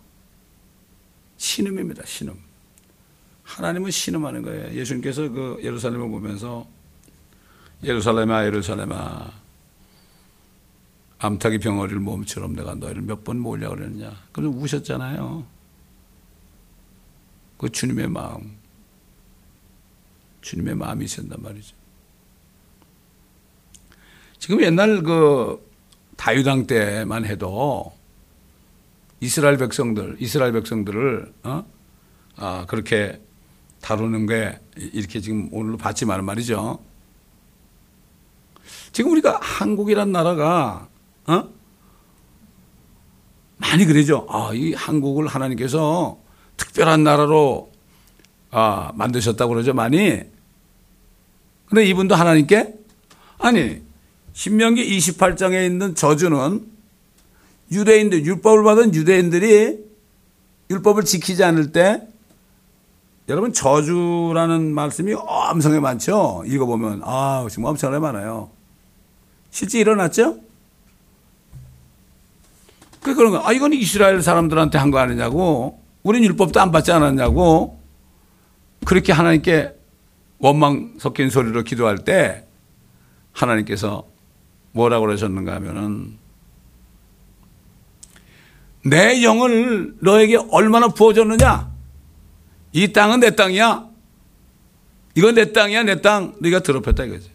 신음입니다, 1.36 2.04
신음. 2.06 2.34
하나님은 3.42 3.90
신음하는 3.90 4.42
거예요. 4.42 4.72
예수님께서 4.74 5.28
그 5.30 5.58
예루살렘을 5.62 6.08
보면서 6.08 6.66
예루살렘아 7.82 8.44
예루살렘아 8.44 9.39
암탉이 11.20 11.58
병어리를 11.58 12.00
몸처럼 12.00 12.54
내가 12.54 12.74
너희를 12.74 13.02
몇 13.02 13.24
번 13.24 13.38
모으려고 13.38 13.76
그랬느냐. 13.76 14.16
그래서 14.32 14.50
우셨잖아요. 14.50 15.44
그 17.58 17.68
주님의 17.70 18.08
마음. 18.08 18.56
주님의 20.40 20.74
마음이 20.76 21.04
있었단 21.04 21.42
말이죠. 21.42 21.76
지금 24.38 24.62
옛날 24.62 25.02
그 25.02 25.62
다유당 26.16 26.66
때만 26.66 27.26
해도 27.26 27.92
이스라엘 29.20 29.58
백성들, 29.58 30.16
이스라엘 30.18 30.52
백성들을 30.52 31.34
어? 31.42 31.66
아, 32.36 32.64
그렇게 32.66 33.20
다루는 33.82 34.24
게 34.26 34.58
이렇게 34.76 35.20
지금 35.20 35.50
오늘 35.52 35.76
봤지만 35.76 36.24
말이죠. 36.24 36.82
지금 38.92 39.12
우리가 39.12 39.38
한국이란 39.42 40.10
나라가 40.12 40.88
어? 41.26 41.48
많이 43.58 43.84
그러죠. 43.84 44.26
아, 44.30 44.50
이 44.54 44.72
한국을 44.72 45.26
하나님께서 45.26 46.18
특별한 46.56 47.04
나라로 47.04 47.70
아, 48.50 48.92
만드셨다고 48.94 49.52
그러죠. 49.52 49.74
많이. 49.74 50.20
근데 51.66 51.84
이분도 51.84 52.14
하나님께 52.14 52.74
아니 53.38 53.82
신명기 54.32 54.98
28장에 54.98 55.66
있는 55.66 55.94
저주는 55.94 56.66
유대인들 57.70 58.24
율법을 58.24 58.64
받은 58.64 58.94
유대인들이 58.94 59.78
율법을 60.70 61.04
지키지 61.04 61.44
않을 61.44 61.72
때 61.72 62.02
여러분 63.28 63.52
저주라는 63.52 64.74
말씀이 64.74 65.14
엄청나게 65.14 65.80
많죠. 65.80 66.42
읽어보면 66.46 67.02
아 67.04 67.46
정말 67.50 67.70
엄청나게 67.70 68.00
많아요. 68.00 68.50
실제 69.50 69.78
일어났죠? 69.78 70.40
그 73.00 73.14
그런 73.14 73.32
거. 73.32 73.42
아 73.46 73.52
이건 73.52 73.72
이스라엘 73.72 74.22
사람들한테 74.22 74.78
한 74.78 74.90
거 74.90 74.98
아니냐고. 74.98 75.80
우린 76.02 76.24
율법도 76.24 76.60
안 76.60 76.70
받지 76.70 76.92
않았냐고. 76.92 77.80
그렇게 78.86 79.12
하나님께 79.12 79.74
원망 80.38 80.94
섞인 80.98 81.28
소리로 81.30 81.62
기도할 81.64 81.98
때 81.98 82.46
하나님께서 83.32 84.06
뭐라고 84.72 85.06
그러셨는가 85.06 85.54
하면은 85.56 86.18
내 88.84 89.22
영을 89.22 89.94
너에게 90.00 90.38
얼마나 90.50 90.88
부어줬느냐? 90.88 91.70
이 92.72 92.92
땅은 92.92 93.20
내 93.20 93.36
땅이야. 93.36 93.86
이건 95.16 95.34
내 95.34 95.52
땅이야, 95.52 95.82
내 95.82 96.00
땅. 96.00 96.34
네가 96.40 96.60
더럽혔다 96.60 97.04
이거지. 97.04 97.30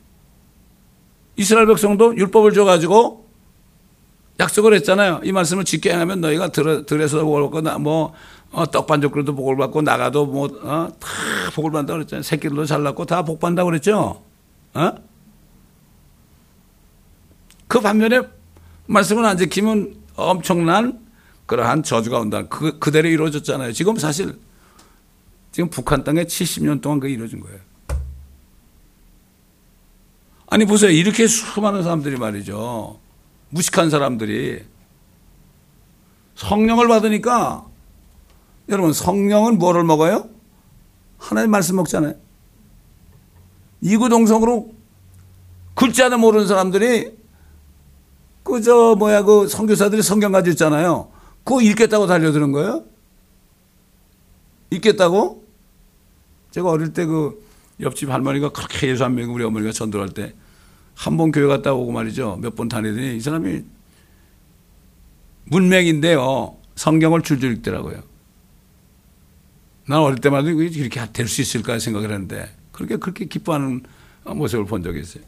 이스라엘 1.36 1.68
백성도 1.68 2.16
율법을 2.18 2.54
줘가지고 2.54 3.25
약속을 4.40 4.74
했잖아요. 4.76 5.22
이 5.24 5.32
말씀을 5.32 5.64
지켜 5.64 5.92
행하면 5.92 6.22
너희가 6.22 6.50
들, 6.50 6.86
들에서 6.86 7.24
복을 7.24 7.50
받고 7.50 7.80
뭐 7.80 8.14
어, 8.52 8.66
떡반죽 8.70 9.12
그래도 9.12 9.34
복을 9.36 9.56
받고 9.58 9.82
나가도 9.82 10.26
뭐다 10.26 10.56
어, 10.64 10.92
복을 11.54 11.72
받는다 11.72 11.94
그랬잖아요. 11.94 12.24
새끼들도 12.24 12.66
잘났고 12.66 13.06
다 13.06 13.22
복 13.24 13.40
받는다 13.40 13.64
그랬죠. 13.64 14.22
어? 14.74 14.92
그 17.68 17.80
반면에 17.80 18.22
말씀을 18.88 19.26
안 19.26 19.38
지키면 19.38 19.96
엄청난 20.16 21.00
그러한 21.46 21.84
저주가 21.84 22.20
온다. 22.20 22.44
그, 22.48 22.78
그대로 22.80 23.08
이루어졌잖아요. 23.08 23.72
지금 23.72 23.98
사실 23.98 24.38
지금 25.52 25.70
북한 25.70 26.04
땅에 26.04 26.24
70년 26.26 26.82
동안 26.82 27.00
그게 27.00 27.14
이루어진 27.14 27.40
거예요. 27.40 27.60
아니 30.48 30.66
보세요. 30.66 30.92
이렇게 30.92 31.28
수많은 31.28 31.84
사람들이 31.84 32.18
말이죠. 32.18 33.00
무식한 33.50 33.90
사람들이 33.90 34.64
성령을 36.36 36.88
받으니까 36.88 37.66
여러분 38.70 38.94
성령은 38.94 39.58
뭐를 39.58 39.84
먹어요? 39.84 40.28
하나님 41.18 41.52
말씀 41.52 41.76
먹잖아요. 41.76 42.16
이구동성으로 43.82 44.74
글자도 45.76 46.18
모르는 46.18 46.48
사람들이 46.48 47.16
그저 48.44 48.96
뭐야 48.98 49.24
그 49.24 49.48
선교사들이 49.48 50.02
성경 50.02 50.32
가지고 50.32 50.52
있잖아요. 50.52 51.12
그거 51.44 51.62
읽겠다고 51.62 52.08
달려드는 52.08 52.52
거예요? 52.52 52.84
읽겠다고? 54.72 55.44
제가 56.52 56.70
어릴 56.70 56.94
때 56.94 57.06
그 57.06 57.46
옆집 57.80 58.10
할머니가 58.10 58.50
그렇게 58.50 58.88
예수 58.88 59.04
안 59.04 59.16
믿고 59.16 59.34
우리 59.34 59.44
어머니가 59.44 59.72
전도할 59.72 60.10
때 60.10 60.34
한 60.96 61.18
번 61.18 61.32
교회 61.32 61.46
갔다 61.48 61.74
오고 61.74 61.92
말이죠. 61.92 62.38
몇 62.42 62.56
번 62.56 62.70
다니더니 62.70 63.18
이 63.18 63.20
사람이 63.20 63.64
문맹인데요. 65.46 66.58
성경을 66.76 67.22
줄줄 67.22 67.54
읽더라고요. 67.58 68.02
난 69.88 70.00
어릴 70.00 70.18
때마다 70.20 70.50
이렇게 70.50 71.06
될 71.14 71.28
수 71.28 71.42
있을까 71.42 71.78
생각을 71.80 72.12
했는데 72.12 72.50
그렇게 72.72 72.98
그렇게 72.98 73.26
기뻐하는 73.26 73.84
모습을 74.26 74.66
본 74.66 74.82
적이 74.84 75.02
있어요. 75.02 75.24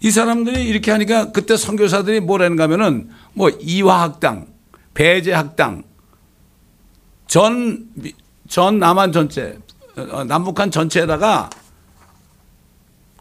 이 0.00 0.10
사람들이 0.10 0.64
이렇게 0.64 0.90
하니까 0.90 1.30
그때 1.32 1.56
선교사들이 1.56 2.20
뭐라는가 2.20 2.64
하면은 2.64 3.10
뭐 3.32 3.48
이화학당, 3.48 4.48
배제학당, 4.92 5.84
전, 7.26 7.88
전 8.48 8.78
남한 8.78 9.12
전체, 9.12 9.58
어, 9.96 10.24
남북한 10.24 10.70
전체에다가 10.70 11.48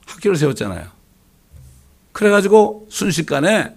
학교를 0.07 0.35
세웠잖아요. 0.35 0.92
그래가지고 2.13 2.87
순식간에 2.89 3.75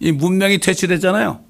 이 0.00 0.12
문명이 0.12 0.58
퇴치됐잖아요. 0.58 1.40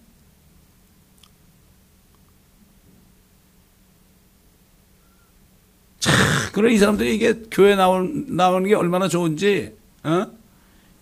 자, 5.98 6.10
그래 6.52 6.72
이 6.72 6.78
사람들이 6.78 7.14
이게 7.14 7.34
교회 7.50 7.74
나온 7.76 8.26
나오는 8.28 8.68
게 8.68 8.74
얼마나 8.74 9.08
좋은지, 9.08 9.74
어? 10.02 10.26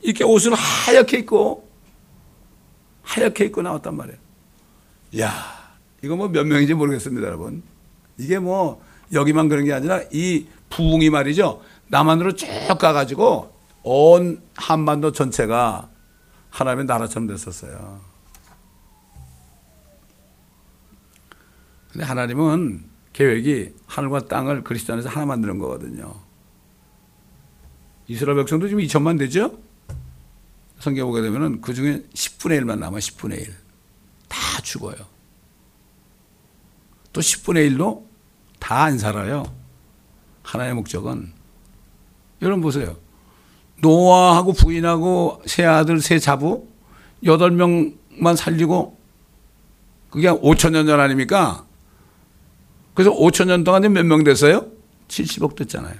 이렇게 0.00 0.24
옷을 0.24 0.52
하얗게 0.54 1.18
입고 1.18 1.68
하얗게 3.02 3.46
입고 3.46 3.62
나왔단 3.62 3.96
말이에요. 3.96 4.18
야, 5.20 5.32
이거 6.02 6.16
뭐 6.16 6.28
몇 6.28 6.44
명인지 6.46 6.74
모르겠습니다, 6.74 7.26
여러분. 7.26 7.62
이게 8.18 8.38
뭐 8.38 8.82
여기만 9.12 9.48
그런 9.48 9.64
게 9.64 9.72
아니라 9.72 10.00
이 10.12 10.46
부흥이 10.70 11.10
말이죠. 11.10 11.62
남한으로 11.88 12.34
쭉 12.34 12.46
가가지고 12.78 13.52
온 13.82 14.42
한반도 14.54 15.12
전체가 15.12 15.90
하나님의 16.50 16.84
나라처럼 16.86 17.26
됐었어요. 17.26 18.00
근데 21.90 22.04
하나님은 22.04 22.84
계획이 23.12 23.74
하늘과 23.86 24.28
땅을 24.28 24.64
그리스도 24.64 24.94
안에서 24.94 25.08
하나 25.08 25.26
만드는 25.26 25.58
거거든요. 25.58 26.14
이스라엘 28.06 28.38
백성도 28.38 28.68
지금 28.68 28.82
2천만 28.82 29.18
되죠? 29.18 29.58
성경 30.78 31.06
보게 31.08 31.22
되면은 31.22 31.60
그 31.60 31.74
중에 31.74 32.02
10분의 32.14 32.60
1만 32.60 32.78
남아 32.78 32.98
10분의 32.98 33.40
1. 33.40 33.54
다 34.28 34.60
죽어요. 34.62 34.96
또 37.12 37.20
10분의 37.20 37.76
1도 37.76 38.04
다안 38.58 38.98
살아요. 38.98 39.44
하나의 40.42 40.74
목적은 40.74 41.32
여러분 42.40 42.62
보세요. 42.62 42.96
노아하고 43.82 44.52
부인하고 44.52 45.42
세 45.46 45.64
아들 45.64 46.00
세 46.00 46.18
자부 46.18 46.68
8명만 47.24 48.36
살리고 48.36 48.96
그게 50.08 50.28
5천 50.28 50.70
년 50.70 50.86
전 50.86 51.00
아닙니까? 51.00 51.66
그래서 52.94 53.12
5천 53.12 53.46
년 53.48 53.64
동안 53.64 53.82
몇명 53.92 54.22
됐어요? 54.24 54.66
70억 55.08 55.56
됐잖아요. 55.56 55.96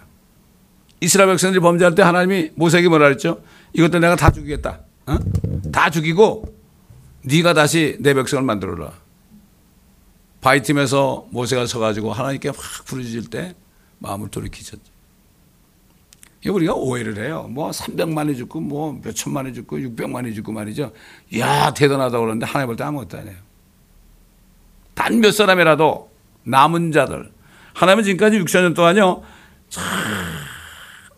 이스라엘 1.01 1.31
백성들이 1.31 1.61
범죄할 1.61 1.95
때 1.95 2.03
하나님이 2.03 2.51
모세에게 2.55 2.89
뭐라 2.89 3.07
그랬죠? 3.07 3.43
이것도 3.73 3.99
내가 3.99 4.15
다 4.15 4.31
죽이겠다. 4.31 4.81
어? 5.07 5.19
다 5.73 5.91
죽이고 5.91 6.55
네가 7.25 7.55
다시 7.55 7.97
내 8.01 8.15
백성을 8.15 8.45
만들어라. 8.45 8.93
바이팀에서 10.41 11.27
모세가 11.31 11.67
서가지고 11.67 12.13
하나님께 12.13 12.51
확 12.51 12.85
부르짖을 12.85 13.25
때 13.31 13.55
마음을 13.99 14.29
돌이키셨죠. 14.29 14.92
우리가 16.51 16.75
오해를 16.75 17.19
해요. 17.25 17.47
뭐 17.51 17.71
300만이 17.71 18.37
죽고 18.37 18.61
뭐 18.61 18.99
몇천만이 19.05 19.55
죽고 19.55 19.79
600만이 19.79 20.35
죽고 20.35 20.53
말이죠. 20.53 20.93
이야 21.31 21.73
대단하다고 21.73 22.25
그러는데 22.25 22.47
하나님 22.47 22.67
볼 22.69 22.77
때 22.77 22.85
아무것도 22.85 23.19
아니에요. 23.19 23.37
단 24.95 25.21
몇 25.21 25.33
사람이라도 25.33 26.11
남은 26.45 26.93
자들 26.93 27.31
하나님은 27.75 28.05
지금까지 28.05 28.39
6천년 28.41 28.75
동안요. 28.75 29.23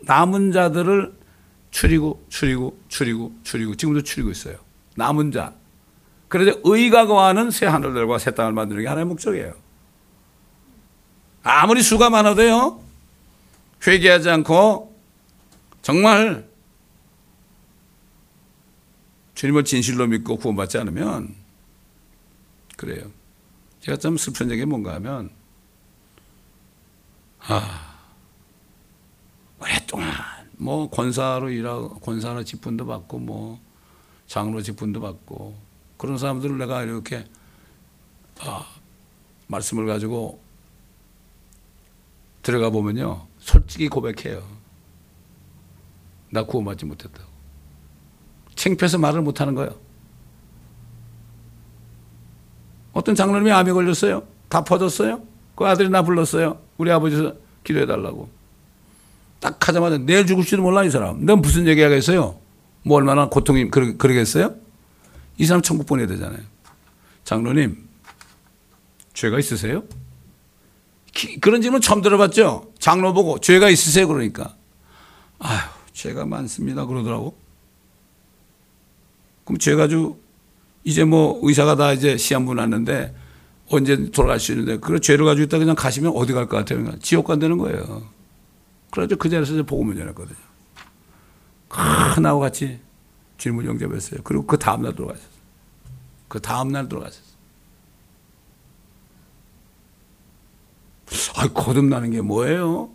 남은 0.01 0.51
자들을 0.51 1.13
추리고 1.71 2.23
추리고 2.29 2.77
추리고 2.87 3.33
추리고 3.43 3.75
지금도 3.75 4.03
추리고 4.03 4.29
있어요. 4.31 4.57
남은 4.95 5.31
자. 5.31 5.53
그래서 6.27 6.57
의가 6.63 7.05
거하는 7.07 7.51
새 7.51 7.65
하늘들과 7.65 8.17
새 8.19 8.31
땅을 8.33 8.53
만드는 8.53 8.81
게 8.83 8.87
하나의 8.87 9.05
목적이에요. 9.05 9.53
아무리 11.43 11.81
수가 11.81 12.09
많아도요. 12.09 12.79
회개하지 13.85 14.29
않고 14.29 14.94
정말 15.85 16.49
주님을 19.35 19.65
진실로 19.65 20.07
믿고 20.07 20.37
구원받지 20.37 20.79
않으면 20.79 21.35
그래요. 22.75 23.11
제가 23.81 23.95
좀 23.99 24.17
슬픈 24.17 24.49
얘기 24.49 24.65
뭔가 24.65 24.95
하면 24.95 25.29
아 27.37 27.99
오랫동안 29.61 30.09
뭐 30.53 30.89
권사로 30.89 31.51
일하고 31.51 31.99
권사로 31.99 32.43
직분도 32.43 32.87
받고 32.87 33.19
뭐 33.19 33.59
장로 34.25 34.63
직분도 34.63 35.01
받고 35.01 35.55
그런 35.97 36.17
사람들을 36.17 36.57
내가 36.57 36.81
이렇게 36.81 37.27
아, 38.39 38.65
말씀을 39.45 39.85
가지고 39.85 40.41
들어가 42.41 42.71
보면요 42.71 43.27
솔직히 43.37 43.87
고백해요. 43.87 44.54
나 46.35 46.43
구원받지 46.43 46.85
못했다고. 46.85 47.25
창피해서 48.55 48.97
말을 48.97 49.21
못하는 49.21 49.55
거예요. 49.55 49.73
어떤 52.91 53.15
장로님이 53.15 53.51
암에 53.51 53.71
걸렸어요. 53.71 54.23
다 54.49 54.63
퍼졌어요. 54.63 55.23
그 55.55 55.65
아들이 55.65 55.89
나 55.89 56.01
불렀어요. 56.01 56.59
우리 56.77 56.91
아버지 56.91 57.31
기도해달라고. 57.63 58.29
딱 59.39 59.67
하자마자 59.67 59.97
내일 59.97 60.25
죽을지도 60.25 60.61
몰라 60.61 60.83
이 60.83 60.89
사람. 60.89 61.21
내가 61.21 61.37
무슨 61.37 61.67
얘기 61.67 61.81
하겠어요? 61.81 62.39
뭐 62.83 62.97
얼마나 62.97 63.29
고통이 63.29 63.69
그러, 63.69 63.97
그러겠어요? 63.97 64.55
이 65.37 65.45
사람 65.45 65.61
천국 65.61 65.87
보내야 65.87 66.07
되잖아요. 66.07 66.41
장로님 67.23 67.87
죄가 69.13 69.39
있으세요? 69.39 69.83
기, 71.13 71.39
그런 71.39 71.61
질문 71.61 71.81
처음 71.81 72.01
들어봤죠? 72.01 72.73
장로 72.79 73.13
보고 73.13 73.39
죄가 73.39 73.69
있으세요? 73.69 74.07
그러니까 74.07 74.54
죄가 76.05 76.25
많습니다 76.25 76.85
그러더라고. 76.85 77.35
그럼 79.43 79.57
죄 79.57 79.75
가지고 79.75 80.19
이제 80.83 81.03
뭐 81.03 81.39
의사가 81.41 81.75
다 81.75 81.93
이제 81.93 82.15
시한부 82.17 82.53
났는데 82.53 83.15
언제 83.69 84.11
돌아갈 84.11 84.39
수 84.39 84.51
있는데 84.51 84.77
그런 84.77 85.01
죄를 85.01 85.25
가지고 85.25 85.45
있다 85.45 85.57
그냥 85.57 85.75
가시면 85.75 86.11
어디 86.15 86.33
갈 86.33 86.45
것 86.47 86.57
같아요? 86.57 86.83
그냥 86.83 86.99
지옥 86.99 87.25
간다는 87.25 87.57
거예요. 87.57 88.03
그래서 88.91 89.15
그 89.15 89.29
자리에서 89.29 89.63
복음을 89.63 89.95
전했거든요. 89.95 90.37
큰하고 91.69 92.39
같이 92.39 92.79
질문 93.39 93.65
영접했어요. 93.65 94.21
그리고 94.23 94.45
그 94.45 94.57
다음날 94.57 94.95
돌아가셨어요. 94.95 95.29
그 96.27 96.39
다음날 96.39 96.87
돌아가셨어요. 96.87 97.25
아, 101.35 101.47
거듭나는 101.47 102.11
게 102.11 102.21
뭐예요? 102.21 102.89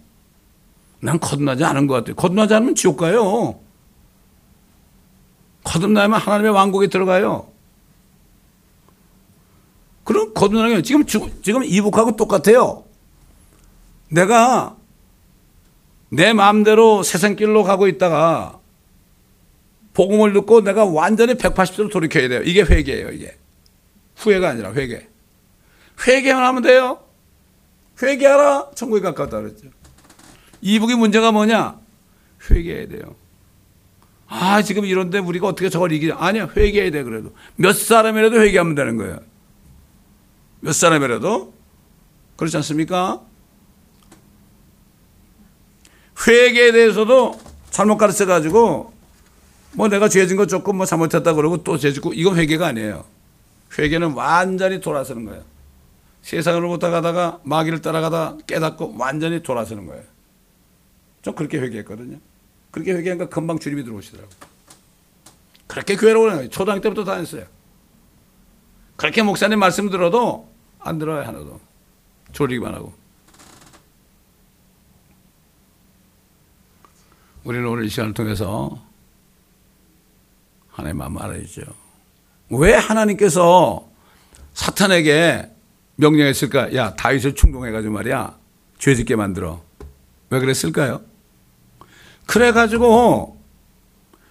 난 1.01 1.19
거듭나지 1.19 1.65
않은 1.65 1.87
것 1.87 1.95
같아요. 1.95 2.15
거듭나지 2.15 2.55
않으면 2.55 2.75
지옥 2.75 2.99
가요. 2.99 3.61
거듭나면 5.65 6.19
하나님의 6.21 6.53
왕국에 6.53 6.89
들어가요. 6.89 7.49
그럼 10.05 10.35
거듭나는 10.35 10.77
게 10.77 10.83
지금 10.83 11.05
지금 11.07 11.65
이북하고 11.65 12.17
똑같아요. 12.17 12.85
내가 14.09 14.77
내 16.11 16.33
마음대로 16.33 17.03
세상길로 17.03 17.63
가고 17.63 17.87
있다가 17.87 18.59
복음을 19.95 20.33
듣고 20.33 20.63
내가 20.63 20.85
완전히 20.85 21.35
180도로 21.35 21.91
돌이켜야 21.93 22.29
돼요. 22.29 22.43
이게 22.43 22.63
회개예요, 22.63 23.11
이게. 23.11 23.37
후회가 24.17 24.51
아니라 24.51 24.73
회개. 24.73 25.07
회개만 26.07 26.43
하면 26.43 26.63
돼요. 26.63 27.01
회개하라. 28.03 28.71
천국에 28.75 29.03
가깝다 29.03 29.41
그랬죠. 29.41 29.69
이북의 30.63 30.97
문제가 30.97 31.33
뭐냐? 31.33 31.79
회개해야 32.51 32.89
돼요. 32.89 33.15
아, 34.29 34.63
지금 34.63 34.85
이런데 34.85 35.19
우리가 35.19 35.49
어떻게 35.49 35.69
저걸 35.69 35.93
이기냐? 35.93 36.17
아니야, 36.19 36.49
회개해야 36.57 36.91
돼, 36.91 37.03
그래도. 37.03 37.35
몇 37.57 37.73
사람이라도 37.73 38.41
회개하면 38.41 38.75
되는 38.75 38.97
거예요. 38.97 39.19
몇 40.61 40.73
사람이라도. 40.73 41.53
그렇지 42.37 42.57
않습니까? 42.59 43.21
회개에 46.27 46.73
대해서도 46.73 47.41
잘못 47.71 47.97
가르쳐 47.97 48.27
가지고 48.27 48.93
뭐 49.73 49.89
내가 49.89 50.09
죄진 50.09 50.37
거 50.37 50.47
조금 50.47 50.77
뭐 50.77 50.87
잘못했다 50.87 51.35
그러고 51.35 51.63
또 51.63 51.79
죄짓고 51.79 52.13
이건 52.15 52.37
회개가 52.37 52.67
아니에요. 52.69 53.05
회개는 53.79 54.13
완전히 54.13 54.81
돌아서는 54.81 55.25
거예요. 55.25 55.43
세상으로부터 56.23 56.91
가다가 56.91 57.41
마귀를 57.45 57.81
따라가다 57.81 58.39
깨닫고 58.47 58.97
완전히 58.99 59.43
돌아서는 59.43 59.87
거예요. 59.87 60.03
좀 61.23 61.35
그렇게 61.35 61.59
회개했거든요. 61.59 62.19
그렇게 62.71 62.93
회개하니까 62.93 63.29
금방 63.29 63.59
주님이 63.59 63.85
들어오시더라고요. 63.85 64.37
그렇게 65.67 65.97
교회로 65.97 66.23
오는 66.23 66.51
초등학교 66.51 66.81
때부터 66.81 67.05
다녔어요. 67.05 67.45
그렇게 68.97 69.23
목사님 69.23 69.59
말씀 69.59 69.89
들어도 69.89 70.49
안 70.79 70.99
들어요, 70.99 71.27
하나도. 71.27 71.61
졸리기만 72.33 72.75
하고. 72.75 72.93
우리는 77.45 77.67
오늘 77.67 77.85
이 77.85 77.89
시간을 77.89 78.15
통해서 78.15 78.79
하나님 80.69 80.99
마음 80.99 81.19
알아야죠. 81.19 81.63
왜 82.51 82.75
하나님께서 82.75 83.89
사탄에게 84.55 85.51
명령했을까? 85.97 86.75
야, 86.75 86.95
다윗을 86.97 87.35
충동해가지고 87.35 87.93
말이야. 87.93 88.39
죄 88.79 88.95
짓게 88.95 89.17
만들어. 89.17 89.63
왜 90.31 90.41
그랬을까요? 90.41 91.03
그래가지고 92.31 93.41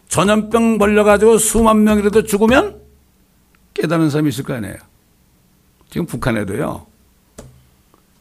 전염병 0.07 0.77
벌려가지고 0.77 1.37
수만 1.37 1.83
명이라도 1.83 2.23
죽으면 2.23 2.81
깨닫는 3.73 4.09
사람이 4.09 4.29
있을 4.29 4.45
거 4.45 4.53
아니에요. 4.53 4.77
지금 5.89 6.05
북한에도요. 6.05 6.87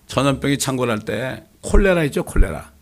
전염병이 0.09 0.59
창궐할 0.59 1.05
때 1.05 1.47
콜레라 1.61 2.03
있죠, 2.05 2.25
콜레라. 2.25 2.73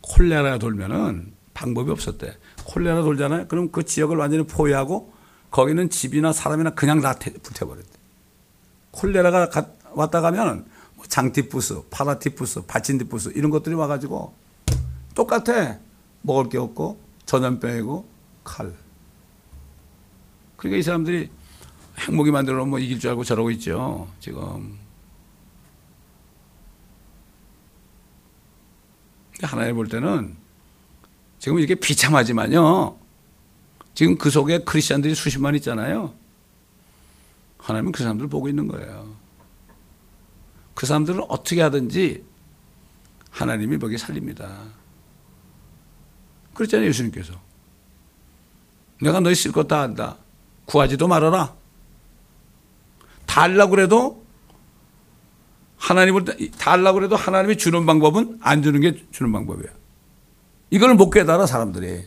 콜레라가 0.00 0.56
돌면은 0.56 1.34
방법이 1.52 1.90
없었대. 1.90 2.34
콜레라 2.64 3.02
돌잖아요. 3.02 3.46
그럼 3.46 3.70
그 3.70 3.84
지역을 3.84 4.16
완전히 4.16 4.46
포위하고 4.46 5.12
거기는 5.50 5.90
집이나 5.90 6.32
사람이나 6.32 6.70
그냥 6.70 7.02
다 7.02 7.16
붙여버렸대. 7.42 7.98
콜레라가 8.92 9.50
왔다 9.92 10.22
가면 10.22 10.64
뭐 10.94 11.04
장티푸스, 11.06 11.82
파라티푸스, 11.90 12.62
발진티푸스 12.62 13.32
이런 13.34 13.50
것들이 13.50 13.74
와가지고 13.74 14.32
똑같아. 15.14 15.89
먹을 16.22 16.48
게 16.48 16.58
없고 16.58 17.00
전염병이고 17.26 18.08
칼. 18.44 18.74
그러니까 20.56 20.78
이 20.78 20.82
사람들이 20.82 21.30
핵무기 21.98 22.30
만들어 22.30 22.56
놓으면 22.56 22.70
뭐 22.70 22.78
이길 22.78 22.98
줄 22.98 23.10
알고 23.10 23.24
저러고 23.24 23.50
있죠. 23.52 24.08
지금. 24.20 24.78
하나님 29.42 29.74
볼 29.74 29.88
때는 29.88 30.36
지금 31.38 31.58
이렇게 31.58 31.74
비참하지만요. 31.74 32.98
지금 33.94 34.18
그 34.18 34.30
속에 34.30 34.60
크리스천들이 34.60 35.14
수십만 35.14 35.54
있잖아요. 35.56 36.14
하나님은 37.58 37.92
그 37.92 38.02
사람들을 38.02 38.28
보고 38.28 38.48
있는 38.48 38.68
거예요. 38.68 39.14
그 40.74 40.86
사람들은 40.86 41.24
어떻게 41.28 41.60
하든지 41.62 42.24
하나님이 43.30 43.76
먹이 43.78 43.98
살립니다. 43.98 44.79
그랬잖아요, 46.54 46.88
예수님께서. 46.88 47.34
내가 49.00 49.20
너희 49.20 49.34
쓸 49.34 49.52
것다 49.52 49.80
안다. 49.80 50.16
구하지도 50.66 51.08
말아라. 51.08 51.54
달라고 53.26 53.70
그래도 53.70 54.24
하나님을 55.78 56.24
달라고 56.58 56.98
그래도 56.98 57.16
하나님이 57.16 57.56
주는 57.56 57.86
방법은 57.86 58.38
안 58.42 58.62
주는 58.62 58.80
게 58.80 59.02
주는 59.10 59.32
방법이야. 59.32 59.70
이걸 60.70 60.94
못 60.94 61.10
깨달아 61.10 61.46
사람들이. 61.46 62.04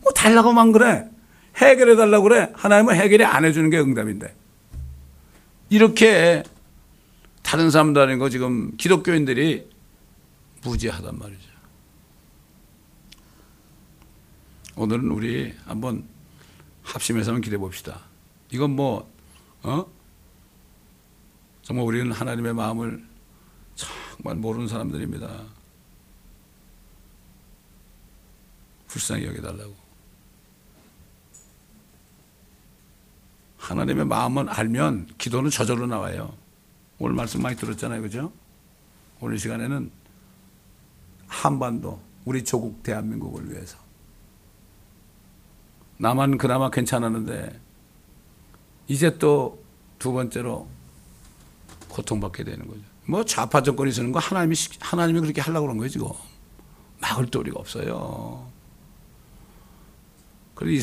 뭐 0.00 0.12
달라고만 0.12 0.72
그래. 0.72 1.08
해결해 1.56 1.96
달라고 1.96 2.24
그래. 2.24 2.50
하나님은 2.54 2.94
해결이 2.94 3.24
안 3.24 3.44
해주는 3.44 3.68
게 3.70 3.78
응답인데. 3.78 4.34
이렇게 5.70 6.42
다른 7.42 7.70
사람들 7.70 8.00
아닌 8.00 8.18
거 8.18 8.28
지금 8.28 8.76
기독교인들이 8.76 9.68
무지하단 10.62 11.18
말이죠. 11.18 11.51
오늘은 14.76 15.10
우리 15.10 15.54
한번 15.64 16.06
합심해서 16.82 17.30
한번 17.30 17.42
기대해 17.42 17.58
봅시다. 17.58 18.00
이건 18.50 18.70
뭐, 18.70 19.10
어? 19.62 19.86
정말 21.62 21.86
우리는 21.86 22.10
하나님의 22.10 22.54
마음을 22.54 23.04
정말 23.74 24.36
모르는 24.36 24.68
사람들입니다. 24.68 25.44
불쌍히 28.88 29.26
여겨달라고. 29.26 29.74
하나님의 33.58 34.06
마음은 34.06 34.48
알면 34.48 35.08
기도는 35.18 35.50
저절로 35.50 35.86
나와요. 35.86 36.36
오늘 36.98 37.14
말씀 37.14 37.42
많이 37.42 37.56
들었잖아요. 37.56 38.02
그죠? 38.02 38.32
오늘 39.20 39.38
시간에는 39.38 39.90
한반도 41.28 42.02
우리 42.24 42.44
조국 42.44 42.82
대한민국을 42.82 43.50
위해서 43.50 43.81
나만 46.02 46.36
그나마 46.36 46.68
괜찮았는데 46.70 47.60
이제 48.88 49.16
또 49.18 49.62
두 50.02 50.10
번째로 50.12 50.66
고통받게 51.88 52.42
되는 52.42 52.66
거죠. 52.66 52.80
뭐 53.06 53.24
좌파 53.24 53.62
정권이 53.62 53.92
쓰는 53.92 54.10
거 54.10 54.18
하나님이 54.18 54.56
시- 54.56 54.70
하나님이 54.80 55.20
그렇게 55.20 55.40
하려고 55.40 55.66
그런 55.66 55.78
거예요 55.78 55.88
지금 55.88 56.08
막을 57.00 57.26
도리가 57.26 57.60
없어요. 57.60 58.44
그래서 60.56 60.74